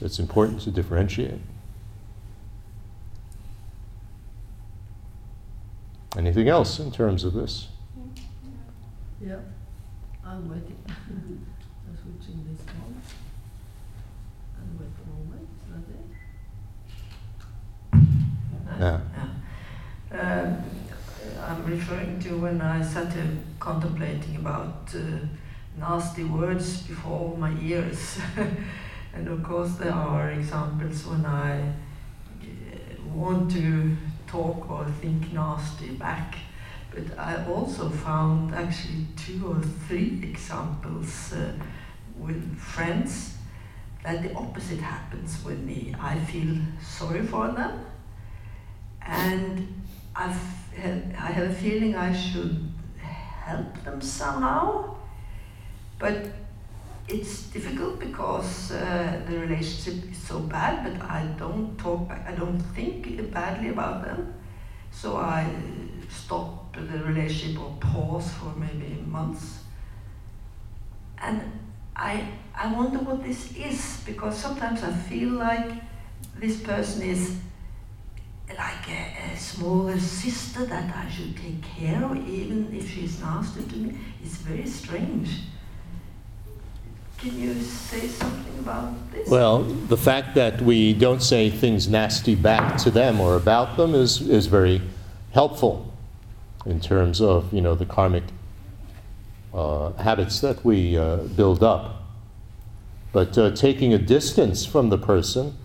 It's 0.00 0.18
important 0.18 0.60
to 0.62 0.70
differentiate. 0.70 1.40
Anything 6.16 6.48
else 6.48 6.78
in 6.78 6.90
terms 6.92 7.24
of 7.24 7.32
this? 7.32 7.68
Yeah, 9.20 9.36
I'm 10.24 10.48
waiting. 10.48 10.76
I'm 10.88 11.48
switching 12.02 12.44
this 12.50 12.60
on. 12.68 13.02
And 14.60 14.80
wait 14.80 14.88
a 15.02 15.08
moment, 15.12 15.48
is 15.62 15.70
that 18.78 18.90
it? 18.90 19.00
Yeah. 20.12 20.40
Um, 20.42 20.50
I'm 21.42 21.64
referring 21.64 22.20
to 22.20 22.36
when 22.38 22.60
I 22.60 22.82
sat 22.82 23.12
here 23.12 23.28
contemplating 23.58 24.36
about 24.36 24.94
uh, 24.94 25.00
nasty 25.78 26.24
words 26.24 26.82
before 26.82 27.36
my 27.36 27.52
ears. 27.60 28.18
and 29.16 29.28
of 29.28 29.42
course, 29.42 29.76
there 29.76 29.92
are 29.92 30.30
examples 30.30 31.06
when 31.06 31.24
I 31.24 31.60
uh, 31.62 33.08
want 33.14 33.50
to 33.52 33.96
talk 34.26 34.70
or 34.70 34.84
think 35.00 35.32
nasty 35.32 35.90
back. 35.90 36.36
But 36.94 37.18
I 37.18 37.44
also 37.46 37.88
found 37.88 38.54
actually 38.54 39.06
two 39.16 39.48
or 39.48 39.60
three 39.88 40.20
examples 40.22 41.32
uh, 41.32 41.52
with 42.18 42.58
friends 42.58 43.38
that 44.04 44.22
the 44.22 44.34
opposite 44.34 44.80
happens 44.80 45.42
with 45.44 45.60
me. 45.60 45.94
I 45.98 46.18
feel 46.18 46.58
sorry 46.82 47.26
for 47.26 47.48
them 47.48 47.86
and 49.06 49.82
I've 50.14 50.40
I 50.78 51.30
have 51.32 51.50
a 51.50 51.54
feeling 51.54 51.96
I 51.96 52.14
should 52.14 52.70
help 53.00 53.82
them 53.82 54.00
somehow, 54.00 54.94
but 55.98 56.26
it's 57.08 57.42
difficult 57.44 57.98
because 58.00 58.72
uh, 58.72 59.20
the 59.28 59.38
relationship 59.38 60.10
is 60.10 60.18
so 60.18 60.40
bad. 60.40 60.84
But 60.84 61.08
I 61.08 61.26
don't 61.38 61.76
talk. 61.78 62.10
I 62.10 62.32
don't 62.32 62.58
think 62.74 63.30
badly 63.32 63.68
about 63.70 64.04
them, 64.04 64.34
so 64.90 65.16
I 65.16 65.46
stop 66.08 66.74
the 66.74 66.98
relationship 67.04 67.60
or 67.62 67.76
pause 67.80 68.32
for 68.34 68.54
maybe 68.56 69.02
months. 69.06 69.60
And 71.18 71.40
I 71.94 72.28
I 72.54 72.72
wonder 72.72 72.98
what 72.98 73.22
this 73.22 73.56
is 73.56 74.02
because 74.04 74.36
sometimes 74.36 74.82
I 74.82 74.92
feel 74.92 75.30
like 75.30 75.72
this 76.38 76.60
person 76.62 77.02
is 77.02 77.38
like 78.48 78.88
a, 78.88 79.32
a 79.32 79.36
smaller 79.36 79.98
sister 79.98 80.64
that 80.66 80.94
I 80.94 81.10
should 81.10 81.36
take 81.36 81.62
care 81.62 82.04
of, 82.04 82.16
even 82.28 82.74
if 82.74 82.90
she's 82.94 83.20
nasty 83.20 83.62
to 83.64 83.76
me. 83.76 83.98
It's 84.22 84.36
very 84.36 84.66
strange. 84.66 85.40
Can 87.18 87.38
you 87.38 87.54
say 87.60 88.08
something 88.08 88.58
about 88.58 88.92
this? 89.10 89.28
Well, 89.28 89.62
the 89.62 89.96
fact 89.96 90.34
that 90.34 90.60
we 90.60 90.92
don't 90.92 91.22
say 91.22 91.50
things 91.50 91.88
nasty 91.88 92.34
back 92.34 92.76
to 92.78 92.90
them 92.90 93.20
or 93.20 93.36
about 93.36 93.76
them 93.76 93.94
is, 93.94 94.20
is 94.20 94.46
very 94.46 94.82
helpful 95.32 95.92
in 96.66 96.80
terms 96.80 97.20
of 97.20 97.52
you 97.52 97.60
know 97.60 97.74
the 97.74 97.86
karmic 97.86 98.24
uh, 99.54 99.92
habits 99.92 100.40
that 100.40 100.64
we 100.64 100.98
uh, 100.98 101.16
build 101.16 101.62
up. 101.62 102.02
But 103.12 103.38
uh, 103.38 103.52
taking 103.52 103.94
a 103.94 103.98
distance 103.98 104.66
from 104.66 104.90
the 104.90 104.98
person 104.98 105.56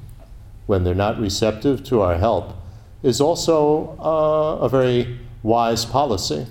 when 0.67 0.85
they're 0.85 0.95
not 0.95 1.19
receptive 1.19 1.83
to 1.85 2.01
our 2.01 2.17
help 2.17 2.55
is 3.03 3.19
also 3.19 3.97
uh, 3.99 4.63
a 4.63 4.69
very 4.69 5.19
wise 5.43 5.83
policy 5.83 6.45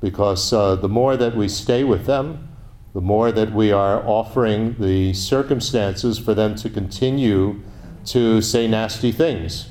because 0.00 0.52
uh, 0.52 0.74
the 0.76 0.88
more 0.88 1.16
that 1.16 1.36
we 1.36 1.48
stay 1.48 1.84
with 1.84 2.06
them, 2.06 2.47
the 2.98 3.04
more 3.04 3.30
that 3.30 3.52
we 3.52 3.70
are 3.70 4.04
offering 4.08 4.74
the 4.80 5.12
circumstances 5.12 6.18
for 6.18 6.34
them 6.34 6.56
to 6.56 6.68
continue 6.68 7.62
to 8.04 8.42
say 8.42 8.66
nasty 8.66 9.12
things. 9.12 9.68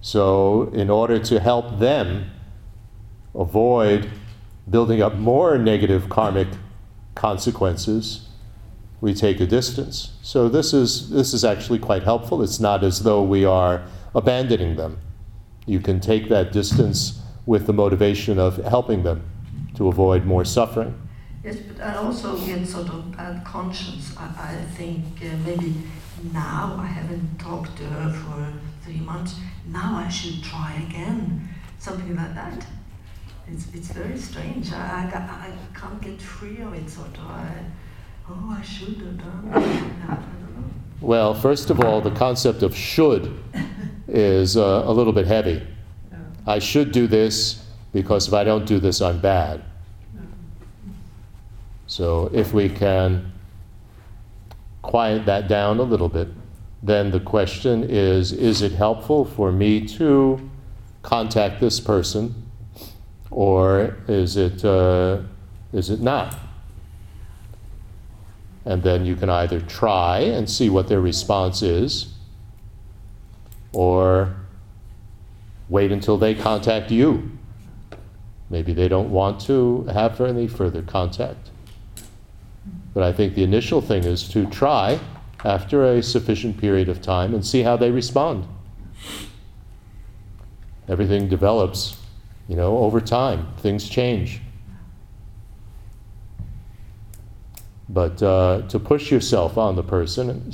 So, 0.00 0.70
in 0.72 0.88
order 0.88 1.18
to 1.18 1.40
help 1.40 1.80
them 1.80 2.30
avoid 3.34 4.08
building 4.70 5.02
up 5.02 5.16
more 5.16 5.58
negative 5.58 6.08
karmic 6.08 6.46
consequences, 7.16 8.28
we 9.00 9.12
take 9.12 9.40
a 9.40 9.46
distance. 9.46 10.12
So 10.22 10.48
this 10.48 10.72
is 10.72 11.10
this 11.10 11.34
is 11.34 11.44
actually 11.44 11.80
quite 11.80 12.04
helpful. 12.04 12.44
It's 12.44 12.60
not 12.60 12.84
as 12.84 13.02
though 13.02 13.24
we 13.24 13.44
are 13.44 13.82
abandoning 14.14 14.76
them. 14.76 15.00
You 15.66 15.80
can 15.80 15.98
take 15.98 16.28
that 16.28 16.52
distance 16.52 17.20
with 17.44 17.66
the 17.66 17.72
motivation 17.72 18.38
of 18.38 18.58
helping 18.58 19.02
them 19.02 19.28
to 19.74 19.88
avoid 19.88 20.24
more 20.24 20.44
suffering. 20.44 20.94
Yes, 21.48 21.60
but 21.66 21.82
I 21.82 21.94
also 21.94 22.36
get 22.44 22.66
sort 22.66 22.90
of 22.90 23.16
bad 23.16 23.42
conscience. 23.42 24.14
I, 24.18 24.52
I 24.52 24.54
think 24.76 25.04
uh, 25.22 25.34
maybe 25.46 25.74
now 26.30 26.76
I 26.78 26.84
haven't 26.84 27.38
talked 27.38 27.74
to 27.78 27.84
her 27.84 28.10
for 28.12 28.52
three 28.84 29.00
months. 29.00 29.36
Now 29.66 29.96
I 29.96 30.10
should 30.10 30.44
try 30.44 30.74
again. 30.86 31.48
Something 31.78 32.14
like 32.16 32.34
that. 32.34 32.66
It's, 33.50 33.66
it's 33.72 33.88
very 33.92 34.18
strange. 34.18 34.72
I, 34.74 34.76
I, 34.76 35.48
I 35.48 35.78
can't 35.78 35.98
get 36.02 36.20
free 36.20 36.60
of 36.60 36.74
it, 36.74 36.90
sort 36.90 37.16
of. 37.16 37.30
I, 37.30 37.64
oh, 38.28 38.56
I 38.58 38.60
should 38.60 38.98
have 38.98 39.16
done 39.16 39.50
that. 39.50 39.56
I 39.56 40.16
don't 40.16 40.54
know. 40.54 40.70
Well, 41.00 41.32
first 41.32 41.70
of 41.70 41.80
all, 41.80 42.02
the 42.02 42.10
concept 42.10 42.62
of 42.62 42.76
should 42.76 43.42
is 44.06 44.58
uh, 44.58 44.82
a 44.84 44.92
little 44.92 45.14
bit 45.14 45.26
heavy. 45.26 45.66
Yeah. 46.12 46.18
I 46.46 46.58
should 46.58 46.92
do 46.92 47.06
this 47.06 47.64
because 47.94 48.28
if 48.28 48.34
I 48.34 48.44
don't 48.44 48.66
do 48.66 48.78
this, 48.78 49.00
I'm 49.00 49.18
bad. 49.18 49.64
So 51.88 52.30
if 52.32 52.52
we 52.52 52.68
can 52.68 53.32
quiet 54.82 55.26
that 55.26 55.48
down 55.48 55.78
a 55.80 55.82
little 55.82 56.08
bit, 56.08 56.28
then 56.82 57.10
the 57.10 57.18
question 57.18 57.82
is 57.82 58.30
is 58.30 58.62
it 58.62 58.72
helpful 58.72 59.24
for 59.24 59.50
me 59.50 59.84
to 59.88 60.38
contact 61.02 61.60
this 61.60 61.80
person 61.80 62.48
or 63.30 63.96
is 64.06 64.36
it, 64.36 64.64
uh, 64.64 65.22
is 65.72 65.90
it 65.90 66.00
not? 66.00 66.38
And 68.64 68.82
then 68.82 69.04
you 69.04 69.16
can 69.16 69.30
either 69.30 69.60
try 69.60 70.18
and 70.18 70.48
see 70.48 70.68
what 70.68 70.88
their 70.88 71.00
response 71.00 71.62
is, 71.62 72.14
or 73.72 74.34
wait 75.68 75.92
until 75.92 76.18
they 76.18 76.34
contact 76.34 76.90
you. 76.90 77.30
Maybe 78.50 78.72
they 78.72 78.88
don't 78.88 79.10
want 79.10 79.40
to 79.42 79.84
have 79.84 80.20
any 80.20 80.48
further 80.48 80.82
contact. 80.82 81.50
But 82.98 83.06
I 83.06 83.12
think 83.12 83.36
the 83.36 83.44
initial 83.44 83.80
thing 83.80 84.02
is 84.02 84.28
to 84.30 84.44
try 84.46 84.98
after 85.44 85.84
a 85.84 86.02
sufficient 86.02 86.58
period 86.58 86.88
of 86.88 87.00
time 87.00 87.32
and 87.32 87.46
see 87.46 87.62
how 87.62 87.76
they 87.76 87.92
respond. 87.92 88.44
Everything 90.88 91.28
develops, 91.28 91.96
you 92.48 92.56
know, 92.56 92.78
over 92.78 93.00
time. 93.00 93.54
Things 93.58 93.88
change. 93.88 94.40
But 97.88 98.20
uh, 98.20 98.62
to 98.62 98.80
push 98.80 99.12
yourself 99.12 99.56
on 99.56 99.76
the 99.76 99.84
person, 99.84 100.52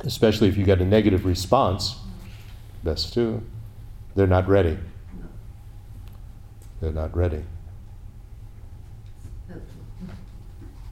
especially 0.00 0.48
if 0.48 0.58
you 0.58 0.64
get 0.66 0.82
a 0.82 0.84
negative 0.84 1.24
response, 1.24 1.96
best 2.84 3.14
to. 3.14 3.42
They're 4.14 4.26
not 4.26 4.46
ready. 4.46 4.76
They're 6.82 6.92
not 6.92 7.16
ready. 7.16 7.44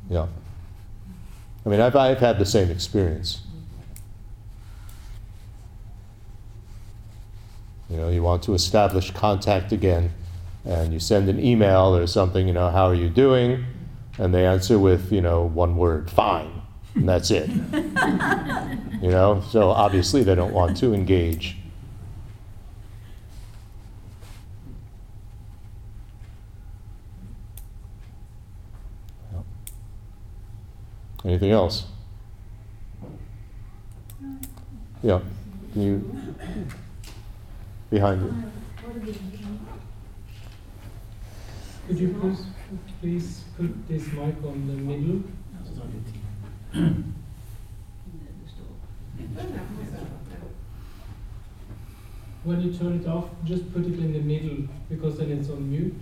Yeah. 0.09 0.27
I 1.65 1.69
mean, 1.69 1.81
I've, 1.81 1.97
I've 1.97 2.19
had 2.19 2.39
the 2.39 2.47
same 2.47 2.71
experience. 2.71 3.41
You 7.89 7.97
know, 7.97 8.09
you 8.09 8.23
want 8.23 8.43
to 8.45 8.55
establish 8.55 9.11
contact 9.13 9.73
again, 9.73 10.13
and 10.65 10.93
you 10.93 11.01
send 11.01 11.29
an 11.29 11.43
email 11.43 11.95
or 11.95 12.07
something, 12.07 12.47
you 12.47 12.55
know, 12.55 12.71
how 12.71 12.87
are 12.87 12.95
you 12.95 13.09
doing? 13.09 13.65
And 14.19 14.35
they 14.35 14.47
answer 14.47 14.79
with, 14.79 15.13
you 15.13 15.21
know, 15.21 15.45
one 15.45 15.77
word, 15.77 16.11
fine. 16.11 16.63
And 16.95 17.09
that's 17.09 17.31
it. 17.31 17.49
you 19.03 19.11
know, 19.11 19.43
so 19.51 19.71
obviously 19.71 20.23
they 20.23 20.35
don't 20.35 20.53
want 20.53 20.77
to 20.79 20.95
engage. 20.95 21.57
Anything 31.25 31.53
else? 31.53 31.87
Yeah. 35.03 35.21
You 35.75 36.35
behind 37.91 38.23
you? 38.23 38.35
Could 41.87 41.99
you 41.99 42.09
please, 42.21 42.45
please 43.01 43.45
put 43.57 43.89
this 43.89 44.07
mic 44.13 44.37
on 44.45 44.67
the 44.67 44.75
middle? 44.75 45.23
When 52.45 52.61
you 52.61 52.75
turn 52.75 53.01
it 53.01 53.09
off, 53.09 53.31
just 53.45 53.73
put 53.73 53.87
it 53.87 53.99
in 53.99 54.13
the 54.13 54.21
middle 54.21 54.69
because 54.91 55.19
then 55.19 55.31
it's 55.31 55.49
on 55.49 55.71
mute. 55.71 55.95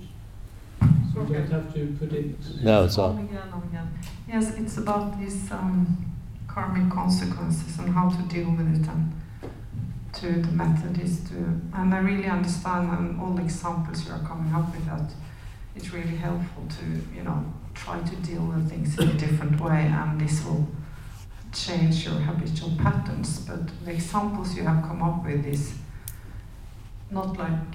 So 1.15 1.23
you 1.23 1.35
don't 1.35 1.51
have 1.51 1.75
to 1.75 1.97
put 1.99 2.13
it. 2.13 2.37
No, 2.63 2.85
it's 2.85 2.99
all. 2.99 3.11
On 3.11 3.19
again, 3.19 3.39
again. 3.69 3.99
Yes, 4.29 4.57
it's 4.57 4.79
about 4.79 5.19
these 5.19 5.51
um, 5.51 6.13
karmic 6.49 6.91
consequences 6.93 7.79
and 7.79 7.91
how 7.91 8.09
to 8.09 8.23
deal 8.23 8.51
with 8.51 8.69
it 8.75 8.89
and 8.89 9.13
to 10.15 10.43
the 10.43 10.53
method 10.53 11.01
is 11.01 11.21
to, 11.31 11.37
and 11.75 11.95
I 11.95 11.99
really 11.99 12.27
understand 12.27 12.91
and 12.91 13.21
all 13.21 13.33
the 13.33 13.43
examples 13.43 14.07
you 14.07 14.13
are 14.13 14.21
coming 14.21 14.53
up 14.55 14.75
with 14.75 14.85
that 14.87 15.11
it's 15.75 15.93
really 15.93 16.17
helpful 16.17 16.65
to, 16.69 17.17
you 17.17 17.23
know, 17.23 17.45
try 17.75 17.99
to 18.01 18.17
deal 18.17 18.45
with 18.45 18.69
things 18.69 18.99
in 18.99 19.09
a 19.09 19.15
different 19.15 19.59
way 19.61 19.87
and 19.87 20.21
this 20.21 20.45
will 20.45 20.69
change 21.53 22.05
your 22.05 22.15
habitual 22.15 22.73
patterns. 22.77 23.39
But 23.41 23.71
the 23.85 23.93
examples 23.93 24.55
you 24.55 24.65
have 24.65 24.83
come 24.83 25.03
up 25.03 25.25
with 25.25 25.47
is 25.47 25.75
not 27.11 27.39
like 27.39 27.75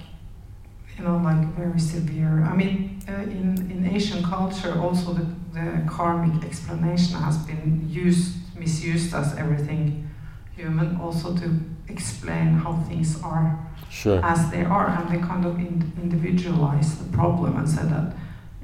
you 0.98 1.04
know, 1.04 1.16
like 1.18 1.46
very 1.54 1.78
severe. 1.78 2.44
I 2.44 2.54
mean, 2.54 3.00
uh, 3.08 3.22
in, 3.22 3.70
in 3.70 3.86
Asian 3.94 4.22
culture, 4.24 4.78
also 4.80 5.12
the, 5.12 5.26
the 5.52 5.88
karmic 5.88 6.44
explanation 6.44 7.16
has 7.16 7.38
been 7.38 7.86
used, 7.88 8.36
misused 8.58 9.14
as 9.14 9.36
everything 9.36 10.10
human, 10.56 10.96
also 10.96 11.36
to 11.36 11.60
explain 11.88 12.54
how 12.54 12.74
things 12.88 13.22
are 13.22 13.64
Sure. 13.90 14.20
as 14.22 14.50
they 14.50 14.64
are, 14.64 14.88
and 14.88 15.08
they 15.08 15.26
kind 15.26 15.46
of 15.46 15.56
in, 15.58 15.92
individualize 16.02 16.98
the 16.98 17.10
problem 17.16 17.56
and 17.56 17.66
say 17.66 17.82
that, 17.84 18.12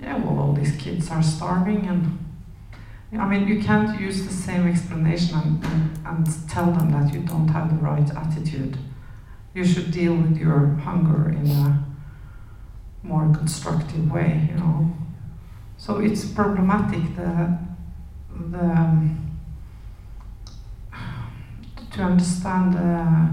yeah, 0.03 0.19
well, 0.19 0.39
all 0.39 0.53
these 0.53 0.77
kids 0.77 1.11
are 1.11 1.23
starving, 1.23 1.87
and 1.87 2.19
I 3.19 3.27
mean, 3.29 3.47
you 3.49 3.63
can't 3.63 3.99
use 3.99 4.27
the 4.27 4.33
same 4.33 4.67
explanation 4.67 5.39
and, 5.39 5.65
and, 5.65 5.99
and 6.05 6.49
tell 6.51 6.73
them 6.73 6.91
that 6.91 7.15
you 7.15 7.21
don't 7.21 7.49
have 7.49 7.71
the 7.71 7.77
right 7.77 8.11
attitude. 8.11 8.77
You 9.55 9.65
should 9.65 9.93
deal 9.93 10.15
with 10.17 10.37
your 10.37 10.67
hunger 10.83 11.31
in 11.31 11.47
a 11.49 11.85
more 13.05 13.33
constructive 13.33 14.11
way, 14.11 14.49
you 14.51 14.57
know. 14.57 14.93
So 15.77 15.99
it's 15.99 16.25
problematic 16.25 17.15
the 17.17 17.59
the 18.51 18.59
um, 18.59 19.39
to 21.93 22.03
understand. 22.03 22.75
Uh, 22.75 23.29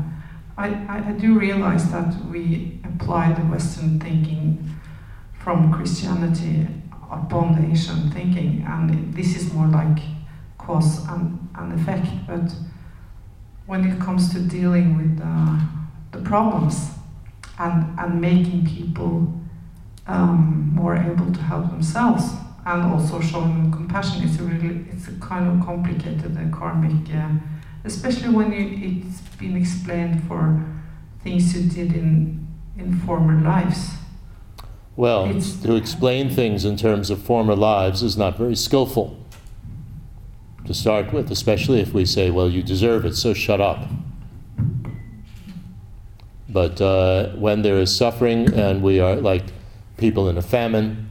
I, 0.58 1.08
I, 1.08 1.14
do 1.14 1.40
realize 1.40 1.90
that 1.92 2.14
we 2.26 2.80
apply 2.84 3.34
the 3.34 3.42
Western 3.42 4.00
thinking 4.00 4.70
from 5.40 5.74
Christianity 5.74 6.68
upon 7.10 7.56
the 7.56 7.72
Asian 7.72 8.12
thinking, 8.12 8.64
and 8.68 9.14
this 9.14 9.36
is 9.36 9.54
more 9.54 9.66
like 9.68 9.98
cause 10.60 11.08
and, 11.08 11.50
and 11.56 11.80
effect. 11.80 12.08
But 12.28 12.54
when 13.66 13.88
it 13.90 14.00
comes 14.00 14.32
to 14.34 14.40
dealing 14.40 14.98
with 14.98 15.22
uh, 15.24 15.60
the 16.12 16.20
problems 16.20 16.92
and, 17.58 17.98
and 17.98 18.22
making 18.22 18.68
people 18.68 19.41
um, 20.08 20.72
more 20.74 20.96
able 20.96 21.32
to 21.32 21.42
help 21.42 21.70
themselves 21.70 22.24
and 22.66 22.84
also 22.84 23.20
showing 23.20 23.54
them 23.64 23.72
compassion. 23.72 24.24
It's 24.24 24.40
a 24.40 24.44
really, 24.44 24.86
it's 24.92 25.08
a 25.08 25.14
kind 25.20 25.48
of 25.50 25.66
complicated 25.66 26.38
uh, 26.38 26.56
karmic, 26.56 27.14
uh, 27.14 27.30
especially 27.86 28.30
when 28.30 28.52
you, 28.52 29.00
it's 29.02 29.22
been 29.38 29.56
explained 29.58 30.24
for 30.28 30.64
things 31.24 31.56
you 31.56 31.70
did 31.70 31.94
in 31.96 32.48
in 32.78 32.98
former 33.00 33.40
lives. 33.42 33.92
Well, 34.96 35.26
It's- 35.26 35.62
to 35.64 35.76
explain 35.76 36.30
things 36.30 36.66
in 36.66 36.78
terms 36.78 37.10
of 37.10 37.22
former 37.22 37.56
lives 37.56 38.02
is 38.04 38.18
not 38.18 38.38
very 38.38 38.56
skillful 38.56 39.18
to 40.66 40.74
start 40.74 41.12
with, 41.14 41.32
especially 41.32 41.80
if 41.82 41.94
we 41.94 42.06
say, 42.06 42.30
well, 42.32 42.50
you 42.50 42.62
deserve 42.64 43.06
it, 43.06 43.16
so 43.16 43.34
shut 43.34 43.60
up. 43.62 43.88
But 46.50 46.82
uh, 46.82 47.30
when 47.36 47.62
there 47.62 47.78
is 47.80 47.96
suffering 47.96 48.54
and 48.54 48.82
we 48.82 49.00
are 49.00 49.16
like 49.16 49.46
people 50.02 50.28
in 50.28 50.38
a 50.38 50.42
famine, 50.42 51.10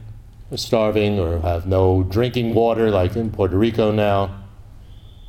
are 0.51 0.57
starving 0.57 1.17
or 1.19 1.39
have 1.39 1.65
no 1.65 2.03
drinking 2.03 2.53
water, 2.53 2.91
like 2.91 3.15
in 3.15 3.31
Puerto 3.31 3.57
Rico 3.57 3.91
now, 3.91 4.43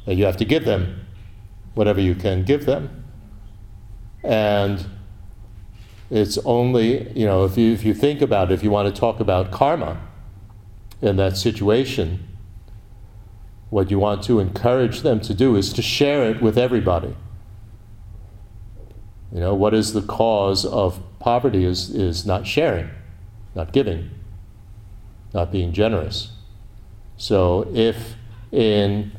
that 0.04 0.16
you 0.16 0.24
have 0.24 0.36
to 0.36 0.44
give 0.44 0.64
them 0.64 1.06
whatever 1.74 2.00
you 2.00 2.14
can 2.14 2.44
give 2.44 2.66
them. 2.66 3.04
And 4.22 4.84
it's 6.10 6.38
only, 6.44 7.10
you 7.18 7.24
know, 7.24 7.44
if 7.44 7.56
you, 7.56 7.72
if 7.72 7.84
you 7.84 7.94
think 7.94 8.20
about 8.20 8.50
it, 8.50 8.54
if 8.54 8.62
you 8.62 8.70
want 8.70 8.94
to 8.94 9.00
talk 9.00 9.20
about 9.20 9.50
karma 9.50 10.00
in 11.00 11.16
that 11.16 11.36
situation, 11.36 12.28
what 13.70 13.90
you 13.90 13.98
want 13.98 14.22
to 14.24 14.38
encourage 14.38 15.00
them 15.00 15.20
to 15.20 15.32
do 15.32 15.56
is 15.56 15.72
to 15.72 15.80
share 15.80 16.28
it 16.28 16.42
with 16.42 16.58
everybody. 16.58 17.16
You 19.32 19.40
know, 19.40 19.54
what 19.54 19.72
is 19.72 19.94
the 19.94 20.02
cause 20.02 20.66
of 20.66 21.00
poverty 21.18 21.64
is, 21.64 21.88
is 21.88 22.26
not 22.26 22.46
sharing, 22.46 22.90
not 23.54 23.72
giving, 23.72 24.10
not 25.34 25.52
being 25.52 25.72
generous. 25.72 26.32
So 27.16 27.70
if 27.74 28.14
in 28.50 29.12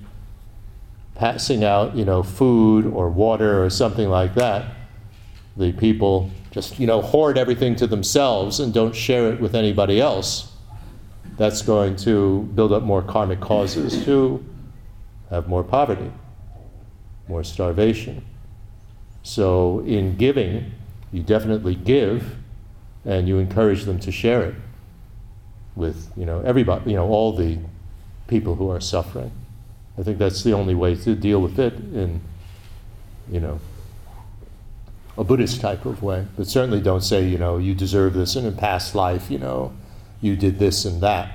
passing 1.15 1.63
out, 1.63 1.95
you 1.95 2.05
know, 2.05 2.23
food 2.23 2.85
or 2.85 3.09
water 3.09 3.63
or 3.63 3.69
something 3.69 4.09
like 4.09 4.35
that, 4.35 4.65
the 5.55 5.71
people 5.73 6.31
just, 6.51 6.79
you 6.79 6.87
know, 6.87 7.01
hoard 7.01 7.37
everything 7.37 7.75
to 7.75 7.87
themselves 7.87 8.59
and 8.59 8.73
don't 8.73 8.95
share 8.95 9.31
it 9.31 9.39
with 9.39 9.55
anybody 9.55 10.01
else, 10.01 10.51
that's 11.37 11.61
going 11.61 11.95
to 11.95 12.43
build 12.55 12.71
up 12.71 12.83
more 12.83 13.01
karmic 13.01 13.39
causes 13.39 14.03
to 14.05 14.43
have 15.29 15.47
more 15.47 15.63
poverty, 15.63 16.11
more 17.27 17.43
starvation. 17.43 18.23
So 19.23 19.79
in 19.81 20.15
giving, 20.15 20.71
you 21.11 21.23
definitely 21.23 21.75
give 21.75 22.35
and 23.05 23.27
you 23.27 23.37
encourage 23.37 23.83
them 23.83 23.99
to 23.99 24.11
share 24.11 24.43
it 24.43 24.55
with, 25.75 26.11
you 26.15 26.25
know, 26.25 26.41
everybody, 26.41 26.91
you 26.91 26.95
know, 26.95 27.07
all 27.07 27.35
the 27.35 27.57
people 28.27 28.55
who 28.55 28.69
are 28.69 28.79
suffering. 28.79 29.31
I 29.97 30.03
think 30.03 30.17
that's 30.17 30.43
the 30.43 30.53
only 30.53 30.75
way 30.75 30.95
to 30.95 31.15
deal 31.15 31.41
with 31.41 31.59
it 31.59 31.73
in, 31.73 32.21
you 33.29 33.39
know, 33.39 33.59
a 35.17 35.23
Buddhist 35.23 35.61
type 35.61 35.85
of 35.85 36.01
way. 36.01 36.25
But 36.35 36.47
certainly 36.47 36.81
don't 36.81 37.03
say, 37.03 37.27
you 37.27 37.37
know, 37.37 37.57
you 37.57 37.75
deserve 37.75 38.13
this 38.13 38.35
in 38.35 38.45
a 38.45 38.51
past 38.51 38.95
life, 38.95 39.29
you 39.29 39.37
know, 39.37 39.73
you 40.21 40.35
did 40.35 40.57
this 40.57 40.85
and 40.85 41.01
that. 41.01 41.31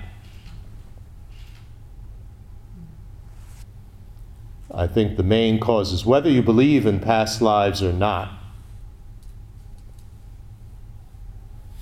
I 4.73 4.87
think 4.87 5.17
the 5.17 5.23
main 5.23 5.59
cause 5.59 5.93
is 5.93 6.05
whether 6.05 6.31
you 6.31 6.43
believe 6.43 6.87
in 6.87 7.01
past 7.01 7.41
lives 7.41 7.83
or 7.83 7.93
not. 7.93 8.38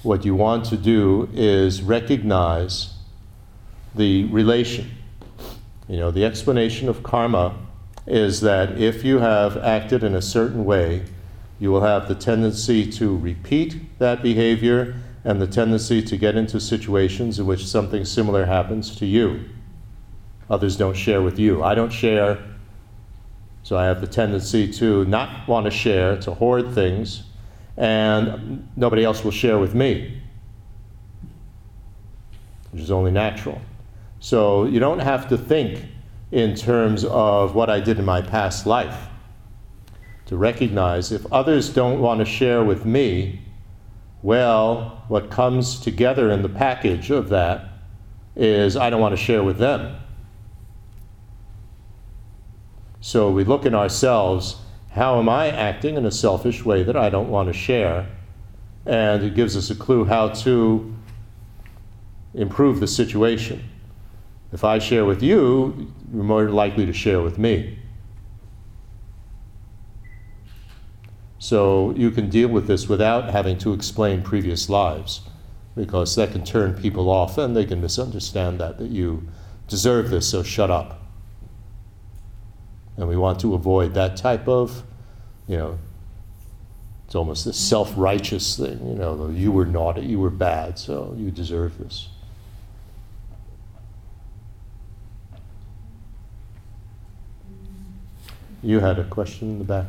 What 0.06 0.24
you 0.24 0.36
want 0.36 0.66
to 0.66 0.76
do 0.76 1.28
is 1.34 1.82
recognize 1.82 2.94
the 3.92 4.22
relation. 4.26 4.92
You 5.88 5.96
know, 5.96 6.12
the 6.12 6.24
explanation 6.24 6.88
of 6.88 7.02
karma 7.02 7.56
is 8.06 8.40
that 8.42 8.78
if 8.78 9.02
you 9.02 9.18
have 9.18 9.56
acted 9.56 10.04
in 10.04 10.14
a 10.14 10.22
certain 10.22 10.64
way, 10.64 11.06
you 11.58 11.72
will 11.72 11.80
have 11.80 12.06
the 12.06 12.14
tendency 12.14 12.88
to 12.92 13.16
repeat 13.16 13.98
that 13.98 14.22
behavior 14.22 14.94
and 15.24 15.42
the 15.42 15.46
tendency 15.48 16.00
to 16.02 16.16
get 16.16 16.36
into 16.36 16.60
situations 16.60 17.40
in 17.40 17.46
which 17.46 17.66
something 17.66 18.04
similar 18.04 18.44
happens 18.44 18.94
to 18.94 19.06
you. 19.06 19.40
Others 20.48 20.76
don't 20.76 20.96
share 20.96 21.20
with 21.20 21.36
you. 21.36 21.64
I 21.64 21.74
don't 21.74 21.92
share, 21.92 22.38
so 23.64 23.76
I 23.76 23.86
have 23.86 24.00
the 24.00 24.06
tendency 24.06 24.72
to 24.74 25.04
not 25.06 25.48
want 25.48 25.64
to 25.64 25.72
share, 25.72 26.16
to 26.18 26.34
hoard 26.34 26.72
things, 26.72 27.24
and 27.76 28.68
nobody 28.76 29.04
else 29.04 29.22
will 29.22 29.30
share 29.30 29.58
with 29.58 29.74
me, 29.74 30.20
which 32.70 32.82
is 32.82 32.90
only 32.90 33.10
natural. 33.10 33.60
So 34.20 34.64
you 34.64 34.80
don't 34.80 34.98
have 34.98 35.28
to 35.28 35.38
think 35.38 35.84
in 36.32 36.54
terms 36.54 37.04
of 37.04 37.54
what 37.54 37.70
I 37.70 37.80
did 37.80 37.98
in 37.98 38.04
my 38.04 38.22
past 38.22 38.66
life. 38.66 39.08
To 40.26 40.36
recognize 40.36 41.12
if 41.12 41.30
others 41.32 41.68
don't 41.68 42.00
want 42.00 42.18
to 42.20 42.24
share 42.24 42.64
with 42.64 42.84
me, 42.84 43.40
well, 44.22 45.04
what 45.08 45.30
comes 45.30 45.78
together 45.78 46.30
in 46.30 46.42
the 46.42 46.48
package 46.48 47.10
of 47.10 47.28
that 47.28 47.68
is 48.34 48.76
I 48.76 48.90
don't 48.90 49.00
want 49.00 49.12
to 49.12 49.22
share 49.22 49.44
with 49.44 49.58
them. 49.58 49.96
So 53.00 53.30
we 53.30 53.44
look 53.44 53.64
in 53.64 53.74
ourselves 53.74 54.56
how 54.96 55.18
am 55.18 55.28
I 55.28 55.48
acting 55.48 55.96
in 55.96 56.06
a 56.06 56.10
selfish 56.10 56.64
way 56.64 56.82
that 56.82 56.96
I 56.96 57.10
don't 57.10 57.28
want 57.28 57.48
to 57.48 57.52
share? 57.52 58.08
And 58.86 59.22
it 59.22 59.34
gives 59.34 59.54
us 59.54 59.68
a 59.68 59.74
clue 59.74 60.06
how 60.06 60.30
to 60.30 60.94
improve 62.32 62.80
the 62.80 62.86
situation. 62.86 63.62
If 64.52 64.64
I 64.64 64.78
share 64.78 65.04
with 65.04 65.22
you, 65.22 65.92
you're 66.14 66.24
more 66.24 66.48
likely 66.48 66.86
to 66.86 66.94
share 66.94 67.20
with 67.20 67.36
me. 67.36 67.78
So 71.38 71.92
you 71.94 72.10
can 72.10 72.30
deal 72.30 72.48
with 72.48 72.66
this 72.66 72.88
without 72.88 73.30
having 73.30 73.58
to 73.58 73.74
explain 73.74 74.22
previous 74.22 74.70
lives, 74.70 75.20
because 75.76 76.16
that 76.16 76.32
can 76.32 76.42
turn 76.42 76.72
people 76.72 77.10
off 77.10 77.36
and 77.36 77.54
they 77.54 77.66
can 77.66 77.82
misunderstand 77.82 78.58
that, 78.60 78.78
that 78.78 78.88
you 78.88 79.28
deserve 79.68 80.08
this, 80.08 80.30
so 80.30 80.42
shut 80.42 80.70
up. 80.70 81.02
And 82.96 83.06
we 83.06 83.16
want 83.18 83.38
to 83.40 83.54
avoid 83.54 83.92
that 83.92 84.16
type 84.16 84.48
of, 84.48 84.84
you 85.48 85.56
know, 85.56 85.78
it's 87.06 87.14
almost 87.14 87.46
a 87.46 87.52
self 87.52 87.92
righteous 87.96 88.56
thing, 88.56 88.84
you 88.86 88.94
know, 88.94 89.28
you 89.28 89.52
were 89.52 89.64
naughty, 89.64 90.02
you 90.02 90.18
were 90.18 90.30
bad, 90.30 90.78
so 90.78 91.14
you 91.16 91.30
deserve 91.30 91.78
this. 91.78 92.08
You 98.62 98.80
had 98.80 98.98
a 98.98 99.04
question 99.04 99.50
in 99.50 99.58
the 99.58 99.64
back. 99.64 99.86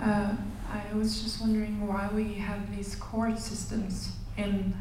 Uh, 0.00 0.36
I 0.70 0.94
was 0.94 1.22
just 1.22 1.40
wondering 1.40 1.84
why 1.86 2.08
we 2.14 2.34
have 2.34 2.76
these 2.76 2.94
court 2.94 3.38
systems 3.38 4.12
in. 4.36 4.74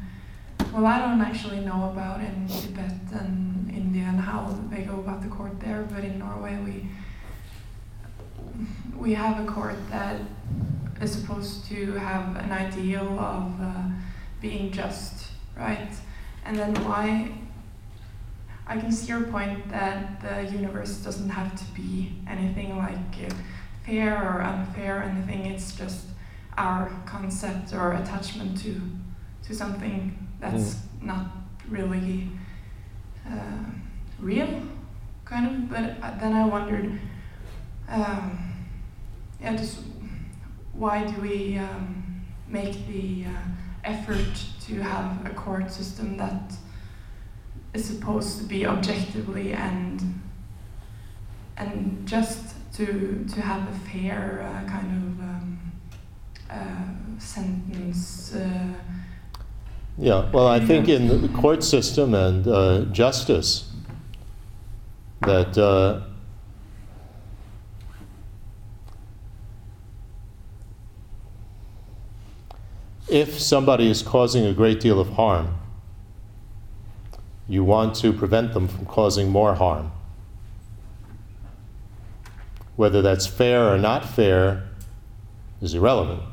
Well, 0.72 0.86
I 0.86 1.00
don't 1.00 1.22
actually 1.22 1.60
know 1.60 1.90
about 1.92 2.22
in 2.22 2.48
Tibet 2.48 2.94
and 3.12 3.70
India 3.70 4.06
and 4.08 4.20
how 4.20 4.58
they 4.70 4.84
go 4.84 5.00
about 5.00 5.22
the 5.22 5.28
court 5.28 5.60
there, 5.60 5.84
but 5.92 6.04
in 6.04 6.20
Norway 6.20 6.58
we 6.64 6.90
we 8.98 9.14
have 9.14 9.40
a 9.44 9.52
court 9.52 9.76
that 9.90 10.22
is 11.02 11.12
supposed 11.12 11.66
to 11.66 11.94
have 11.94 12.36
an 12.38 12.52
ideal 12.52 13.20
of 13.20 13.60
uh, 13.60 13.84
being 14.40 14.72
just, 14.72 15.32
right? 15.58 15.92
And 16.46 16.58
then 16.58 16.74
why? 16.86 17.32
I 18.68 18.78
can 18.78 18.92
see 18.92 19.08
your 19.08 19.24
point 19.24 19.70
that 19.70 20.22
the 20.22 20.56
universe 20.56 20.98
doesn't 20.98 21.30
have 21.30 21.54
to 21.56 21.66
be 21.74 22.14
anything 22.28 22.78
like. 22.78 23.30
Uh, 23.30 23.34
fair 23.86 24.16
or 24.16 24.42
unfair 24.42 25.04
anything. 25.04 25.46
It's 25.46 25.76
just 25.76 26.06
our 26.58 26.92
concept 27.06 27.74
or 27.74 27.94
attachment 27.94 28.58
to 28.64 28.82
to 29.44 29.56
something 29.56 30.21
that's 30.42 30.74
mm. 30.74 31.04
not 31.04 31.28
really 31.70 32.28
uh, 33.30 33.64
real, 34.20 34.62
kind 35.24 35.48
of. 35.48 35.70
But 35.70 36.20
then 36.20 36.34
I 36.34 36.46
wondered, 36.46 37.00
um, 37.88 38.56
yeah, 39.40 39.56
just 39.56 39.80
why 40.74 41.06
do 41.06 41.22
we 41.22 41.58
um, 41.58 42.26
make 42.48 42.88
the 42.88 43.26
uh, 43.26 43.30
effort 43.84 44.46
to 44.66 44.82
have 44.82 45.26
a 45.26 45.30
court 45.30 45.72
system 45.72 46.18
that 46.18 46.54
is 47.74 47.86
supposed 47.86 48.40
to 48.40 48.44
be 48.44 48.66
objectively 48.66 49.54
and 49.54 50.20
and 51.58 52.06
just 52.06 52.56
to 52.74 53.26
to 53.32 53.42
have 53.42 53.70
a 53.70 53.80
fair 53.90 54.42
uh, 54.42 54.70
kind 54.70 54.88
of 54.88 55.20
um, 55.22 55.72
uh, 56.50 57.20
sentence. 57.20 58.34
Uh, 58.34 58.74
yeah, 59.98 60.30
well, 60.32 60.48
I 60.48 60.60
think 60.60 60.90
in 60.90 61.22
the 61.22 61.30
court 61.30 61.64
system 61.64 62.14
and 62.14 62.48
uh, 62.48 62.86
justice 62.92 63.72
that. 65.22 65.58
Uh, 65.58 66.02
if 73.12 73.38
somebody 73.38 73.92
is 73.92 74.02
causing 74.02 74.46
a 74.46 74.54
great 74.54 74.80
deal 74.80 74.98
of 75.00 75.10
harm, 75.10 75.54
you 77.48 77.62
want 77.62 77.94
to 77.94 78.14
prevent 78.14 78.54
them 78.54 78.70
from 78.70 78.86
causing 78.86 79.30
more 79.30 79.54
harm. 79.54 79.92
Whether 82.78 83.02
that's 83.02 83.28
fair 83.28 83.68
or 83.68 83.78
not 83.78 84.06
fair 84.06 84.64
is 85.62 85.74
irrelevant. 85.74 86.24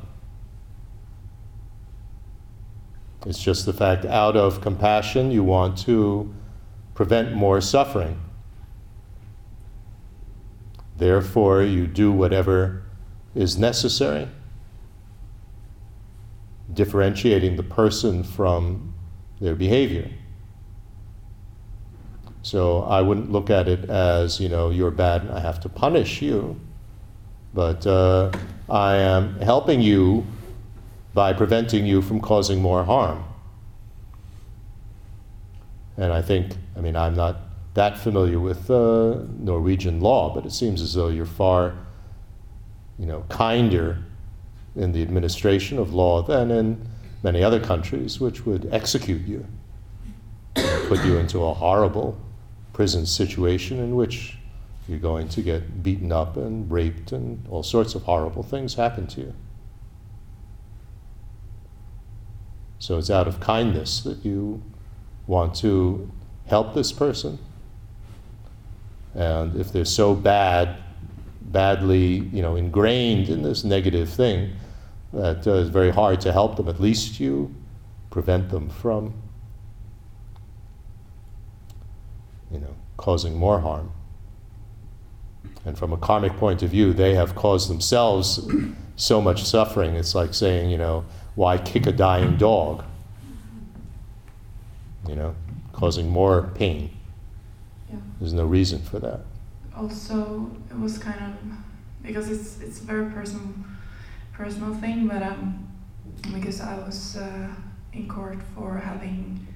It's 3.26 3.42
just 3.42 3.66
the 3.66 3.72
fact 3.72 4.04
out 4.04 4.36
of 4.36 4.60
compassion, 4.60 5.30
you 5.30 5.42
want 5.42 5.76
to 5.78 6.32
prevent 6.94 7.34
more 7.34 7.60
suffering. 7.60 8.20
Therefore, 10.96 11.62
you 11.62 11.86
do 11.86 12.10
whatever 12.10 12.82
is 13.34 13.58
necessary, 13.58 14.28
differentiating 16.72 17.56
the 17.56 17.62
person 17.62 18.24
from 18.24 18.94
their 19.40 19.54
behavior. 19.54 20.10
So 22.42 22.82
I 22.82 23.02
wouldn't 23.02 23.30
look 23.30 23.50
at 23.50 23.68
it 23.68 23.88
as, 23.90 24.40
you 24.40 24.48
know, 24.48 24.70
you're 24.70 24.90
bad 24.90 25.22
and 25.22 25.32
I 25.32 25.40
have 25.40 25.60
to 25.60 25.68
punish 25.68 26.22
you. 26.22 26.58
But 27.54 27.86
uh, 27.86 28.32
I 28.68 28.96
am 28.96 29.38
helping 29.40 29.80
you 29.80 30.26
by 31.14 31.32
preventing 31.32 31.86
you 31.86 32.02
from 32.02 32.20
causing 32.20 32.60
more 32.60 32.85
harm. 32.85 33.24
And 35.97 36.12
I 36.12 36.22
think, 36.22 36.52
I 36.76 36.80
mean, 36.80 36.97
I'm 36.97 37.14
not 37.14 37.40
that 37.74 37.98
familiar 37.98 38.39
with 38.39 38.70
uh, 38.70 39.20
Norwegian 39.39 40.01
law, 40.01 40.32
but 40.35 40.47
it 40.47 40.52
seems 40.52 40.80
as 40.80 40.94
though 40.94 41.09
you're 41.09 41.26
far, 41.26 41.74
you 42.98 43.06
know, 43.06 43.24
kinder 43.28 43.98
in 44.76 44.93
the 44.93 45.02
administration 45.02 45.78
of 45.78 45.93
law 45.93 46.22
than 46.22 46.51
in 46.51 46.89
many 47.22 47.43
other 47.43 47.60
countries, 47.60 48.20
which 48.20 48.47
would 48.47 48.68
execute 48.72 49.26
you, 49.26 49.44
put 50.55 51.05
you 51.05 51.18
into 51.18 51.44
a 51.44 51.52
horrible 51.52 52.18
prison 52.72 53.05
situation 53.05 53.78
in 53.80 53.97
which 53.97 54.39
you're 54.89 54.98
going 54.98 55.28
to 55.28 55.43
get 55.43 55.82
beaten 55.82 56.12
up 56.12 56.36
and 56.36 56.70
raped 56.70 57.12
and 57.12 57.44
all 57.48 57.62
sorts 57.62 57.94
of 57.94 58.02
horrible 58.05 58.43
things 58.43 58.74
happen 58.74 59.06
to 59.06 59.20
you. 59.20 59.35
So 62.78 62.98
it's 62.98 63.10
out 63.10 63.26
of 63.26 63.40
kindness 63.40 64.00
that 64.02 64.24
you 64.24 64.62
want 65.26 65.55
to 65.56 66.10
help 66.46 66.74
this 66.74 66.92
person. 66.92 67.38
And 69.14 69.60
if 69.60 69.72
they're 69.72 69.84
so 69.84 70.14
bad, 70.14 70.76
badly, 71.42 72.28
you 72.32 72.42
know, 72.42 72.56
ingrained 72.56 73.28
in 73.28 73.42
this 73.42 73.64
negative 73.64 74.09
thing, 74.09 74.52
that 75.12 75.46
uh, 75.46 75.55
it's 75.55 75.70
very 75.70 75.90
hard 75.90 76.20
to 76.20 76.32
help 76.32 76.56
them. 76.56 76.68
At 76.68 76.80
least 76.80 77.18
you 77.18 77.55
prevent 78.10 78.50
them 78.50 78.68
from 78.68 79.14
you 82.50 82.59
know, 82.59 82.74
causing 82.96 83.36
more 83.36 83.60
harm. 83.60 83.92
And 85.64 85.76
from 85.76 85.92
a 85.92 85.96
karmic 85.96 86.36
point 86.36 86.62
of 86.62 86.70
view, 86.70 86.92
they 86.92 87.14
have 87.14 87.34
caused 87.34 87.68
themselves 87.68 88.48
so 88.96 89.20
much 89.20 89.44
suffering. 89.44 89.96
It's 89.96 90.14
like 90.14 90.32
saying, 90.32 90.70
you 90.70 90.78
know, 90.78 91.05
why 91.39 91.56
kick 91.56 91.86
a 91.86 91.93
dying 91.93 92.36
dog? 92.36 92.85
you 95.09 95.15
know, 95.15 95.35
causing 95.73 96.10
more 96.10 96.51
pain. 96.55 96.90
Yeah. 97.89 97.97
There's 98.19 98.35
no 98.35 98.44
reason 98.44 98.82
for 98.82 98.98
that. 98.98 99.20
Also, 99.74 100.51
it 100.70 100.78
was 100.78 100.98
kind 100.98 101.20
of 101.27 101.32
because 102.02 102.28
it's 102.31 102.60
it's 102.60 102.81
a 102.81 102.85
very 102.85 103.10
personal 103.10 103.48
personal 104.32 104.74
thing, 104.74 105.06
but 105.06 105.23
um, 105.23 105.66
because 106.35 106.60
I 106.60 106.77
was 106.78 107.16
uh, 107.16 107.48
in 107.93 108.09
court 108.09 108.39
for 108.55 108.77
having 108.77 109.47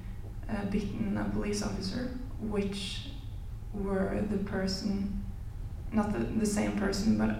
uh, 0.49 0.65
beaten 0.71 1.17
a 1.17 1.25
police 1.25 1.61
officer, 1.61 2.17
which 2.39 3.09
were 3.73 4.25
the 4.31 4.37
person, 4.37 5.23
not 5.91 6.13
the, 6.13 6.19
the 6.19 6.45
same 6.45 6.73
person, 6.79 7.17
but 7.17 7.31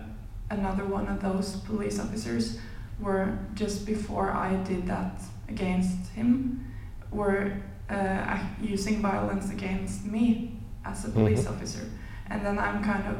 another 0.49 0.85
one 0.85 1.07
of 1.07 1.21
those 1.21 1.55
police 1.61 1.99
officers 1.99 2.59
were 2.99 3.37
just 3.55 3.85
before 3.85 4.31
I 4.31 4.55
did 4.63 4.87
that 4.87 5.21
against 5.49 6.09
him, 6.15 6.65
were 7.11 7.51
uh, 7.89 8.39
using 8.61 9.01
violence 9.01 9.51
against 9.51 10.05
me 10.05 10.57
as 10.85 11.05
a 11.05 11.09
police 11.09 11.43
Mhm. 11.45 11.51
officer. 11.51 11.85
And 12.29 12.45
then 12.45 12.57
I'm 12.57 12.81
kind 12.83 13.03
of, 13.07 13.17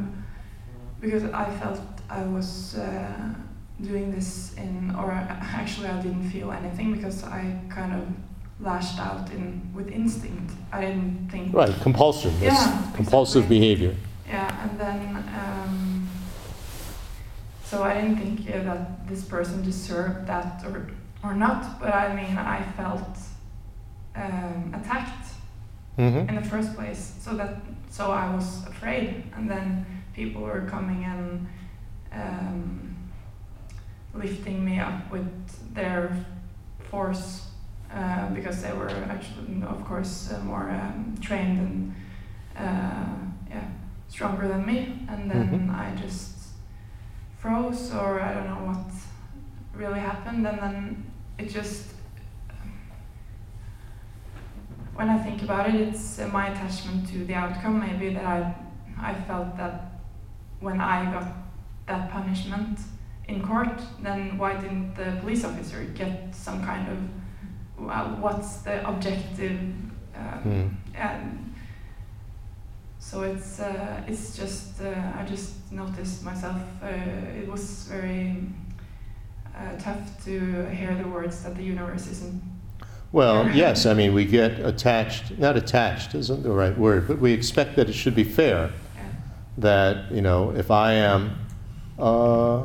because 1.02 1.24
I 1.26 1.46
felt 1.60 1.80
I 2.10 2.24
was 2.24 2.76
uh, 2.76 3.34
doing 3.82 4.12
this 4.12 4.54
in, 4.58 4.96
or 4.96 5.12
actually 5.12 5.88
I 5.88 6.02
didn't 6.02 6.30
feel 6.30 6.52
anything 6.52 6.94
because 6.94 7.24
I 7.24 7.42
kind 7.70 7.94
of 7.94 8.04
lashed 8.60 9.00
out 9.00 9.30
in 9.32 9.62
with 9.76 9.90
instinct. 9.90 10.52
I 10.72 10.82
didn't 10.82 11.28
think. 11.32 11.54
Right, 11.54 11.76
compulsion. 11.82 12.34
Yeah, 12.42 12.92
compulsive 12.96 13.44
exactly. 13.44 13.60
behavior. 13.60 13.96
Yeah, 14.28 14.64
and 14.64 14.80
then 14.80 15.00
um, 15.42 15.93
so 17.74 17.82
I 17.82 17.94
didn't 17.96 18.18
think 18.18 18.40
uh, 18.56 18.64
that 18.64 19.08
this 19.08 19.24
person 19.26 19.64
deserved 19.64 20.28
that 20.28 20.64
or 20.66 20.88
or 21.24 21.34
not, 21.34 21.80
but 21.80 21.94
I 21.94 22.14
mean 22.20 22.38
I 22.38 22.62
felt 22.78 23.18
um, 24.16 24.74
attacked 24.80 25.28
hmm 25.96 26.30
in 26.30 26.36
the 26.36 26.48
first 26.54 26.76
place, 26.76 27.02
so 27.20 27.36
that 27.40 27.54
so 27.90 28.04
I 28.12 28.36
was 28.36 28.48
afraid, 28.68 29.24
and 29.36 29.50
then 29.50 29.86
people 30.14 30.42
were 30.44 30.66
coming 30.70 31.04
and 31.06 31.48
um, 32.22 32.96
lifting 34.14 34.64
me 34.64 34.80
up 34.80 35.12
with 35.12 35.30
their 35.74 36.16
force 36.92 37.48
uh, 37.92 38.30
because 38.36 38.62
they 38.62 38.74
were 38.74 38.96
actually, 39.10 39.64
of 39.64 39.84
course, 39.86 40.32
uh, 40.32 40.40
more 40.44 40.70
um, 40.70 41.16
trained 41.22 41.60
and 41.66 41.96
uh, 42.56 43.16
yeah, 43.50 43.68
stronger 44.10 44.48
than 44.48 44.64
me. 44.66 44.78
And 45.10 45.32
then 45.32 45.48
Mhm. 45.50 45.70
I 45.74 45.96
just 46.04 46.33
froze, 47.44 47.94
or 47.94 48.22
I 48.22 48.34
don't 48.34 48.48
know 48.48 48.64
what 48.72 48.86
really 49.76 50.00
happened. 50.00 50.48
And 50.48 50.58
then 50.60 51.12
it 51.38 51.50
just, 51.50 51.88
when 54.96 55.10
I 55.10 55.18
think 55.20 55.42
about 55.44 55.68
it, 55.70 55.76
it's 55.76 56.20
uh, 56.20 56.28
my 56.30 56.48
attachment 56.48 57.10
to 57.10 57.26
the 57.26 57.34
outcome. 57.36 57.80
Maybe 57.82 58.14
that 58.14 58.26
I, 58.26 58.56
I 59.00 59.14
felt 59.28 59.58
that 59.58 60.00
when 60.62 60.80
I 60.80 61.12
got 61.12 61.28
that 61.88 62.10
punishment 62.12 62.80
in 63.28 63.46
court, 63.46 63.82
then 64.02 64.38
why 64.38 64.54
didn't 64.56 64.96
the 64.96 65.18
police 65.20 65.44
officer 65.44 65.84
get 65.96 66.34
some 66.34 66.64
kind 66.64 66.88
of 66.90 66.98
well, 67.78 68.18
what's 68.22 68.58
the 68.62 68.88
objective? 68.88 69.60
Um, 70.16 70.42
Hmm. 70.44 70.68
and 70.96 71.53
so 73.14 73.22
it's 73.22 73.60
uh, 73.60 74.02
it's 74.08 74.36
just 74.36 74.82
uh, 74.82 75.20
I 75.20 75.24
just 75.24 75.72
noticed 75.72 76.24
myself. 76.24 76.58
Uh, 76.82 76.88
it 77.38 77.48
was 77.48 77.84
very 77.84 78.38
uh, 79.56 79.78
tough 79.78 80.26
to 80.26 80.66
hear 80.70 80.96
the 80.96 81.08
words 81.08 81.44
that 81.44 81.56
the 81.56 81.62
universe 81.62 82.08
isn't. 82.08 82.42
Well, 83.12 83.48
yes, 83.56 83.86
I 83.86 83.94
mean, 83.94 84.16
we 84.16 84.26
get 84.26 84.60
attached, 84.60 85.38
not 85.38 85.56
attached 85.56 86.16
isn't 86.16 86.42
the 86.42 86.50
right 86.50 86.76
word, 86.76 87.08
but 87.08 87.20
we 87.20 87.34
expect 87.34 87.76
that 87.76 87.88
it 87.88 87.94
should 87.94 88.16
be 88.16 88.24
fair. 88.24 88.72
Yeah. 88.96 89.04
That, 89.60 90.12
you 90.12 90.22
know, 90.22 90.50
if 90.50 90.72
I 90.72 90.94
am, 90.94 91.38
uh, 92.00 92.64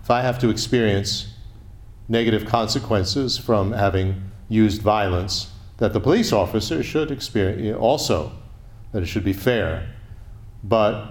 if 0.00 0.10
I 0.12 0.22
have 0.22 0.38
to 0.38 0.48
experience 0.48 1.34
negative 2.08 2.44
consequences 2.46 3.36
from 3.36 3.72
having 3.72 4.30
used 4.48 4.80
violence, 4.80 5.50
that 5.78 5.92
the 5.92 6.00
police 6.00 6.32
officer 6.32 6.84
should 6.84 7.10
experience 7.10 7.76
also, 7.76 8.30
that 8.92 9.02
it 9.02 9.06
should 9.06 9.24
be 9.24 9.32
fair. 9.32 9.88
But 10.62 11.04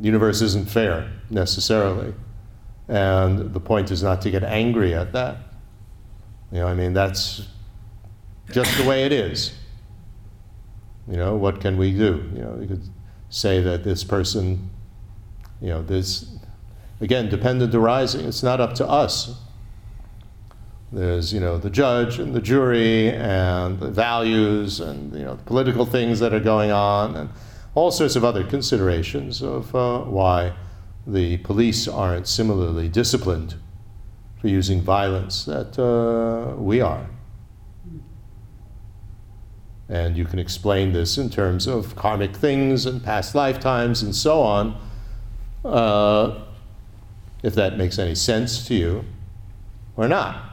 the 0.00 0.06
universe 0.06 0.42
isn't 0.42 0.68
fair 0.68 1.10
necessarily. 1.30 2.14
And 2.88 3.54
the 3.54 3.60
point 3.60 3.90
is 3.90 4.02
not 4.02 4.20
to 4.22 4.30
get 4.30 4.42
angry 4.42 4.94
at 4.94 5.12
that. 5.12 5.36
You 6.50 6.58
know, 6.58 6.66
I 6.66 6.74
mean, 6.74 6.92
that's 6.92 7.48
just 8.50 8.76
the 8.76 8.84
way 8.84 9.04
it 9.04 9.12
is. 9.12 9.54
You 11.08 11.16
know, 11.16 11.36
what 11.36 11.60
can 11.60 11.76
we 11.76 11.92
do? 11.92 12.30
You 12.34 12.42
know, 12.42 12.58
you 12.60 12.66
could 12.66 12.88
say 13.30 13.62
that 13.62 13.84
this 13.84 14.04
person, 14.04 14.70
you 15.60 15.68
know, 15.68 15.82
this, 15.82 16.36
again, 17.00 17.28
dependent 17.28 17.74
arising, 17.74 18.26
it's 18.26 18.42
not 18.42 18.60
up 18.60 18.74
to 18.74 18.86
us. 18.86 19.40
There's, 20.92 21.32
you 21.32 21.40
know, 21.40 21.56
the 21.56 21.70
judge 21.70 22.18
and 22.18 22.34
the 22.34 22.40
jury 22.40 23.10
and 23.12 23.80
the 23.80 23.90
values 23.90 24.78
and, 24.78 25.14
you 25.14 25.24
know, 25.24 25.36
the 25.36 25.42
political 25.44 25.86
things 25.86 26.20
that 26.20 26.34
are 26.34 26.40
going 26.40 26.70
on 26.70 27.16
and 27.16 27.30
all 27.74 27.90
sorts 27.90 28.14
of 28.14 28.24
other 28.24 28.44
considerations 28.44 29.42
of 29.42 29.74
uh, 29.74 30.00
why 30.00 30.52
the 31.06 31.38
police 31.38 31.88
aren't 31.88 32.28
similarly 32.28 32.90
disciplined 32.90 33.54
for 34.38 34.48
using 34.48 34.82
violence 34.82 35.46
that 35.46 35.78
uh, 35.78 36.54
we 36.56 36.82
are. 36.82 37.06
And 39.88 40.16
you 40.16 40.26
can 40.26 40.38
explain 40.38 40.92
this 40.92 41.16
in 41.16 41.30
terms 41.30 41.66
of 41.66 41.96
karmic 41.96 42.36
things 42.36 42.84
and 42.84 43.02
past 43.02 43.34
lifetimes 43.34 44.02
and 44.02 44.14
so 44.14 44.42
on, 44.42 44.76
uh, 45.64 46.42
if 47.42 47.54
that 47.54 47.78
makes 47.78 47.98
any 47.98 48.14
sense 48.14 48.66
to 48.66 48.74
you 48.74 49.04
or 49.96 50.06
not. 50.06 50.51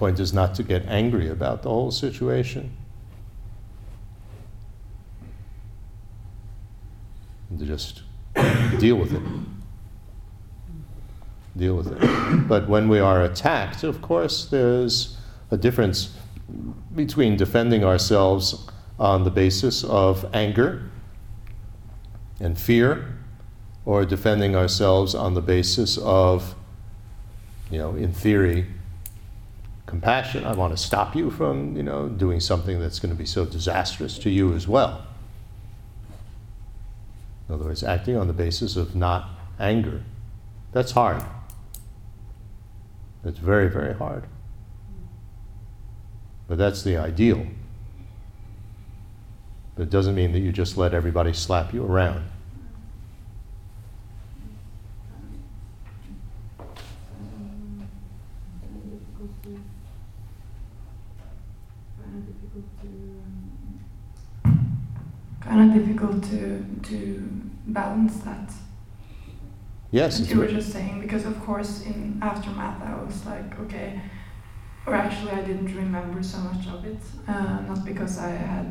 Point 0.00 0.18
is 0.18 0.32
not 0.32 0.54
to 0.54 0.62
get 0.62 0.86
angry 0.86 1.28
about 1.28 1.62
the 1.62 1.68
whole 1.68 1.90
situation. 1.90 2.74
To 7.58 7.66
just 7.66 8.02
deal 8.78 8.96
with 8.96 9.12
it 9.12 9.22
deal 11.54 11.76
with 11.76 11.92
it. 11.92 12.48
But 12.48 12.66
when 12.66 12.88
we 12.88 12.98
are 12.98 13.22
attacked, 13.22 13.84
of 13.84 14.00
course, 14.00 14.46
there's 14.46 15.18
a 15.50 15.58
difference 15.58 16.16
between 16.94 17.36
defending 17.36 17.84
ourselves 17.84 18.70
on 18.98 19.24
the 19.24 19.30
basis 19.30 19.84
of 19.84 20.24
anger 20.32 20.88
and 22.40 22.58
fear, 22.58 23.18
or 23.84 24.06
defending 24.06 24.56
ourselves 24.56 25.14
on 25.14 25.34
the 25.34 25.42
basis 25.42 25.98
of, 25.98 26.54
you 27.70 27.76
know, 27.76 27.94
in 27.96 28.14
theory, 28.14 28.66
compassion. 29.90 30.44
I 30.44 30.54
want 30.54 30.72
to 30.72 30.82
stop 30.82 31.14
you 31.14 31.30
from, 31.30 31.76
you 31.76 31.82
know, 31.82 32.08
doing 32.08 32.40
something 32.40 32.80
that's 32.80 32.98
going 32.98 33.12
to 33.12 33.18
be 33.18 33.26
so 33.26 33.44
disastrous 33.44 34.18
to 34.20 34.30
you 34.30 34.54
as 34.54 34.66
well. 34.66 35.04
In 37.48 37.56
other 37.56 37.64
words, 37.64 37.82
acting 37.82 38.16
on 38.16 38.28
the 38.28 38.32
basis 38.32 38.76
of 38.76 38.94
not 38.94 39.28
anger. 39.58 40.02
That's 40.72 40.92
hard. 40.92 41.22
It's 43.24 43.38
very, 43.38 43.68
very 43.68 43.94
hard. 43.94 44.24
But 46.46 46.58
that's 46.58 46.82
the 46.82 46.96
ideal. 46.96 47.46
But 49.74 49.82
it 49.82 49.90
doesn't 49.90 50.14
mean 50.14 50.32
that 50.32 50.40
you 50.40 50.52
just 50.52 50.76
let 50.76 50.94
everybody 50.94 51.32
slap 51.32 51.74
you 51.74 51.84
around. 51.84 52.24
Kind 65.50 65.68
of 65.68 65.76
difficult 65.78 66.22
to 66.30 66.64
to 66.90 66.96
balance 67.66 68.18
that. 68.18 68.52
Yes, 69.90 70.20
you 70.30 70.38
were 70.38 70.46
just 70.46 70.70
saying, 70.70 71.00
because 71.00 71.24
of 71.26 71.36
course 71.44 71.82
in 71.82 72.20
aftermath 72.22 72.80
I 72.80 72.94
was 73.02 73.26
like, 73.26 73.58
okay, 73.62 74.00
or 74.86 74.94
actually 74.94 75.32
I 75.32 75.42
didn't 75.42 75.74
remember 75.74 76.22
so 76.22 76.38
much 76.38 76.68
of 76.68 76.84
it, 76.84 77.02
uh, 77.26 77.62
not 77.66 77.84
because 77.84 78.16
I 78.18 78.30
had 78.30 78.68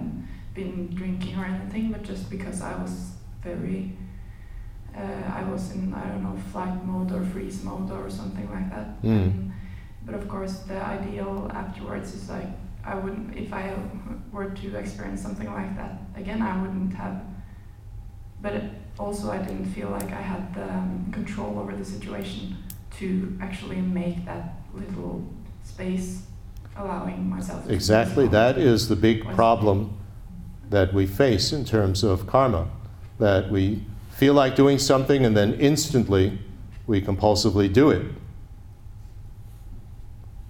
been 0.53 0.88
drinking 0.95 1.35
or 1.38 1.43
anything, 1.43 1.91
but 1.91 2.03
just 2.03 2.30
because 2.30 2.61
I 2.61 2.73
was 2.81 2.93
very, 3.43 3.97
uh, 4.95 5.23
I 5.39 5.43
was 5.51 5.72
in 5.76 5.93
I 5.93 6.06
don't 6.07 6.23
know 6.23 6.38
flight 6.53 6.77
mode 6.85 7.11
or 7.11 7.26
freeze 7.26 7.61
mode 7.61 7.91
or 7.91 8.10
something 8.10 8.49
like 8.49 8.69
that. 8.69 9.01
Mm. 9.03 9.23
And, 9.23 9.51
but 10.06 10.15
of 10.15 10.30
course 10.30 10.60
the 10.60 10.80
ideal 10.81 11.51
afterwards 11.53 12.15
is 12.15 12.30
like 12.30 12.51
I 12.90 12.95
wouldn't 12.95 13.38
if 13.38 13.53
I 13.53 13.74
were 14.32 14.49
to 14.49 14.76
experience 14.76 15.22
something 15.22 15.52
like 15.60 15.76
that 15.78 16.02
again 16.16 16.41
I 16.41 16.60
wouldn't 16.61 16.94
have. 16.95 17.22
But 18.41 18.53
it, 18.53 18.64
also 18.98 19.32
I 19.32 19.38
didn't 19.38 19.66
feel 19.66 19.90
like 19.90 20.11
I 20.11 20.22
had 20.22 20.53
the 20.53 20.64
um, 20.64 21.11
control 21.11 21.60
over 21.60 21.76
the 21.76 21.86
situation 21.86 22.57
to 22.99 23.38
actually 23.41 23.82
make 23.82 24.26
that 24.26 24.56
little 24.74 25.26
space 25.64 26.24
allowing 26.76 27.30
myself. 27.30 27.70
Exactly. 27.70 28.28
That 28.28 28.57
is 28.57 28.88
the 28.88 28.95
big 28.95 29.26
problem 29.36 29.98
that 30.70 30.94
we 30.94 31.06
face 31.06 31.52
in 31.52 31.66
terms 31.66 32.03
of 32.03 32.28
karma. 32.28 32.70
That 33.20 33.52
we 33.52 33.84
feel 34.11 34.34
like 34.34 34.56
doing 34.56 34.80
something 34.80 35.26
and 35.26 35.36
then 35.36 35.53
instantly 35.56 36.40
we 36.88 37.02
compulsively 37.02 37.72
do 37.72 37.90
it. 37.90 38.06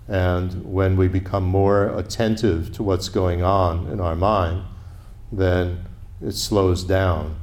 And 0.09 0.65
when 0.65 0.97
we 0.97 1.07
become 1.07 1.43
more 1.43 1.95
attentive 1.95 2.73
to 2.73 2.83
what's 2.83 3.09
going 3.09 3.43
on 3.43 3.87
in 3.87 4.01
our 4.01 4.15
mind, 4.15 4.63
then 5.31 5.85
it 6.19 6.31
slows 6.31 6.83
down, 6.83 7.39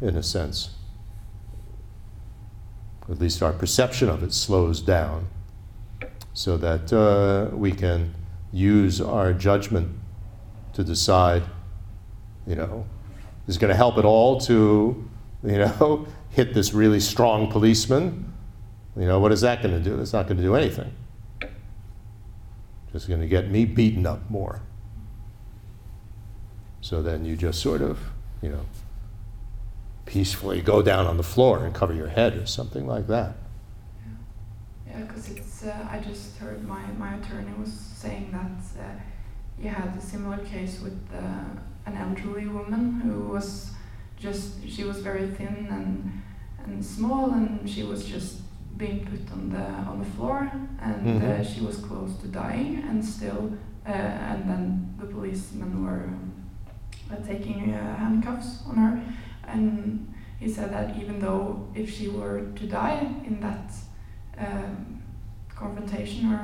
in 0.00 0.16
a 0.16 0.22
sense. 0.22 0.74
At 3.08 3.20
least 3.20 3.40
our 3.40 3.52
perception 3.52 4.08
of 4.08 4.24
it 4.24 4.32
slows 4.32 4.80
down 4.80 5.28
so 6.32 6.56
that 6.56 6.92
uh, 6.92 7.54
we 7.54 7.70
can 7.70 8.12
use 8.52 9.00
our 9.00 9.32
judgment 9.32 9.96
to 10.72 10.82
decide, 10.82 11.44
you 12.48 12.56
know, 12.56 12.84
is 13.46 13.56
it 13.56 13.60
going 13.60 13.70
to 13.70 13.76
help 13.76 13.96
at 13.96 14.04
all 14.04 14.40
to, 14.40 15.08
you 15.44 15.58
know, 15.58 16.06
hit 16.30 16.52
this 16.52 16.74
really 16.74 16.98
strong 16.98 17.48
policeman? 17.48 18.32
You 18.96 19.06
know, 19.06 19.20
what 19.20 19.30
is 19.30 19.42
that 19.42 19.62
going 19.62 19.74
to 19.74 19.80
do? 19.80 20.00
It's 20.00 20.12
not 20.12 20.26
going 20.26 20.38
to 20.38 20.42
do 20.42 20.56
anything. 20.56 20.92
Just 22.94 23.08
going 23.08 23.20
to 23.20 23.26
get 23.26 23.50
me 23.50 23.64
beaten 23.64 24.06
up 24.06 24.30
more. 24.30 24.62
So 26.80 27.02
then 27.02 27.24
you 27.24 27.36
just 27.36 27.60
sort 27.60 27.82
of, 27.82 27.98
you 28.40 28.50
know, 28.50 28.66
peacefully 30.06 30.62
go 30.62 30.80
down 30.80 31.04
on 31.08 31.16
the 31.16 31.24
floor 31.24 31.64
and 31.64 31.74
cover 31.74 31.92
your 31.92 32.06
head 32.06 32.36
or 32.36 32.46
something 32.46 32.86
like 32.86 33.08
that. 33.08 33.34
Yeah, 34.86 35.00
because 35.00 35.28
it's. 35.28 35.64
Uh, 35.64 35.88
I 35.90 35.98
just 35.98 36.36
heard 36.38 36.62
my, 36.68 36.86
my 36.92 37.16
attorney 37.16 37.52
was 37.58 37.72
saying 37.72 38.30
that 38.30 38.80
uh, 38.80 38.92
he 39.58 39.66
had 39.66 39.96
a 39.98 40.00
similar 40.00 40.38
case 40.44 40.80
with 40.80 41.00
uh, 41.12 41.46
an 41.86 41.96
elderly 41.96 42.46
woman 42.46 43.00
who 43.00 43.22
was 43.22 43.72
just. 44.16 44.64
She 44.68 44.84
was 44.84 44.98
very 44.98 45.26
thin 45.26 45.66
and 45.68 46.22
and 46.64 46.84
small, 46.84 47.32
and 47.32 47.68
she 47.68 47.82
was 47.82 48.04
just 48.04 48.43
being 48.76 49.06
put 49.06 49.30
on 49.32 49.50
the 49.50 49.64
on 49.90 49.98
the 49.98 50.04
floor, 50.16 50.50
and 50.80 51.06
uh, 51.06 51.26
Mhm. 51.26 51.44
she 51.44 51.60
was 51.60 51.76
close 51.78 52.16
to 52.22 52.28
dying, 52.28 52.82
and 52.88 53.04
still. 53.04 53.52
Uh, 53.86 53.90
and 54.30 54.48
then 54.48 54.94
the 54.98 55.06
policemen 55.06 55.84
were 55.84 56.08
uh, 57.10 57.16
taking 57.26 57.74
uh, 57.74 57.96
handcuffs 57.96 58.62
on 58.66 58.76
her, 58.78 58.98
and 59.46 60.08
he 60.40 60.48
said 60.48 60.70
that 60.72 60.96
even 60.96 61.18
though 61.20 61.66
if 61.74 61.90
she 61.90 62.08
were 62.08 62.40
to 62.56 62.66
die 62.66 63.06
in 63.26 63.40
that 63.40 63.70
um, 64.38 65.02
confrontation 65.54 66.32
or 66.32 66.38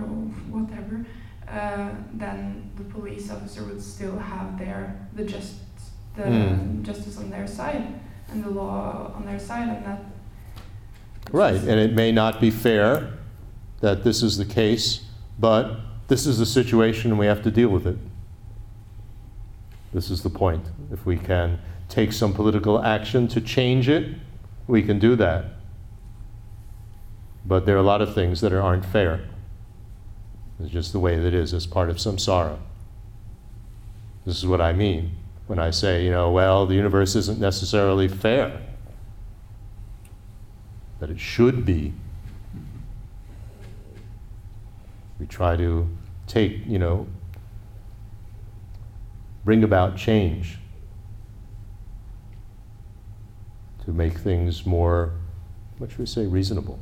whatever, 0.54 1.04
uh, 1.48 1.90
then 2.12 2.70
the 2.76 2.84
police 2.84 3.30
officer 3.30 3.64
would 3.64 3.82
still 3.82 4.18
have 4.18 4.58
their 4.58 4.94
the 5.16 5.24
just 5.24 5.54
the 6.16 6.22
Mm. 6.24 6.82
justice 6.82 7.16
on 7.18 7.30
their 7.30 7.46
side 7.46 7.84
and 8.30 8.44
the 8.44 8.50
law 8.50 9.12
on 9.16 9.24
their 9.24 9.38
side, 9.40 9.68
and 9.76 9.84
that. 9.86 10.02
Right, 11.32 11.54
and 11.54 11.78
it 11.78 11.92
may 11.92 12.10
not 12.10 12.40
be 12.40 12.50
fair 12.50 13.12
that 13.80 14.02
this 14.02 14.22
is 14.22 14.36
the 14.36 14.44
case, 14.44 15.04
but 15.38 15.78
this 16.08 16.26
is 16.26 16.38
the 16.38 16.46
situation 16.46 17.12
and 17.12 17.20
we 17.20 17.26
have 17.26 17.42
to 17.42 17.50
deal 17.50 17.68
with 17.68 17.86
it. 17.86 17.96
This 19.92 20.10
is 20.10 20.22
the 20.22 20.30
point. 20.30 20.66
If 20.92 21.06
we 21.06 21.16
can 21.16 21.60
take 21.88 22.12
some 22.12 22.32
political 22.32 22.82
action 22.82 23.28
to 23.28 23.40
change 23.40 23.88
it, 23.88 24.16
we 24.66 24.82
can 24.82 24.98
do 24.98 25.16
that. 25.16 25.44
But 27.44 27.64
there 27.64 27.76
are 27.76 27.80
a 27.80 27.82
lot 27.82 28.02
of 28.02 28.14
things 28.14 28.40
that 28.40 28.52
are, 28.52 28.60
aren't 28.60 28.84
fair. 28.84 29.20
It's 30.60 30.70
just 30.70 30.92
the 30.92 31.00
way 31.00 31.16
that 31.16 31.28
it 31.28 31.34
is 31.34 31.54
as 31.54 31.66
part 31.66 31.90
of 31.90 31.96
samsara. 31.96 32.58
This 34.26 34.36
is 34.36 34.46
what 34.46 34.60
I 34.60 34.72
mean 34.72 35.12
when 35.46 35.58
I 35.58 35.70
say, 35.70 36.04
you 36.04 36.10
know, 36.10 36.30
well, 36.30 36.66
the 36.66 36.74
universe 36.74 37.16
isn't 37.16 37.40
necessarily 37.40 38.08
fair 38.08 38.60
that 41.00 41.10
it 41.10 41.18
should 41.18 41.64
be. 41.64 41.92
We 45.18 45.26
try 45.26 45.56
to 45.56 45.88
take, 46.26 46.64
you 46.66 46.78
know, 46.78 47.06
bring 49.44 49.64
about 49.64 49.96
change 49.96 50.58
to 53.84 53.92
make 53.92 54.18
things 54.18 54.64
more, 54.64 55.12
what 55.78 55.90
should 55.90 55.98
we 55.98 56.06
say, 56.06 56.26
reasonable. 56.26 56.78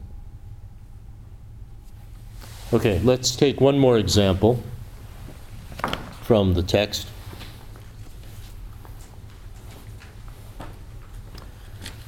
Okay, 2.73 2.99
let's 3.01 3.35
take 3.35 3.61
one 3.61 3.79
more 3.79 3.99
example 3.99 4.63
from 6.23 6.55
the 6.55 6.63
text. 6.63 7.09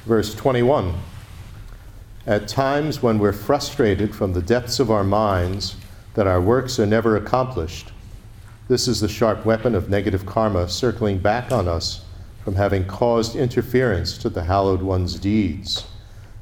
Verse 0.05 0.35
21. 0.35 0.93
At 2.31 2.47
times 2.47 3.03
when 3.03 3.19
we're 3.19 3.33
frustrated 3.33 4.15
from 4.15 4.31
the 4.31 4.41
depths 4.41 4.79
of 4.79 4.89
our 4.89 5.03
minds 5.03 5.75
that 6.13 6.27
our 6.27 6.39
works 6.39 6.79
are 6.79 6.85
never 6.85 7.17
accomplished, 7.17 7.91
this 8.69 8.87
is 8.87 9.01
the 9.01 9.09
sharp 9.09 9.45
weapon 9.45 9.75
of 9.75 9.89
negative 9.89 10.25
karma 10.25 10.69
circling 10.69 11.17
back 11.17 11.51
on 11.51 11.67
us 11.67 12.05
from 12.45 12.55
having 12.55 12.85
caused 12.85 13.35
interference 13.35 14.17
to 14.19 14.29
the 14.29 14.45
hallowed 14.45 14.81
one's 14.81 15.19
deeds. 15.19 15.85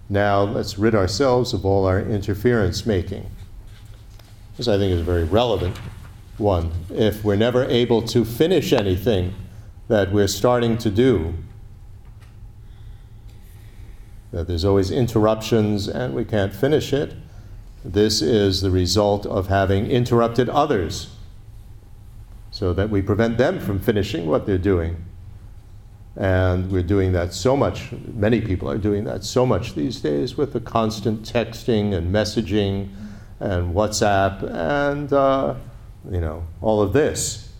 Now 0.10 0.44
let's 0.44 0.78
rid 0.78 0.94
ourselves 0.94 1.54
of 1.54 1.66
all 1.66 1.88
our 1.88 2.00
interference 2.00 2.86
making. 2.86 3.28
This, 4.58 4.68
I 4.68 4.78
think, 4.78 4.94
is 4.94 5.02
a 5.02 5.04
very 5.04 5.24
relevant 5.24 5.76
one. 6.38 6.72
If 6.92 7.24
we're 7.24 7.36
never 7.36 7.66
able 7.66 8.04
to 8.10 8.24
finish 8.24 8.74
anything 8.74 9.34
that 9.88 10.12
we're 10.12 10.28
starting 10.28 10.78
to 10.78 10.92
do, 10.92 11.34
that 14.32 14.48
there's 14.48 14.66
always 14.66 14.92
interruptions 14.92 15.88
and 15.88 16.14
we 16.14 16.26
can't 16.26 16.54
finish 16.54 16.94
it. 16.94 17.14
This 17.84 18.22
is 18.22 18.62
the 18.62 18.72
result 18.72 19.26
of 19.26 19.48
having 19.48 19.88
interrupted 19.88 20.50
others 20.50 21.16
so 22.52 22.74
that 22.74 22.90
we 22.90 23.02
prevent 23.02 23.38
them 23.38 23.60
from 23.60 23.80
finishing 23.80 24.28
what 24.28 24.46
they're 24.46 24.58
doing. 24.58 25.06
And 26.16 26.72
we're 26.72 26.84
doing 26.84 27.14
that 27.14 27.34
so 27.34 27.56
much, 27.56 27.92
many 28.14 28.42
people 28.42 28.70
are 28.70 28.78
doing 28.78 29.06
that 29.06 29.24
so 29.24 29.46
much 29.46 29.76
these 29.76 30.02
days 30.02 30.36
with 30.36 30.54
the 30.54 30.60
constant 30.60 31.22
texting 31.22 31.94
and 31.94 32.14
messaging 32.14 32.90
and 33.40 33.74
WhatsApp 33.74 34.44
and, 34.44 35.14
uh, 35.14 35.56
you 36.12 36.20
know, 36.20 36.46
all 36.62 36.82
of 36.82 36.92
this. 36.92 37.54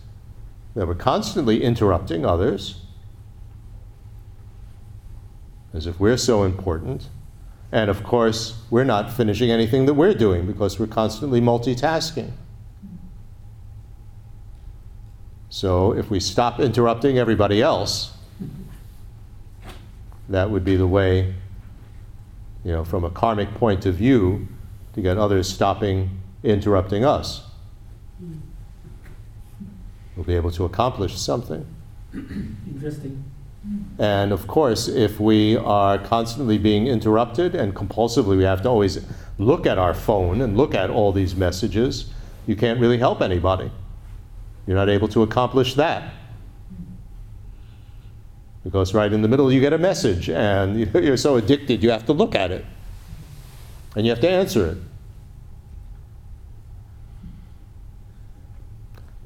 That 0.74 0.86
we're 0.86 0.94
constantly 0.94 1.62
interrupting 1.64 2.26
others 2.26 2.79
as 5.72 5.86
if 5.86 6.00
we're 6.00 6.16
so 6.16 6.42
important. 6.42 7.08
And 7.72 7.88
of 7.88 8.02
course, 8.02 8.60
we're 8.70 8.84
not 8.84 9.12
finishing 9.12 9.50
anything 9.50 9.86
that 9.86 9.94
we're 9.94 10.14
doing 10.14 10.46
because 10.46 10.78
we're 10.78 10.86
constantly 10.86 11.40
multitasking. 11.40 12.32
So 15.48 15.92
if 15.92 16.10
we 16.10 16.20
stop 16.20 16.60
interrupting 16.60 17.18
everybody 17.18 17.62
else, 17.62 18.12
that 20.28 20.50
would 20.50 20.64
be 20.64 20.76
the 20.76 20.86
way, 20.86 21.34
you 22.64 22.72
know, 22.72 22.84
from 22.84 23.04
a 23.04 23.10
karmic 23.10 23.52
point 23.54 23.86
of 23.86 23.96
view, 23.96 24.48
to 24.94 25.00
get 25.00 25.18
others 25.18 25.48
stopping 25.48 26.10
interrupting 26.42 27.04
us. 27.04 27.42
We'll 30.16 30.24
be 30.24 30.34
able 30.34 30.50
to 30.52 30.64
accomplish 30.64 31.16
something. 31.16 31.66
Interesting. 32.12 33.24
And 33.98 34.32
of 34.32 34.46
course, 34.46 34.88
if 34.88 35.20
we 35.20 35.56
are 35.56 35.98
constantly 35.98 36.56
being 36.56 36.86
interrupted 36.86 37.54
and 37.54 37.74
compulsively 37.74 38.36
we 38.36 38.44
have 38.44 38.62
to 38.62 38.68
always 38.68 39.04
look 39.38 39.66
at 39.66 39.78
our 39.78 39.92
phone 39.92 40.40
and 40.40 40.56
look 40.56 40.74
at 40.74 40.88
all 40.88 41.12
these 41.12 41.36
messages, 41.36 42.10
you 42.46 42.56
can't 42.56 42.80
really 42.80 42.96
help 42.96 43.20
anybody. 43.20 43.70
You're 44.66 44.76
not 44.76 44.88
able 44.88 45.08
to 45.08 45.22
accomplish 45.22 45.74
that. 45.74 46.14
Because 48.64 48.94
right 48.94 49.12
in 49.12 49.22
the 49.22 49.28
middle 49.28 49.52
you 49.52 49.60
get 49.60 49.72
a 49.72 49.78
message 49.78 50.30
and 50.30 50.94
you're 50.94 51.16
so 51.16 51.36
addicted 51.36 51.82
you 51.82 51.90
have 51.90 52.06
to 52.06 52.12
look 52.12 52.34
at 52.34 52.50
it. 52.50 52.64
And 53.94 54.06
you 54.06 54.10
have 54.10 54.20
to 54.20 54.30
answer 54.30 54.66
it. 54.70 54.78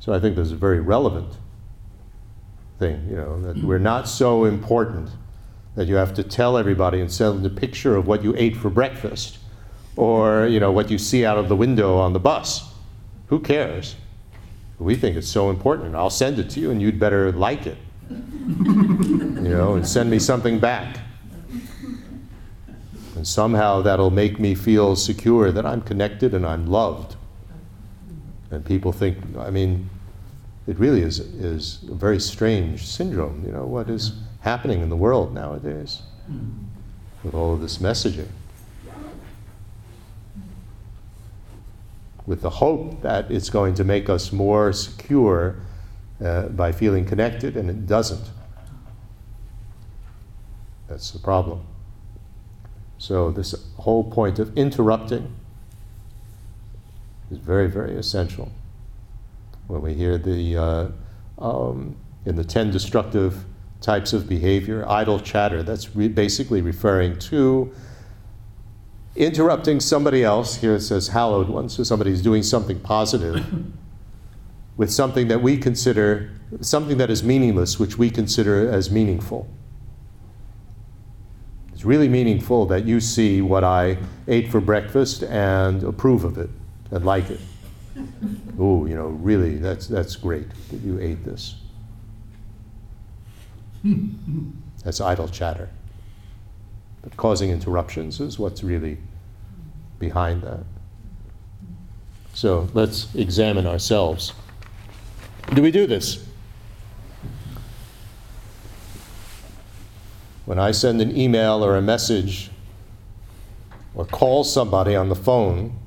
So 0.01 0.12
I 0.12 0.19
think 0.19 0.35
this 0.36 0.47
is 0.47 0.52
very 0.52 0.81
relevant 0.81 1.36
thing, 2.79 3.07
you 3.09 3.17
know, 3.17 3.41
that 3.43 3.63
we're 3.63 3.79
not 3.79 4.09
so 4.09 4.45
important 4.45 5.11
that 5.77 5.89
you 5.89 5.95
have 5.97 6.15
to 6.15 6.23
tell 6.23 6.57
everybody 6.57 7.01
and 7.01 7.11
send 7.11 7.37
them 7.37 7.43
the 7.43 7.51
picture 7.51 7.97
of 7.97 8.07
what 8.07 8.23
you 8.23 8.35
ate 8.37 8.57
for 8.57 8.71
breakfast 8.71 9.39
or, 9.97 10.47
you 10.47 10.61
know, 10.61 10.73
what 10.73 10.91
you 10.91 10.99
see 10.99 11.25
out 11.25 11.39
of 11.39 11.49
the 11.49 11.57
window 11.57 11.97
on 11.97 12.13
the 12.13 12.21
bus. 12.21 12.73
Who 13.29 13.41
cares? 13.41 13.97
We 14.79 14.97
think 14.97 15.17
it's 15.17 15.29
so 15.29 15.51
important. 15.51 15.95
I'll 15.95 16.11
send 16.11 16.39
it 16.39 16.51
to 16.51 16.61
you 16.61 16.71
and 16.71 16.83
you'd 16.83 16.99
better 16.99 17.33
like 17.33 17.67
it. 17.67 17.79
you 18.11 19.51
know, 19.51 19.75
and 19.75 19.87
send 19.87 20.11
me 20.11 20.19
something 20.19 20.59
back. 20.59 20.99
And 23.17 23.27
somehow 23.27 23.83
that'll 23.83 24.11
make 24.11 24.39
me 24.39 24.55
feel 24.55 24.97
secure 24.97 25.53
that 25.53 25.65
I'm 25.65 25.81
connected 25.81 26.35
and 26.35 26.45
I'm 26.45 26.67
loved. 26.67 27.17
And 28.51 28.65
people 28.65 28.93
think, 28.93 29.19
I 29.39 29.51
mean, 29.51 29.89
it 30.66 30.78
really 30.78 31.03
is, 31.03 31.19
is 31.19 31.85
a 31.91 31.95
very 31.95 32.19
strange 32.19 32.86
syndrome. 32.86 33.45
You 33.45 33.53
know, 33.53 33.65
what 33.65 33.91
is 33.91 34.15
happening 34.41 34.81
in 34.81 34.89
the 34.89 34.97
world 34.97 35.35
nowadays 35.35 36.03
with 37.23 37.35
all 37.35 37.55
of 37.55 37.61
this 37.61 37.78
messaging? 37.78 38.28
With 42.27 42.41
the 42.41 42.51
hope 42.51 43.03
that 43.03 43.31
it's 43.31 43.51
going 43.51 43.74
to 43.74 43.85
make 43.85 44.09
us 44.09 44.32
more 44.32 44.73
secure 44.73 45.57
uh, 46.24 46.49
by 46.49 46.73
feeling 46.73 47.05
connected, 47.05 47.57
and 47.57 47.69
it 47.69 47.86
doesn't. 47.86 48.31
That's 50.89 51.11
the 51.11 51.19
problem. 51.19 51.66
So, 52.97 53.31
this 53.31 53.55
whole 53.77 54.05
point 54.05 54.39
of 54.39 54.57
interrupting 54.57 55.35
is 57.31 57.36
very, 57.36 57.69
very 57.69 57.97
essential. 57.97 58.51
When 59.66 59.81
we 59.82 59.95
hear 59.95 60.19
the, 60.19 60.57
uh, 60.57 60.89
um, 61.39 61.97
in 62.27 62.36
the 62.36 62.45
10 62.45 62.70
destructive 62.70 63.45
types 63.81 64.12
of 64.12 64.28
behavior, 64.28 64.85
idle 64.89 65.20
chatter, 65.20 65.62
that's 65.62 65.95
re- 65.95 66.09
basically 66.09 66.61
referring 66.61 67.19
to 67.19 67.73
interrupting 69.16 69.81
somebody 69.81 70.24
else. 70.24 70.57
Here 70.57 70.74
it 70.74 70.81
says 70.81 71.09
hallowed 71.09 71.49
one, 71.49 71.69
so 71.69 71.82
somebody's 71.82 72.23
doing 72.23 72.43
something 72.43 72.81
positive 72.81 73.45
with 74.77 74.91
something 74.91 75.28
that 75.28 75.41
we 75.41 75.57
consider, 75.57 76.31
something 76.61 76.99
that 76.99 77.11
is 77.11 77.23
meaningless, 77.23 77.78
which 77.78 77.97
we 77.97 78.11
consider 78.11 78.69
as 78.69 78.91
meaningful. 78.91 79.49
It's 81.73 81.85
really 81.85 82.09
meaningful 82.09 82.66
that 82.66 82.85
you 82.85 83.01
see 83.01 83.41
what 83.41 83.65
I 83.65 83.99
ate 84.27 84.51
for 84.51 84.61
breakfast 84.61 85.23
and 85.23 85.82
approve 85.82 86.24
of 86.24 86.39
it 86.39 86.51
and 86.91 87.05
like 87.05 87.31
it. 87.31 87.41
Oh, 88.59 88.87
you 88.87 88.95
know, 88.95 89.09
really, 89.09 89.57
that's, 89.57 89.87
that's 89.87 90.16
great 90.16 90.49
that 90.71 90.81
you 90.81 90.99
ate 91.01 91.25
this. 91.25 91.57
That's 94.85 95.01
idle 95.01 95.29
chatter. 95.29 95.71
But 97.03 97.16
causing 97.16 97.51
interruptions 97.51 98.21
is 98.21 98.39
what's 98.39 98.62
really 98.62 98.99
behind 99.99 100.43
that. 100.43 100.65
So 102.33 102.69
let's 102.75 103.15
examine 103.15 103.66
ourselves. 103.66 104.33
Do 105.53 105.62
we 105.62 105.71
do 105.71 105.87
this? 105.87 106.27
When 110.47 110.59
I 110.59 110.73
send 110.73 111.01
an 111.01 111.16
email 111.16 111.65
or 111.65 111.77
a 111.77 111.83
message 111.83 112.51
or 113.95 114.05
call 114.05 114.45
somebody 114.45 114.97
on 114.97 115.09
the 115.09 115.15
phone, 115.15 115.79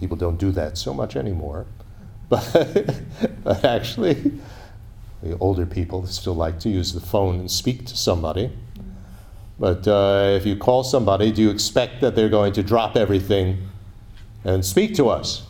people 0.00 0.16
don't 0.16 0.38
do 0.38 0.50
that 0.52 0.78
so 0.78 0.94
much 0.94 1.16
anymore. 1.16 1.66
But, 2.28 3.02
but 3.44 3.64
actually, 3.64 4.32
the 5.22 5.38
older 5.38 5.64
people 5.64 6.04
still 6.08 6.34
like 6.34 6.58
to 6.60 6.68
use 6.68 6.92
the 6.92 7.00
phone 7.00 7.38
and 7.38 7.48
speak 7.48 7.86
to 7.86 7.96
somebody. 7.96 8.50
But 9.60 9.86
uh, 9.86 10.32
if 10.32 10.44
you 10.44 10.56
call 10.56 10.82
somebody, 10.82 11.30
do 11.30 11.40
you 11.40 11.50
expect 11.50 12.00
that 12.00 12.16
they're 12.16 12.28
going 12.28 12.52
to 12.54 12.64
drop 12.64 12.96
everything 12.96 13.68
and 14.44 14.64
speak 14.64 14.96
to 14.96 15.08
us? 15.08 15.46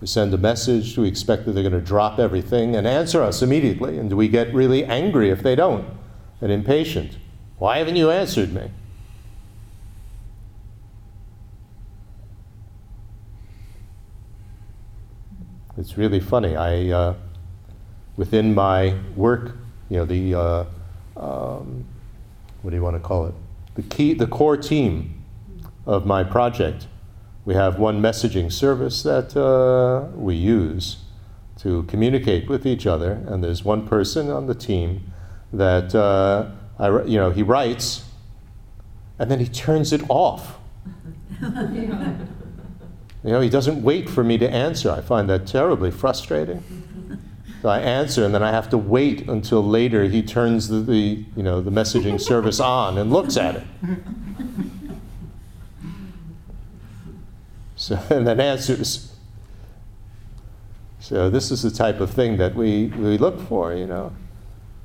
We 0.00 0.06
send 0.06 0.32
a 0.32 0.38
message, 0.38 0.94
do 0.94 1.02
we 1.02 1.08
expect 1.08 1.44
that 1.46 1.52
they're 1.52 1.68
going 1.68 1.72
to 1.72 1.80
drop 1.80 2.18
everything 2.18 2.76
and 2.76 2.86
answer 2.86 3.22
us 3.22 3.42
immediately? 3.42 3.98
And 3.98 4.08
do 4.08 4.16
we 4.16 4.28
get 4.28 4.52
really 4.54 4.84
angry 4.84 5.30
if 5.30 5.42
they 5.42 5.54
don't 5.54 5.86
and 6.40 6.50
impatient? 6.52 7.18
Why 7.58 7.78
haven't 7.78 7.96
you 7.96 8.10
answered 8.10 8.54
me? 8.54 8.70
It's 15.80 15.96
really 15.96 16.20
funny. 16.20 16.56
I, 16.56 16.90
uh, 16.90 17.14
within 18.18 18.54
my 18.54 18.96
work, 19.16 19.56
you 19.88 19.96
know, 19.96 20.04
the, 20.04 20.34
uh, 20.34 20.64
um, 21.16 21.86
what 22.60 22.70
do 22.70 22.76
you 22.76 22.82
want 22.82 22.96
to 22.96 23.00
call 23.00 23.24
it? 23.24 23.34
The 23.76 23.82
key, 23.84 24.12
the 24.12 24.26
core 24.26 24.58
team 24.58 25.24
of 25.86 26.04
my 26.04 26.22
project. 26.22 26.86
We 27.46 27.54
have 27.54 27.78
one 27.78 28.02
messaging 28.02 28.52
service 28.52 29.02
that 29.04 29.34
uh, 29.34 30.14
we 30.14 30.34
use 30.34 30.98
to 31.60 31.84
communicate 31.84 32.46
with 32.46 32.66
each 32.66 32.86
other, 32.86 33.12
and 33.26 33.42
there's 33.42 33.64
one 33.64 33.88
person 33.88 34.28
on 34.30 34.48
the 34.48 34.54
team 34.54 35.10
that 35.50 35.94
uh, 35.94 36.50
I, 36.78 37.04
you 37.04 37.16
know, 37.16 37.30
he 37.30 37.42
writes, 37.42 38.04
and 39.18 39.30
then 39.30 39.38
he 39.38 39.48
turns 39.48 39.94
it 39.94 40.02
off. 40.10 40.58
You 43.22 43.30
know, 43.30 43.40
he 43.40 43.50
doesn't 43.50 43.82
wait 43.82 44.08
for 44.08 44.24
me 44.24 44.38
to 44.38 44.48
answer. 44.50 44.90
I 44.90 45.00
find 45.00 45.28
that 45.28 45.46
terribly 45.46 45.90
frustrating. 45.90 46.62
So 47.60 47.68
I 47.68 47.80
answer, 47.80 48.24
and 48.24 48.34
then 48.34 48.42
I 48.42 48.50
have 48.50 48.70
to 48.70 48.78
wait 48.78 49.28
until 49.28 49.62
later 49.62 50.04
he 50.04 50.22
turns 50.22 50.68
the, 50.68 50.80
the 50.80 51.24
you 51.36 51.42
know 51.42 51.60
the 51.60 51.70
messaging 51.70 52.18
service 52.30 52.58
on 52.58 52.96
and 52.96 53.12
looks 53.12 53.36
at 53.36 53.56
it. 53.56 53.62
So 57.76 57.98
and 58.10 58.26
then 58.26 58.40
answers. 58.40 59.10
So 61.00 61.28
this 61.28 61.50
is 61.50 61.62
the 61.62 61.70
type 61.70 61.98
of 62.00 62.10
thing 62.10 62.36
that 62.36 62.54
we, 62.54 62.86
we 62.86 63.18
look 63.18 63.40
for, 63.48 63.74
you 63.74 63.86
know. 63.86 64.12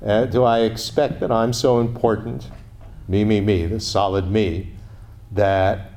Uh, 0.04 0.26
do 0.26 0.44
I 0.44 0.62
expect 0.62 1.20
that 1.20 1.32
I'm 1.32 1.54
so 1.54 1.80
important, 1.80 2.50
me, 3.08 3.24
me, 3.24 3.42
me, 3.42 3.68
the 3.68 3.80
solid 3.80 4.32
me, 4.32 4.72
that 5.32 5.92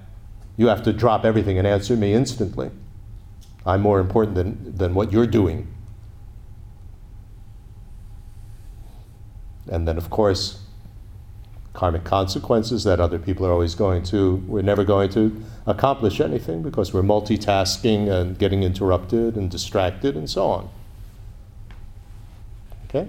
you 0.59 0.67
have 0.67 0.83
to 0.83 0.93
drop 0.93 1.25
everything 1.25 1.57
and 1.57 1.67
answer 1.67 1.97
me 1.97 2.13
instantly. 2.13 2.71
I'm 3.65 3.81
more 3.81 4.01
important 4.01 4.35
than, 4.35 4.77
than 4.77 4.93
what 4.93 5.13
you're 5.13 5.27
doing. 5.27 5.69
And 9.71 9.87
then, 9.87 9.97
of 9.97 10.11
course, 10.11 10.63
karmic 11.75 12.03
consequences 12.03 12.83
that 12.83 12.99
other 12.99 13.21
people 13.21 13.47
are 13.47 13.53
always 13.53 13.77
going 13.77 14.03
to, 14.03 14.43
we're 14.49 14.63
never 14.63 14.83
going 14.83 15.11
to 15.11 15.45
accomplish 15.65 16.21
anything 16.21 16.61
because 16.61 16.93
we're 16.93 17.03
multitasking 17.03 18.11
and 18.11 18.37
getting 18.37 18.65
interrupted 18.65 19.37
and 19.37 19.49
distracted 19.51 20.17
and 20.17 20.29
so 20.29 20.47
on. 20.47 20.69
Okay? 22.89 23.09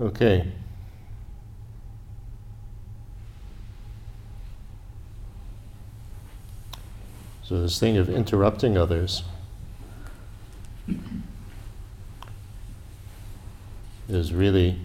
Okay. 0.00 0.50
So, 7.42 7.60
this 7.60 7.78
thing 7.78 7.98
of 7.98 8.08
interrupting 8.08 8.78
others 8.78 9.24
is 14.08 14.32
really 14.32 14.78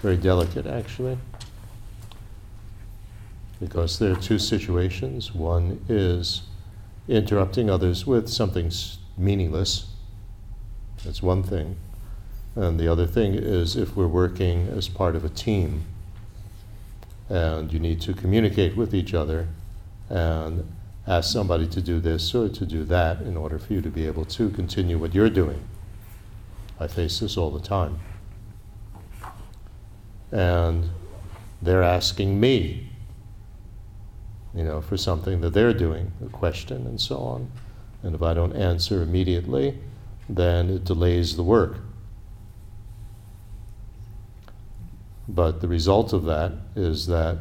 very 0.00 0.16
delicate, 0.16 0.66
actually, 0.66 1.16
because 3.60 4.00
there 4.00 4.12
are 4.12 4.16
two 4.16 4.40
situations. 4.40 5.32
One 5.32 5.84
is 5.88 6.42
interrupting 7.06 7.70
others 7.70 8.04
with 8.04 8.28
something 8.28 8.72
meaningless, 9.16 9.91
that's 11.12 11.22
one 11.22 11.42
thing. 11.42 11.76
And 12.56 12.80
the 12.80 12.88
other 12.88 13.06
thing 13.06 13.34
is 13.34 13.76
if 13.76 13.94
we're 13.94 14.08
working 14.08 14.68
as 14.68 14.88
part 14.88 15.14
of 15.14 15.26
a 15.26 15.28
team 15.28 15.84
and 17.28 17.70
you 17.70 17.78
need 17.78 18.00
to 18.00 18.14
communicate 18.14 18.78
with 18.78 18.94
each 18.94 19.12
other 19.12 19.48
and 20.08 20.66
ask 21.06 21.30
somebody 21.30 21.66
to 21.66 21.82
do 21.82 22.00
this 22.00 22.34
or 22.34 22.48
to 22.48 22.64
do 22.64 22.84
that 22.84 23.20
in 23.20 23.36
order 23.36 23.58
for 23.58 23.74
you 23.74 23.82
to 23.82 23.90
be 23.90 24.06
able 24.06 24.24
to 24.24 24.48
continue 24.48 24.96
what 24.96 25.14
you're 25.14 25.28
doing. 25.28 25.62
I 26.80 26.86
face 26.86 27.20
this 27.20 27.36
all 27.36 27.50
the 27.50 27.60
time. 27.60 27.98
And 30.30 30.88
they're 31.60 31.82
asking 31.82 32.40
me, 32.40 32.88
you 34.54 34.64
know, 34.64 34.80
for 34.80 34.96
something 34.96 35.42
that 35.42 35.52
they're 35.52 35.74
doing, 35.74 36.10
a 36.24 36.30
question 36.30 36.86
and 36.86 36.98
so 36.98 37.18
on. 37.18 37.50
And 38.02 38.14
if 38.14 38.22
I 38.22 38.32
don't 38.32 38.56
answer 38.56 39.02
immediately, 39.02 39.78
then 40.36 40.70
it 40.70 40.84
delays 40.84 41.36
the 41.36 41.42
work. 41.42 41.76
But 45.28 45.60
the 45.60 45.68
result 45.68 46.12
of 46.12 46.24
that 46.24 46.52
is 46.74 47.06
that, 47.06 47.38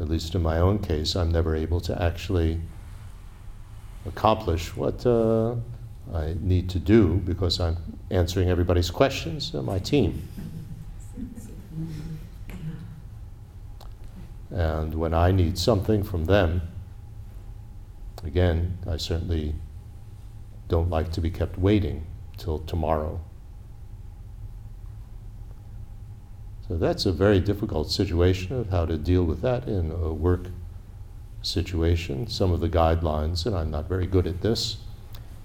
at 0.00 0.08
least 0.08 0.34
in 0.34 0.42
my 0.42 0.58
own 0.58 0.78
case, 0.78 1.14
I'm 1.14 1.30
never 1.30 1.54
able 1.54 1.80
to 1.82 2.02
actually 2.02 2.60
accomplish 4.06 4.74
what 4.74 5.04
uh, 5.06 5.54
I 6.12 6.34
need 6.40 6.68
to 6.70 6.78
do 6.78 7.14
because 7.24 7.60
I'm 7.60 7.76
answering 8.10 8.48
everybody's 8.50 8.90
questions 8.90 9.54
on 9.54 9.64
my 9.64 9.78
team. 9.78 10.28
And 14.50 14.94
when 14.94 15.14
I 15.14 15.30
need 15.30 15.56
something 15.56 16.02
from 16.02 16.26
them, 16.26 16.62
again, 18.24 18.76
I 18.86 18.96
certainly 18.98 19.54
don't 20.72 20.88
like 20.88 21.12
to 21.12 21.20
be 21.20 21.30
kept 21.30 21.58
waiting 21.58 22.06
till 22.38 22.58
tomorrow. 22.60 23.20
So 26.66 26.78
that's 26.78 27.04
a 27.04 27.12
very 27.12 27.40
difficult 27.40 27.90
situation 27.90 28.58
of 28.58 28.70
how 28.70 28.86
to 28.86 28.96
deal 28.96 29.22
with 29.22 29.42
that 29.42 29.68
in 29.68 29.90
a 29.90 30.14
work 30.14 30.46
situation. 31.42 32.26
Some 32.26 32.52
of 32.52 32.60
the 32.60 32.70
guidelines, 32.70 33.44
and 33.44 33.54
I'm 33.54 33.70
not 33.70 33.86
very 33.86 34.06
good 34.06 34.26
at 34.26 34.40
this, 34.40 34.78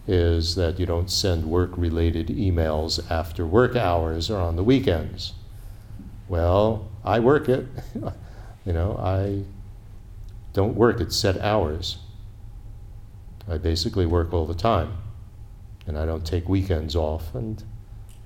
is 0.08 0.56
that 0.56 0.80
you 0.80 0.86
don't 0.86 1.12
send 1.12 1.44
work 1.44 1.72
related 1.78 2.28
emails 2.28 3.06
after 3.12 3.46
work 3.46 3.76
hours 3.76 4.32
or 4.32 4.40
on 4.40 4.56
the 4.56 4.64
weekends. 4.64 5.34
Well, 6.30 6.88
I 7.04 7.20
work 7.20 7.50
it. 7.50 7.68
you 8.66 8.72
know, 8.72 8.98
I 8.98 9.44
don't 10.54 10.76
work 10.76 11.02
at 11.02 11.12
set 11.12 11.38
hours. 11.42 11.98
I 13.46 13.58
basically 13.58 14.06
work 14.06 14.32
all 14.32 14.46
the 14.46 14.56
time 14.56 15.00
and 15.88 15.98
I 15.98 16.06
don't 16.06 16.26
take 16.26 16.48
weekends 16.48 16.96
off 16.96 17.34
and 17.34 17.64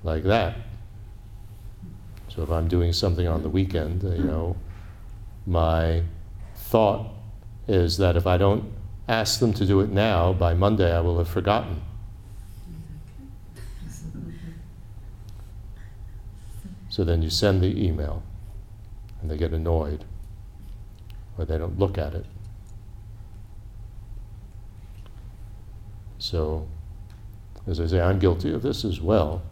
like 0.02 0.24
that. 0.24 0.56
So 2.28 2.42
if 2.42 2.50
I'm 2.50 2.66
doing 2.66 2.92
something 2.92 3.26
on 3.26 3.42
the 3.42 3.48
weekend, 3.48 4.02
you 4.02 4.08
mm-hmm. 4.08 4.26
know, 4.26 4.56
my 5.46 6.02
thought 6.56 7.08
is 7.68 7.98
that 7.98 8.16
if 8.16 8.26
I 8.26 8.36
don't 8.36 8.64
ask 9.08 9.38
them 9.38 9.52
to 9.54 9.66
do 9.66 9.80
it 9.80 9.90
now, 9.90 10.32
by 10.32 10.54
Monday 10.54 10.94
I 10.94 11.00
will 11.00 11.18
have 11.18 11.28
forgotten. 11.28 11.82
So 16.88 17.04
then 17.04 17.22
you 17.22 17.30
send 17.30 17.62
the 17.62 17.86
email 17.86 18.22
and 19.20 19.30
they 19.30 19.36
get 19.36 19.52
annoyed 19.52 20.04
or 21.38 21.44
they 21.44 21.56
don't 21.56 21.78
look 21.78 21.96
at 21.96 22.14
it. 22.14 22.26
So 26.18 26.66
as 27.66 27.80
I 27.80 27.86
say, 27.86 28.00
I'm 28.00 28.18
guilty 28.18 28.52
of 28.52 28.62
this 28.62 28.84
as 28.84 29.00
well. 29.00 29.42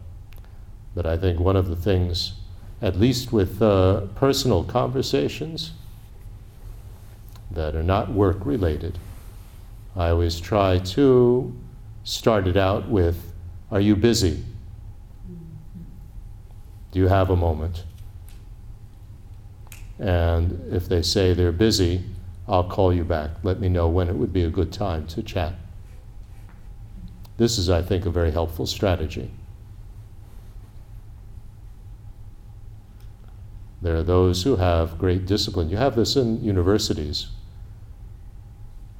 But 0.93 1.05
I 1.05 1.17
think 1.17 1.39
one 1.39 1.55
of 1.55 1.67
the 1.67 1.75
things, 1.75 2.33
at 2.81 2.97
least 2.97 3.31
with 3.31 3.61
uh, 3.61 4.01
personal 4.15 4.63
conversations 4.63 5.71
that 7.49 7.75
are 7.75 7.83
not 7.83 8.11
work 8.11 8.45
related, 8.45 8.97
I 9.95 10.09
always 10.09 10.39
try 10.39 10.79
to 10.79 11.53
start 12.03 12.47
it 12.47 12.57
out 12.57 12.89
with 12.89 13.31
Are 13.71 13.79
you 13.79 13.95
busy? 13.95 14.43
Do 16.91 16.99
you 16.99 17.07
have 17.07 17.29
a 17.29 17.37
moment? 17.37 17.85
And 19.97 20.73
if 20.73 20.89
they 20.89 21.01
say 21.01 21.33
they're 21.33 21.53
busy, 21.53 22.03
I'll 22.47 22.65
call 22.65 22.93
you 22.93 23.05
back. 23.05 23.31
Let 23.43 23.61
me 23.61 23.69
know 23.69 23.87
when 23.87 24.09
it 24.09 24.15
would 24.15 24.33
be 24.33 24.43
a 24.43 24.49
good 24.49 24.73
time 24.73 25.07
to 25.07 25.23
chat. 25.23 25.53
This 27.41 27.57
is, 27.57 27.71
I 27.71 27.81
think, 27.81 28.05
a 28.05 28.11
very 28.11 28.29
helpful 28.29 28.67
strategy. 28.67 29.31
There 33.81 33.95
are 33.95 34.03
those 34.03 34.43
who 34.43 34.57
have 34.57 34.99
great 34.99 35.25
discipline. 35.25 35.67
You 35.67 35.77
have 35.77 35.95
this 35.95 36.15
in 36.15 36.43
universities. 36.43 37.29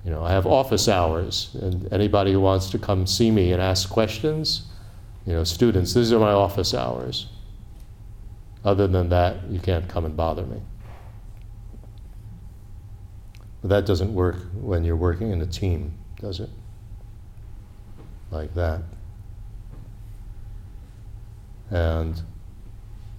You 0.04 0.10
know, 0.10 0.24
I 0.24 0.32
have 0.32 0.48
office 0.48 0.90
hours, 0.90 1.56
and 1.62 1.88
anybody 1.94 2.32
who 2.32 2.40
wants 2.40 2.72
to 2.72 2.80
come 2.80 3.06
see 3.06 3.30
me 3.30 3.54
and 3.54 3.62
ask 3.62 3.88
questions, 3.88 4.64
you 5.28 5.34
know, 5.34 5.44
students, 5.44 5.94
these 5.94 6.12
are 6.12 6.18
my 6.18 6.32
office 6.32 6.74
hours. 6.74 7.28
Other 8.66 8.88
than 8.88 9.10
that, 9.10 9.52
you 9.52 9.60
can't 9.60 9.88
come 9.88 10.04
and 10.04 10.18
bother 10.18 10.48
me. 10.48 10.60
But 13.62 13.70
that 13.70 13.86
doesn't 13.86 14.12
work 14.16 14.38
when 14.56 14.84
you're 14.84 14.96
working 14.96 15.30
in 15.30 15.44
a 15.44 15.46
team, 15.46 15.94
does 16.20 16.40
it? 16.40 16.50
Like 18.32 18.54
that. 18.56 18.82
And, 21.70 22.22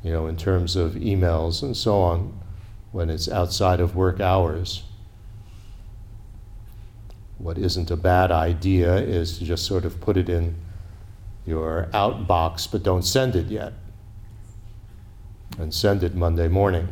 you 0.02 0.12
know, 0.12 0.26
in 0.26 0.36
terms 0.36 0.74
of 0.74 0.93
emails 0.93 1.62
and 1.62 1.76
so 1.76 2.01
on, 2.01 2.39
when 2.90 3.09
it's 3.09 3.30
outside 3.30 3.80
of 3.80 3.94
work 3.94 4.20
hours, 4.20 4.82
what 7.39 7.56
isn't 7.59 7.90
a 7.90 7.97
bad 7.97 8.30
idea 8.30 8.97
is 8.97 9.39
to 9.39 9.44
just 9.44 9.64
sort 9.66 9.84
of 9.84 10.01
put 10.01 10.16
it 10.16 10.28
in 10.28 10.55
your 11.47 11.89
outbox, 11.93 12.70
but 12.70 12.82
don't 12.82 13.02
send 13.02 13.34
it 13.36 13.47
yet. 13.47 13.72
And 15.59 15.72
send 15.72 16.02
it 16.02 16.14
Monday 16.14 16.48
morning. 16.48 16.89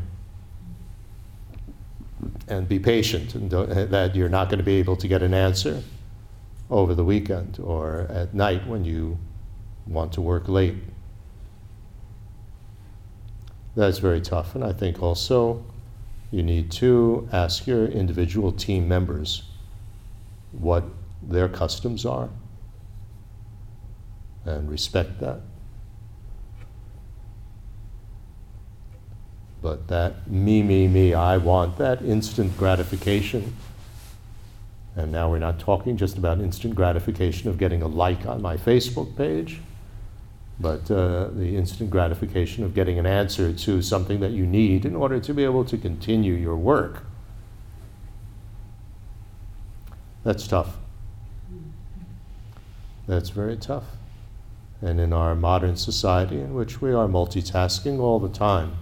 And 2.49 2.69
be 2.69 2.79
patient, 2.79 3.35
and 3.35 3.51
that 3.51 4.15
you're 4.15 4.29
not 4.29 4.49
going 4.49 4.59
to 4.59 4.65
be 4.65 4.75
able 4.75 4.97
to 4.97 5.09
get 5.09 5.23
an 5.23 5.33
answer 5.33 5.83
over 6.71 6.95
the 6.95 7.05
weekend 7.05 7.59
or 7.61 8.07
at 8.09 8.33
night 8.33 8.67
when 8.67 8.85
you 8.85 9.19
want 9.87 10.13
to 10.13 10.21
work 10.21 10.49
late. 10.49 10.77
That's 13.75 13.99
very 13.99 14.21
tough. 14.21 14.55
And 14.55 14.65
I 14.65 14.73
think 14.73 15.03
also 15.03 15.65
you 16.31 16.43
need 16.43 16.71
to 16.73 17.29
ask 17.33 17.67
your 17.67 17.87
individual 17.87 18.53
team 18.53 18.87
members 18.87 19.43
what 20.53 20.85
their 21.23 21.49
customs 21.49 22.07
are 22.07 22.29
and 24.45 24.71
respect 24.71 25.21
that. 25.21 25.41
But 29.63 29.89
that 29.89 30.31
me, 30.31 30.63
me, 30.63 30.89
me, 30.89 31.13
I 31.13 31.37
want 31.37 31.77
that 31.79 32.01
instant 32.03 32.57
gratification 32.57 33.57
and 34.97 35.13
now 35.13 35.31
we're 35.31 35.39
not 35.39 35.59
talking 35.59 35.97
just 35.97 36.19
about 36.19 36.41
instant 36.41 36.75
gratification 36.75 37.49
of 37.49 37.59
getting 37.59 37.83
a 37.83 37.87
like 37.87 38.27
on 38.27 38.43
my 38.43 38.57
Facebook 38.57 39.17
page, 39.17 39.61
but 40.59 40.91
uh, 40.91 41.29
the 41.29 41.57
instant 41.57 41.91
gratification 41.91 42.65
of 42.65 42.75
getting 42.75 42.99
an 42.99 43.07
answer 43.07 43.53
to 43.53 43.81
something 43.83 44.21
that 44.21 44.33
you 44.33 44.45
need 44.45 44.85
in 44.85 44.97
order 44.97 45.21
to 45.21 45.33
be 45.33 45.45
able 45.45 45.65
to 45.65 45.79
continue 45.79 46.35
your 46.35 46.57
work. 46.57 47.05
That's 50.25 50.47
tough. 50.47 50.77
That's 53.07 53.31
very 53.31 53.57
tough. 53.57 53.85
And 54.83 55.01
in 55.01 55.13
our 55.13 55.35
modern 55.35 55.77
society, 55.77 56.41
in 56.41 56.55
which 56.55 56.81
we 56.81 56.93
are 56.93 57.07
multitasking 57.07 57.99
all 57.99 58.19
the 58.19 58.29
time, 58.29 58.77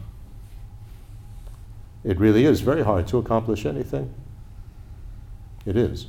it 2.05 2.19
really 2.19 2.45
is 2.45 2.61
very 2.61 2.83
hard 2.83 3.07
to 3.09 3.19
accomplish 3.19 3.67
anything. 3.67 4.13
It 5.69 5.77
is. 5.77 6.07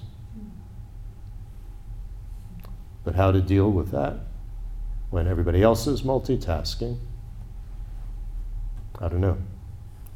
But 3.03 3.15
how 3.15 3.33
to 3.33 3.41
deal 3.41 3.69
with 3.69 3.91
that 3.91 4.19
when 5.09 5.27
everybody 5.27 5.61
else 5.61 5.85
is 5.85 6.01
multitasking? 6.01 6.97
I 9.01 9.09
don't 9.09 9.19
know. 9.19 9.37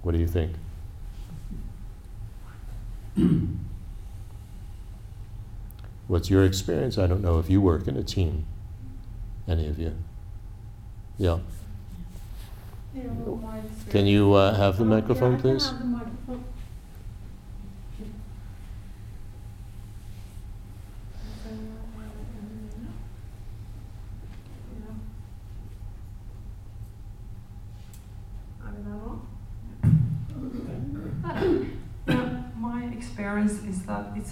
What 0.01 0.13
do 0.13 0.17
you 0.19 0.27
think? 0.27 0.55
What's 6.07 6.29
your 6.29 6.45
experience? 6.45 6.97
I 6.97 7.05
don't 7.05 7.21
know 7.21 7.37
if 7.37 7.49
you 7.49 7.59
work 7.59 7.85
in 7.89 7.97
a 7.97 8.03
team, 8.03 8.45
any 9.45 9.67
of 9.67 9.77
you. 9.77 9.93
Yeah. 11.17 11.39
Can 13.89 14.05
you 14.05 14.31
uh, 14.35 14.53
have 14.55 14.77
the 14.77 14.85
microphone, 14.85 15.37
please? 15.37 15.69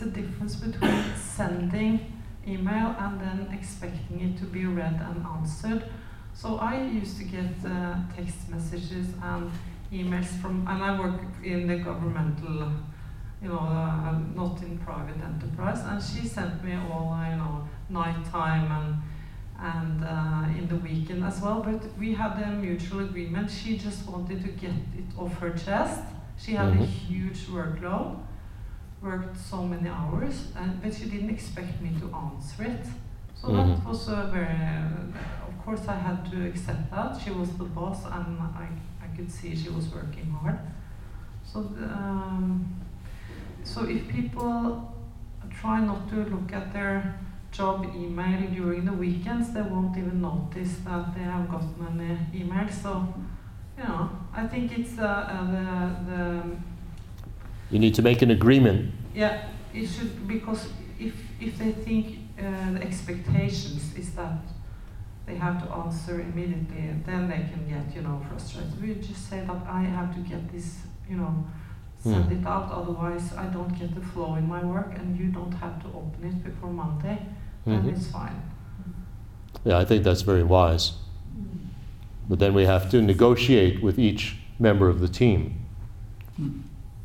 It's 0.02 0.18
a 0.18 0.22
difference 0.22 0.56
between 0.56 1.04
sending 1.16 2.12
email 2.48 2.96
and 3.00 3.20
then 3.22 3.48
expecting 3.54 4.20
it 4.20 4.38
to 4.40 4.46
be 4.46 4.66
read 4.66 5.00
and 5.00 5.24
answered. 5.26 5.84
So 6.34 6.58
I 6.58 6.82
used 6.82 7.18
to 7.18 7.24
get 7.26 7.54
uh, 7.66 7.96
text 8.16 8.50
messages 8.50 9.08
and 9.22 9.52
emails 9.92 10.26
from, 10.42 10.66
and 10.68 10.84
I 10.84 11.00
work 11.00 11.22
in 11.44 11.68
the 11.68 11.78
governmental, 11.78 12.72
you 13.44 13.50
know, 13.50 13.60
uh, 13.60 14.18
not 14.34 14.62
in 14.64 14.78
private 14.80 15.18
enterprise. 15.24 15.82
And 15.86 16.02
she 16.02 16.28
sent 16.28 16.64
me 16.64 16.74
all, 16.92 17.14
uh, 17.14 17.30
you 17.30 17.36
know, 17.36 17.68
nighttime 17.90 18.72
and 18.72 18.96
and 19.64 20.04
uh, 20.04 20.58
in 20.58 20.68
the 20.68 20.78
weekend 20.78 21.24
as 21.24 21.40
well. 21.40 21.62
But 21.62 21.84
we 22.00 22.16
had 22.16 22.42
a 22.42 22.48
mutual 22.50 23.02
agreement. 23.02 23.52
She 23.52 23.78
just 23.78 24.10
wanted 24.10 24.42
to 24.42 24.48
get 24.54 24.72
it 24.98 25.06
off 25.16 25.38
her 25.38 25.52
chest. 25.52 26.02
She 26.36 26.54
had 26.54 26.70
a 26.70 26.78
Mhm. 26.78 26.86
huge 26.88 27.42
workload, 27.48 28.18
worked 29.02 29.38
so 29.38 29.64
many 29.64 29.90
hours, 29.90 30.48
and, 30.56 30.82
but 30.82 30.94
she 30.94 31.06
didn't 31.06 31.30
expect 31.30 31.82
me 31.82 31.90
to 32.00 32.16
answer 32.16 32.64
it. 32.64 32.86
So 33.36 33.48
that 33.48 33.66
Mhm. 33.66 33.84
was 33.86 34.08
a 34.08 34.30
very, 34.32 34.68
of 35.50 35.66
course, 35.66 35.88
I 35.88 35.96
had 36.08 36.30
to 36.32 36.46
accept 36.50 36.92
that. 36.92 37.20
She 37.20 37.32
was 37.32 37.50
the 37.58 37.64
boss, 37.66 38.06
and 38.06 38.38
I, 38.40 38.68
I 39.04 39.08
could 39.16 39.32
see 39.32 39.56
she 39.56 39.70
was 39.70 39.86
working 39.94 40.30
hard. 40.32 40.60
So, 41.44 41.64
the, 41.64 41.86
um, 41.92 42.66
so 43.64 43.86
if 43.86 44.08
people 44.08 44.94
try 45.50 45.80
not 45.82 46.08
to 46.10 46.16
look 46.26 46.54
at 46.54 46.72
their 46.72 47.20
job 47.52 47.86
email 47.96 48.42
during 48.52 48.86
the 48.86 48.94
weekends, 48.94 49.52
they 49.54 49.62
won't 49.62 49.98
even 49.98 50.22
notice 50.22 50.78
that 50.86 51.14
they 51.16 51.24
have 51.24 51.50
gotten 51.50 52.00
any 52.00 52.42
email. 52.44 52.68
So, 52.70 53.14
you 53.78 53.84
know, 53.84 54.10
I 54.34 54.48
think 54.48 54.72
it's 54.78 54.98
uh, 55.00 55.04
uh, 55.04 55.46
the, 55.52 56.12
the 56.12 56.44
You 57.72 57.80
need 57.80 57.96
to 57.96 58.02
make 58.02 58.22
an 58.22 58.32
agreement. 58.32 58.92
yeah, 59.16 59.44
it 59.74 59.88
should 59.88 60.28
because 60.28 60.68
if 61.00 61.14
if 61.40 61.58
they 61.58 61.72
think 61.72 62.06
uh, 62.40 62.74
the 62.74 62.82
expectations 62.84 63.82
is 63.98 64.12
that 64.16 64.40
they 65.26 65.36
have 65.36 65.58
to 65.64 65.74
answer 65.74 66.20
immediately, 66.22 66.84
then 67.06 67.28
they 67.30 67.42
can 67.52 67.64
get 67.70 67.96
you 67.96 68.02
know 68.02 68.22
frustrated. 68.30 68.82
We 68.82 68.96
just 68.96 69.30
say 69.30 69.40
that 69.48 69.62
I 69.68 69.82
have 69.98 70.14
to 70.16 70.22
get 70.30 70.52
this, 70.52 70.68
you 71.10 71.18
know, 71.18 71.34
send 72.00 72.26
Hmm. 72.26 72.32
it 72.38 72.46
out. 72.46 72.72
Otherwise, 72.72 73.34
I 73.38 73.46
don't 73.54 73.74
get 73.80 73.96
the 73.96 74.02
flow 74.02 74.36
in 74.36 74.48
my 74.48 74.64
work, 74.66 74.92
and 75.00 75.18
you 75.20 75.28
don't 75.32 75.54
have 75.64 75.76
to 75.84 75.88
open 76.00 76.22
it 76.32 76.44
before 76.44 76.72
Monday. 76.74 77.18
Mhm. 77.66 77.74
And 77.74 77.90
it's 77.90 78.08
fine. 78.08 78.42
Yeah, 79.64 79.82
I 79.82 79.86
think 79.86 80.04
that's 80.04 80.24
very 80.24 80.44
wise. 80.44 80.94
But 82.30 82.40
then 82.40 82.54
we 82.54 82.66
have 82.66 82.90
to 82.90 83.02
negotiate 83.02 83.82
with 83.84 83.98
each 84.00 84.38
member 84.60 84.90
of 84.90 85.00
the 85.00 85.08
team 85.08 85.42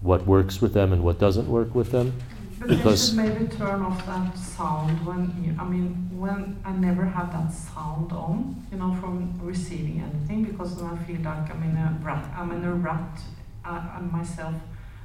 what 0.07 0.27
works 0.27 0.61
with 0.63 0.73
them 0.73 0.93
and 0.93 1.03
what 1.03 1.19
doesn't 1.19 1.49
work 1.49 1.75
with 1.75 1.91
them. 1.91 2.13
But 2.59 2.69
they 2.69 2.77
Because- 2.77 3.09
should 3.09 3.17
maybe 3.19 3.47
turn 3.49 3.83
off 3.83 4.07
that 4.07 4.37
sound 4.39 5.05
when 5.05 5.21
you, 5.43 5.55
I 5.59 5.65
mean, 5.69 6.09
when 6.25 6.57
I 6.65 6.73
never 6.73 7.05
had 7.05 7.31
that 7.33 7.53
sound 7.53 8.11
on, 8.13 8.57
you 8.73 8.79
know, 8.79 8.95
from 9.01 9.15
receiving 9.43 10.01
anything 10.09 10.45
because 10.45 10.77
then 10.77 10.87
I 10.87 10.97
feel 11.07 11.21
like 11.31 11.51
I'm 11.55 11.63
in 11.63 11.77
a 11.77 11.99
rat, 12.03 12.25
I'm 12.39 12.51
in 12.53 12.65
a 12.65 12.73
rat, 12.73 13.21
uh, 13.65 13.81
I'm 13.97 14.11
myself, 14.11 14.55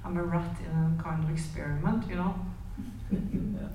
I'm 0.05 0.15
a 0.17 0.23
rat 0.23 0.55
in 0.65 0.71
a 0.99 1.03
kind 1.03 1.23
of 1.23 1.29
experiment, 1.29 2.07
you 2.09 2.15
know. 2.15 2.33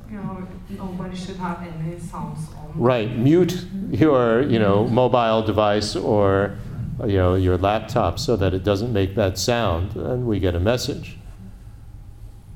You 0.08 0.18
know, 0.18 0.46
nobody 0.70 1.16
should 1.16 1.36
have 1.36 1.60
any 1.62 1.98
sounds 1.98 2.48
on. 2.56 2.72
Right, 2.80 3.10
mute 3.18 3.66
your, 3.90 4.42
you 4.42 4.58
know, 4.60 4.86
mobile 4.86 5.42
device 5.42 5.96
or, 5.96 6.56
you 7.04 7.16
know, 7.18 7.34
your 7.34 7.58
laptop 7.58 8.18
so 8.20 8.36
that 8.36 8.54
it 8.54 8.62
doesn't 8.62 8.92
make 8.92 9.16
that 9.16 9.36
sound, 9.36 9.96
and 9.96 10.26
we 10.26 10.38
get 10.38 10.54
a 10.54 10.60
message. 10.60 11.15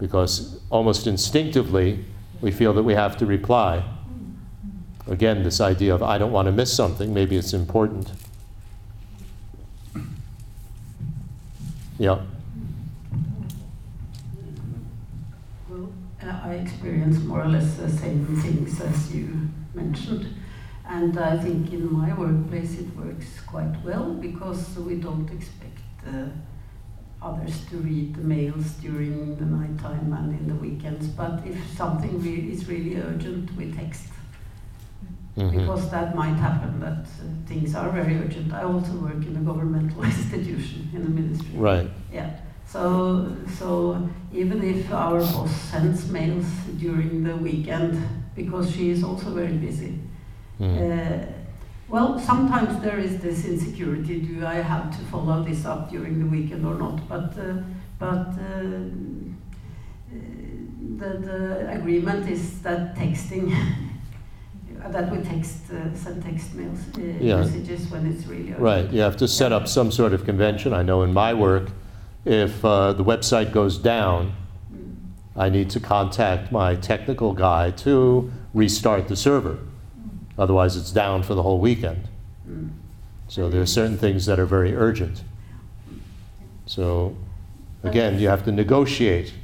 Because 0.00 0.58
almost 0.70 1.06
instinctively, 1.06 2.04
we 2.40 2.50
feel 2.50 2.72
that 2.72 2.82
we 2.82 2.94
have 2.94 3.16
to 3.18 3.26
reply. 3.26 3.84
Again, 5.06 5.42
this 5.42 5.60
idea 5.60 5.94
of 5.94 6.02
I 6.02 6.18
don't 6.18 6.32
want 6.32 6.46
to 6.46 6.52
miss 6.52 6.72
something, 6.72 7.12
maybe 7.12 7.36
it's 7.36 7.52
important. 7.52 8.10
Yeah. 11.98 12.20
Well, 15.68 15.92
uh, 16.22 16.40
I 16.44 16.54
experience 16.54 17.18
more 17.18 17.42
or 17.42 17.48
less 17.48 17.74
the 17.74 17.90
same 17.90 18.24
things 18.40 18.80
as 18.80 19.14
you 19.14 19.48
mentioned. 19.74 20.34
And 20.88 21.18
I 21.18 21.36
think 21.36 21.72
in 21.72 21.92
my 21.92 22.14
workplace 22.14 22.78
it 22.78 22.96
works 22.96 23.40
quite 23.46 23.74
well 23.84 24.14
because 24.14 24.76
we 24.78 24.94
don't 24.94 25.30
expect 25.30 25.78
uh, 26.08 26.28
others 27.22 27.64
to 27.70 27.76
read 27.78 28.14
the 28.14 28.22
mails 28.22 28.66
during 28.80 29.36
the 29.36 29.44
night 29.44 29.78
time 29.78 30.12
and 30.12 30.38
in 30.40 30.48
the 30.48 30.54
weekends. 30.54 31.08
But 31.08 31.42
if 31.46 31.56
something 31.76 32.20
re- 32.22 32.50
is 32.52 32.68
really 32.68 32.96
urgent, 32.96 33.50
we 33.56 33.72
text. 33.72 34.06
Mhm. 35.36 35.52
Because 35.52 35.90
that 35.90 36.14
might 36.14 36.34
happen, 36.36 36.80
that 36.80 37.04
uh, 37.04 37.24
things 37.46 37.74
are 37.74 37.90
very 37.90 38.16
urgent. 38.18 38.52
I 38.52 38.62
also 38.62 38.92
work 38.94 39.24
in 39.26 39.36
a 39.36 39.40
governmental 39.40 40.02
institution 40.12 40.88
in 40.94 41.02
the 41.04 41.10
ministry. 41.10 41.56
Right. 41.56 41.90
Yeah. 42.12 42.30
So, 42.66 43.36
so 43.58 44.08
even 44.32 44.62
if 44.62 44.92
our 44.92 45.18
boss 45.20 45.50
sends 45.70 46.10
mails 46.10 46.46
during 46.78 47.24
the 47.24 47.36
weekend, 47.36 47.98
because 48.36 48.70
she 48.74 48.90
is 48.90 49.02
also 49.04 49.30
very 49.34 49.56
busy, 49.56 49.98
Mm. 50.60 50.76
uh, 50.76 51.26
well, 51.90 52.18
sometimes 52.18 52.80
there 52.82 52.98
is 52.98 53.18
this 53.18 53.44
insecurity: 53.44 54.20
do 54.20 54.46
I 54.46 54.56
have 54.56 54.90
to 54.96 55.04
follow 55.06 55.42
this 55.42 55.64
up 55.64 55.90
during 55.90 56.18
the 56.18 56.26
weekend 56.26 56.64
or 56.64 56.74
not? 56.74 57.08
But, 57.08 57.36
uh, 57.38 57.62
but 57.98 58.28
uh, 58.38 58.68
the, 60.98 61.18
the 61.18 61.70
agreement 61.70 62.28
is 62.28 62.60
that 62.62 62.96
texting. 62.96 63.54
That 64.90 65.12
we 65.12 65.18
text, 65.18 65.70
uh, 65.70 65.94
send 65.94 66.22
text 66.22 66.54
mails, 66.54 66.78
uh, 66.96 67.02
Yeah. 67.20 67.36
messages 67.42 67.90
when 67.90 68.06
it's 68.06 68.24
really 68.26 68.44
urgent. 68.48 68.60
Right, 68.60 68.90
you 68.90 69.02
have 69.02 69.16
to 69.18 69.28
set 69.28 69.52
up 69.52 69.68
some 69.68 69.92
sort 69.92 70.14
of 70.14 70.24
convention. 70.24 70.72
I 70.72 70.82
know 70.82 71.02
in 71.02 71.12
my 71.12 71.34
work, 71.34 71.68
if 72.24 72.64
uh, 72.64 72.94
the 72.94 73.04
website 73.04 73.52
goes 73.52 73.76
down, 73.76 74.32
Mm. 74.72 74.94
I 75.36 75.50
need 75.50 75.68
to 75.70 75.80
contact 75.80 76.50
my 76.50 76.76
technical 76.76 77.34
guy 77.34 77.72
to 77.84 78.32
restart 78.54 79.08
the 79.08 79.16
server. 79.16 79.58
Otherwise, 80.40 80.74
it's 80.74 80.90
down 80.90 81.22
for 81.22 81.34
the 81.34 81.42
whole 81.42 81.60
weekend. 81.60 82.08
Mm. 82.48 82.70
So 83.28 83.50
there 83.50 83.60
are 83.60 83.66
certain 83.66 83.98
things 83.98 84.24
that 84.24 84.40
are 84.40 84.46
very 84.46 84.74
urgent. 84.74 85.22
So 86.64 87.14
again, 87.82 88.18
you 88.18 88.28
have 88.28 88.44
to 88.46 88.52
negotiate 88.52 89.34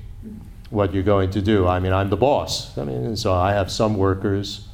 what 0.70 0.94
you're 0.94 1.02
going 1.02 1.30
to 1.32 1.42
do. 1.42 1.68
I 1.68 1.80
mean, 1.80 1.92
I'm 1.92 2.08
the 2.08 2.16
boss. 2.16 2.76
I 2.78 2.84
mean, 2.84 3.04
and 3.04 3.18
so 3.18 3.34
I 3.34 3.52
have 3.52 3.70
some 3.70 3.98
workers 3.98 4.68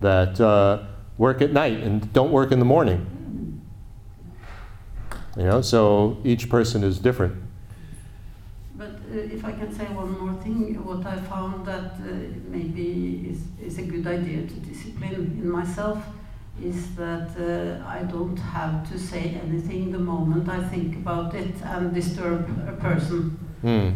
that 0.00 0.40
uh, 0.40 0.84
work 1.18 1.42
at 1.42 1.52
night 1.52 1.78
and 1.82 2.10
don't 2.14 2.32
work 2.32 2.52
in 2.52 2.58
the 2.58 2.64
morning. 2.64 3.00
You 5.36 5.44
know, 5.44 5.60
so 5.60 6.16
each 6.24 6.48
person 6.48 6.82
is 6.82 6.98
different. 6.98 7.36
But 8.76 8.92
uh, 9.12 9.18
if 9.18 9.44
I 9.44 9.52
can 9.52 9.70
say 9.74 9.84
one 9.84 10.18
more 10.18 10.42
thing, 10.42 10.74
what 10.82 11.04
I 11.06 11.18
found 11.18 11.66
that 11.66 11.92
uh, 12.00 12.06
maybe 12.48 13.28
is, 13.30 13.42
is 13.62 13.78
a 13.78 13.82
good 13.82 14.06
idea 14.06 14.46
to 14.46 14.54
in 15.02 15.48
myself 15.50 15.98
is 16.62 16.94
that 16.96 17.28
uh, 17.38 17.86
I 17.86 18.02
don't 18.04 18.38
have 18.38 18.88
to 18.90 18.98
say 18.98 19.38
anything 19.44 19.92
the 19.92 19.98
moment 19.98 20.48
I 20.48 20.62
think 20.68 20.96
about 20.96 21.34
it 21.34 21.54
and 21.62 21.94
disturb 21.94 22.48
a 22.68 22.72
person. 22.72 23.38
Hmm. 23.60 23.90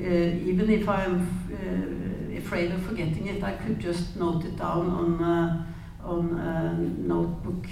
Uh, 0.00 0.50
even 0.50 0.70
if 0.70 0.88
I'm 0.88 1.28
uh, 1.52 2.38
afraid 2.38 2.70
of 2.72 2.82
forgetting 2.82 3.26
it, 3.26 3.42
I 3.42 3.52
could 3.52 3.78
just 3.80 4.16
note 4.16 4.44
it 4.44 4.56
down 4.56 4.88
on 4.90 5.22
uh, 5.22 5.64
on 6.04 6.38
a 6.38 6.72
notebook 7.08 7.66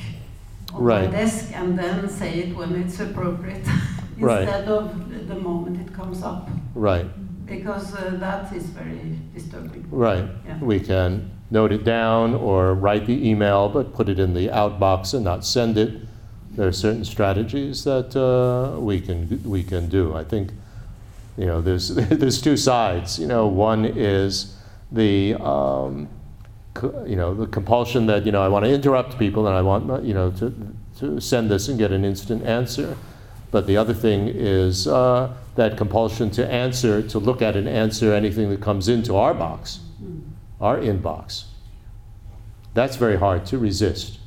on 0.74 0.82
Right. 0.82 1.04
my 1.04 1.16
desk 1.16 1.52
and 1.54 1.78
then 1.78 2.08
say 2.08 2.30
it 2.40 2.56
when 2.56 2.74
it's 2.74 2.98
appropriate 2.98 3.64
Right. 4.18 4.42
instead 4.42 4.68
of 4.68 5.28
the 5.28 5.36
moment 5.36 5.80
it 5.80 5.94
comes 5.94 6.22
up 6.24 6.50
Right, 6.74 7.06
because 7.46 7.94
uh, 7.94 8.16
that 8.18 8.52
is 8.52 8.64
very 8.64 9.18
disturbing. 9.32 9.86
right. 9.92 10.24
Yeah. 10.46 10.58
We 10.60 10.80
can 10.80 11.30
note 11.54 11.70
it 11.70 11.84
down 11.84 12.34
or 12.34 12.74
write 12.74 13.06
the 13.06 13.28
email 13.30 13.68
but 13.68 13.94
put 13.94 14.08
it 14.08 14.18
in 14.18 14.34
the 14.34 14.48
outbox 14.48 15.14
and 15.14 15.24
not 15.24 15.44
send 15.46 15.78
it. 15.78 15.92
There 16.56 16.66
are 16.66 16.72
certain 16.72 17.04
strategies 17.04 17.84
that 17.84 18.14
uh, 18.14 18.78
we 18.78 19.00
can 19.00 19.40
we 19.44 19.62
can 19.62 19.88
do. 19.88 20.14
I 20.14 20.24
think 20.24 20.50
you 21.38 21.46
know 21.46 21.62
there's 21.62 21.88
there's 22.22 22.42
two 22.42 22.56
sides. 22.56 23.18
You 23.18 23.26
know, 23.26 23.46
one 23.46 23.84
is 23.84 24.56
the 24.92 25.34
um, 25.34 26.08
co- 26.74 27.04
you 27.06 27.16
know 27.16 27.34
the 27.34 27.46
compulsion 27.46 28.06
that 28.06 28.26
you 28.26 28.32
know 28.32 28.42
I 28.42 28.48
want 28.48 28.64
to 28.64 28.70
interrupt 28.70 29.18
people 29.18 29.46
and 29.46 29.56
I 29.56 29.62
want 29.62 30.04
you 30.04 30.14
know 30.14 30.30
to 30.32 30.52
to 30.98 31.20
send 31.20 31.50
this 31.50 31.68
and 31.68 31.78
get 31.78 31.92
an 31.92 32.04
instant 32.04 32.44
answer. 32.44 32.96
But 33.50 33.68
the 33.68 33.76
other 33.76 33.94
thing 33.94 34.26
is 34.26 34.88
uh, 34.88 35.32
that 35.54 35.76
compulsion 35.76 36.30
to 36.30 36.44
answer, 36.50 37.02
to 37.02 37.18
look 37.20 37.40
at 37.40 37.54
and 37.54 37.68
answer 37.68 38.12
anything 38.12 38.50
that 38.50 38.60
comes 38.60 38.88
into 38.88 39.14
our 39.14 39.32
box, 39.32 39.78
our 40.60 40.78
inbox. 40.78 41.44
That's 42.74 42.96
very 42.96 43.16
hard 43.16 43.46
to 43.46 43.58
resist. 43.58 44.18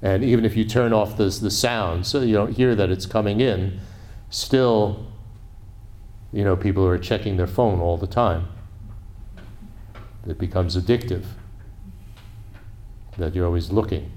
And 0.00 0.24
even 0.24 0.44
if 0.44 0.56
you 0.56 0.64
turn 0.64 0.92
off 0.92 1.16
the, 1.16 1.24
the 1.24 1.50
sound 1.50 2.06
so 2.06 2.20
you 2.20 2.34
don't 2.34 2.52
hear 2.52 2.74
that 2.74 2.90
it's 2.90 3.06
coming 3.06 3.40
in, 3.40 3.80
still, 4.30 5.06
you 6.32 6.42
know, 6.42 6.56
people 6.56 6.84
are 6.86 6.98
checking 6.98 7.36
their 7.36 7.46
phone 7.46 7.80
all 7.80 7.96
the 7.96 8.06
time. 8.06 8.48
It 10.26 10.38
becomes 10.38 10.76
addictive, 10.76 11.24
that 13.16 13.34
you're 13.34 13.46
always 13.46 13.70
looking. 13.70 14.10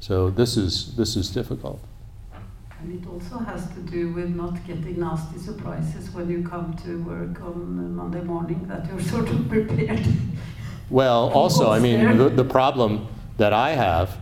So 0.00 0.30
this 0.30 0.56
is, 0.56 0.96
this 0.96 1.16
is 1.16 1.30
difficult. 1.30 1.80
And 2.80 3.02
it 3.02 3.08
also 3.08 3.38
has 3.38 3.68
to 3.74 3.80
do 3.80 4.12
with 4.12 4.28
not 4.28 4.64
getting 4.64 5.00
nasty 5.00 5.38
surprises 5.38 6.10
when 6.12 6.30
you 6.30 6.46
come 6.46 6.76
to 6.84 7.02
work 7.02 7.40
on 7.42 7.94
Monday 7.96 8.22
morning, 8.22 8.66
that 8.68 8.86
you're 8.86 9.00
sort 9.14 9.28
of 9.28 9.48
prepared. 9.48 10.06
Well, 10.88 11.30
also, 11.34 11.70
I 11.70 11.80
mean, 11.80 12.16
the, 12.16 12.28
the 12.28 12.44
problem 12.44 13.08
that 13.36 13.52
I 13.52 13.70
have, 13.70 14.16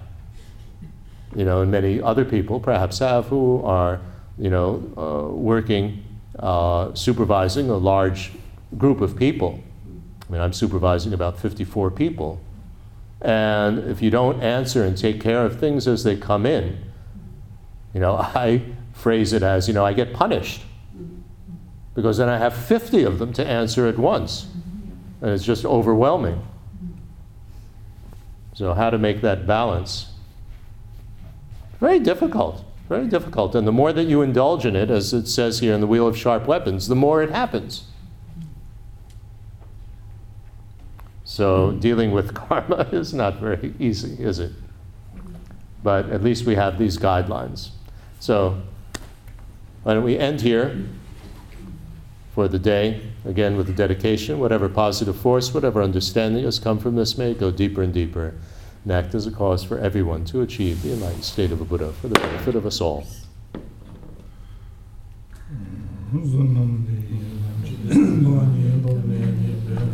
you 1.35 1.45
know, 1.45 1.61
and 1.61 1.71
many 1.71 2.01
other 2.01 2.25
people 2.25 2.59
perhaps 2.59 2.99
have 3.01 3.27
who 3.27 3.63
are, 3.63 4.01
you 4.39 4.49
know, 4.49 4.83
uh, 4.97 5.35
working, 5.35 6.03
uh, 6.39 6.95
supervising 6.95 7.69
a 7.69 7.77
large 7.77 8.33
group 8.79 9.03
of 9.03 9.17
people. 9.17 9.61
I 10.29 10.33
mean, 10.33 10.41
I'm 10.41 10.55
supervising 10.55 11.13
about 11.13 11.39
54 11.39 11.91
people. 11.91 12.41
And 13.21 13.79
if 13.91 14.01
you 14.01 14.11
don't 14.11 14.43
answer 14.43 14.85
and 14.85 14.97
take 14.97 15.21
care 15.21 15.45
of 15.45 15.61
things 15.61 15.87
as 15.87 16.05
they 16.05 16.17
come 16.17 16.47
in, 16.47 16.86
you 17.97 18.01
know, 18.01 18.19
I 18.19 18.61
phrase 18.93 19.33
it 19.33 19.43
as, 19.43 19.69
you 19.69 19.73
know, 19.73 19.83
I 19.83 19.95
get 19.95 20.13
punished. 20.13 20.61
Because 21.95 22.19
then 22.19 22.29
I 22.29 22.37
have 22.37 22.55
50 22.55 23.05
of 23.05 23.19
them 23.19 23.33
to 23.33 23.47
answer 23.47 23.87
at 23.87 23.97
once. 23.97 24.49
And 25.23 25.31
it's 25.31 25.45
just 25.45 25.65
overwhelming. 25.65 26.47
So, 28.53 28.75
how 28.75 28.91
to 28.91 28.99
make 28.99 29.23
that 29.23 29.47
balance? 29.47 30.13
Very 31.81 31.99
difficult, 31.99 32.67
very 32.87 33.07
difficult. 33.07 33.55
And 33.55 33.67
the 33.67 33.73
more 33.73 33.95
that 33.95 34.05
you 34.05 34.21
indulge 34.21 34.67
in 34.67 34.77
it, 34.77 34.91
as 34.91 35.15
it 35.15 35.27
says 35.27 35.61
here 35.61 35.73
in 35.73 35.81
the 35.81 35.87
Wheel 35.87 36.07
of 36.07 36.19
Sharp 36.19 36.47
Weapons, 36.47 36.89
the 36.89 36.95
more 36.95 37.23
it 37.23 37.31
happens. 37.31 37.85
So, 41.25 41.73
dealing 41.73 42.13
with 42.13 42.35
karma 42.49 42.91
is 42.93 43.15
not 43.15 43.41
very 43.41 43.75
easy, 43.79 44.23
is 44.23 44.39
it? 44.39 44.53
But 45.83 46.11
at 46.11 46.23
least 46.23 46.45
we 46.45 46.57
have 46.57 46.79
these 46.79 46.99
guidelines. 46.99 47.71
So, 48.21 48.61
why 49.83 49.95
don't 49.95 50.05
we 50.05 50.19
end 50.19 50.41
here 50.41 50.85
for 52.35 52.49
the 52.49 52.59
day? 52.59 53.03
Again, 53.25 53.57
with 53.57 53.67
the 53.67 53.73
dedication, 53.73 54.39
whatever 54.39 54.69
positive 54.69 55.17
force, 55.17 55.53
whatever 55.55 55.83
understanding 55.83 56.45
has 56.45 56.59
come 56.59 56.79
from 56.79 56.97
this, 56.97 57.17
may 57.17 57.35
go 57.35 57.51
deeper 57.51 57.83
and 57.83 57.93
deeper 57.93 58.35
and 58.85 58.93
act 58.93 59.15
as 59.15 59.27
a 59.27 59.31
cause 59.31 59.65
for 59.65 59.79
everyone 59.79 60.25
to 60.27 60.43
achieve 60.43 60.83
the 60.83 60.93
enlightened 60.93 61.25
state 61.25 61.51
of 61.51 61.61
a 61.61 61.65
Buddha 61.65 61.93
for 61.93 62.09
the 62.09 62.19
benefit 62.21 62.55
of 62.55 62.67
us 62.67 62.81
all. 62.81 63.07
Zunam 66.15 66.87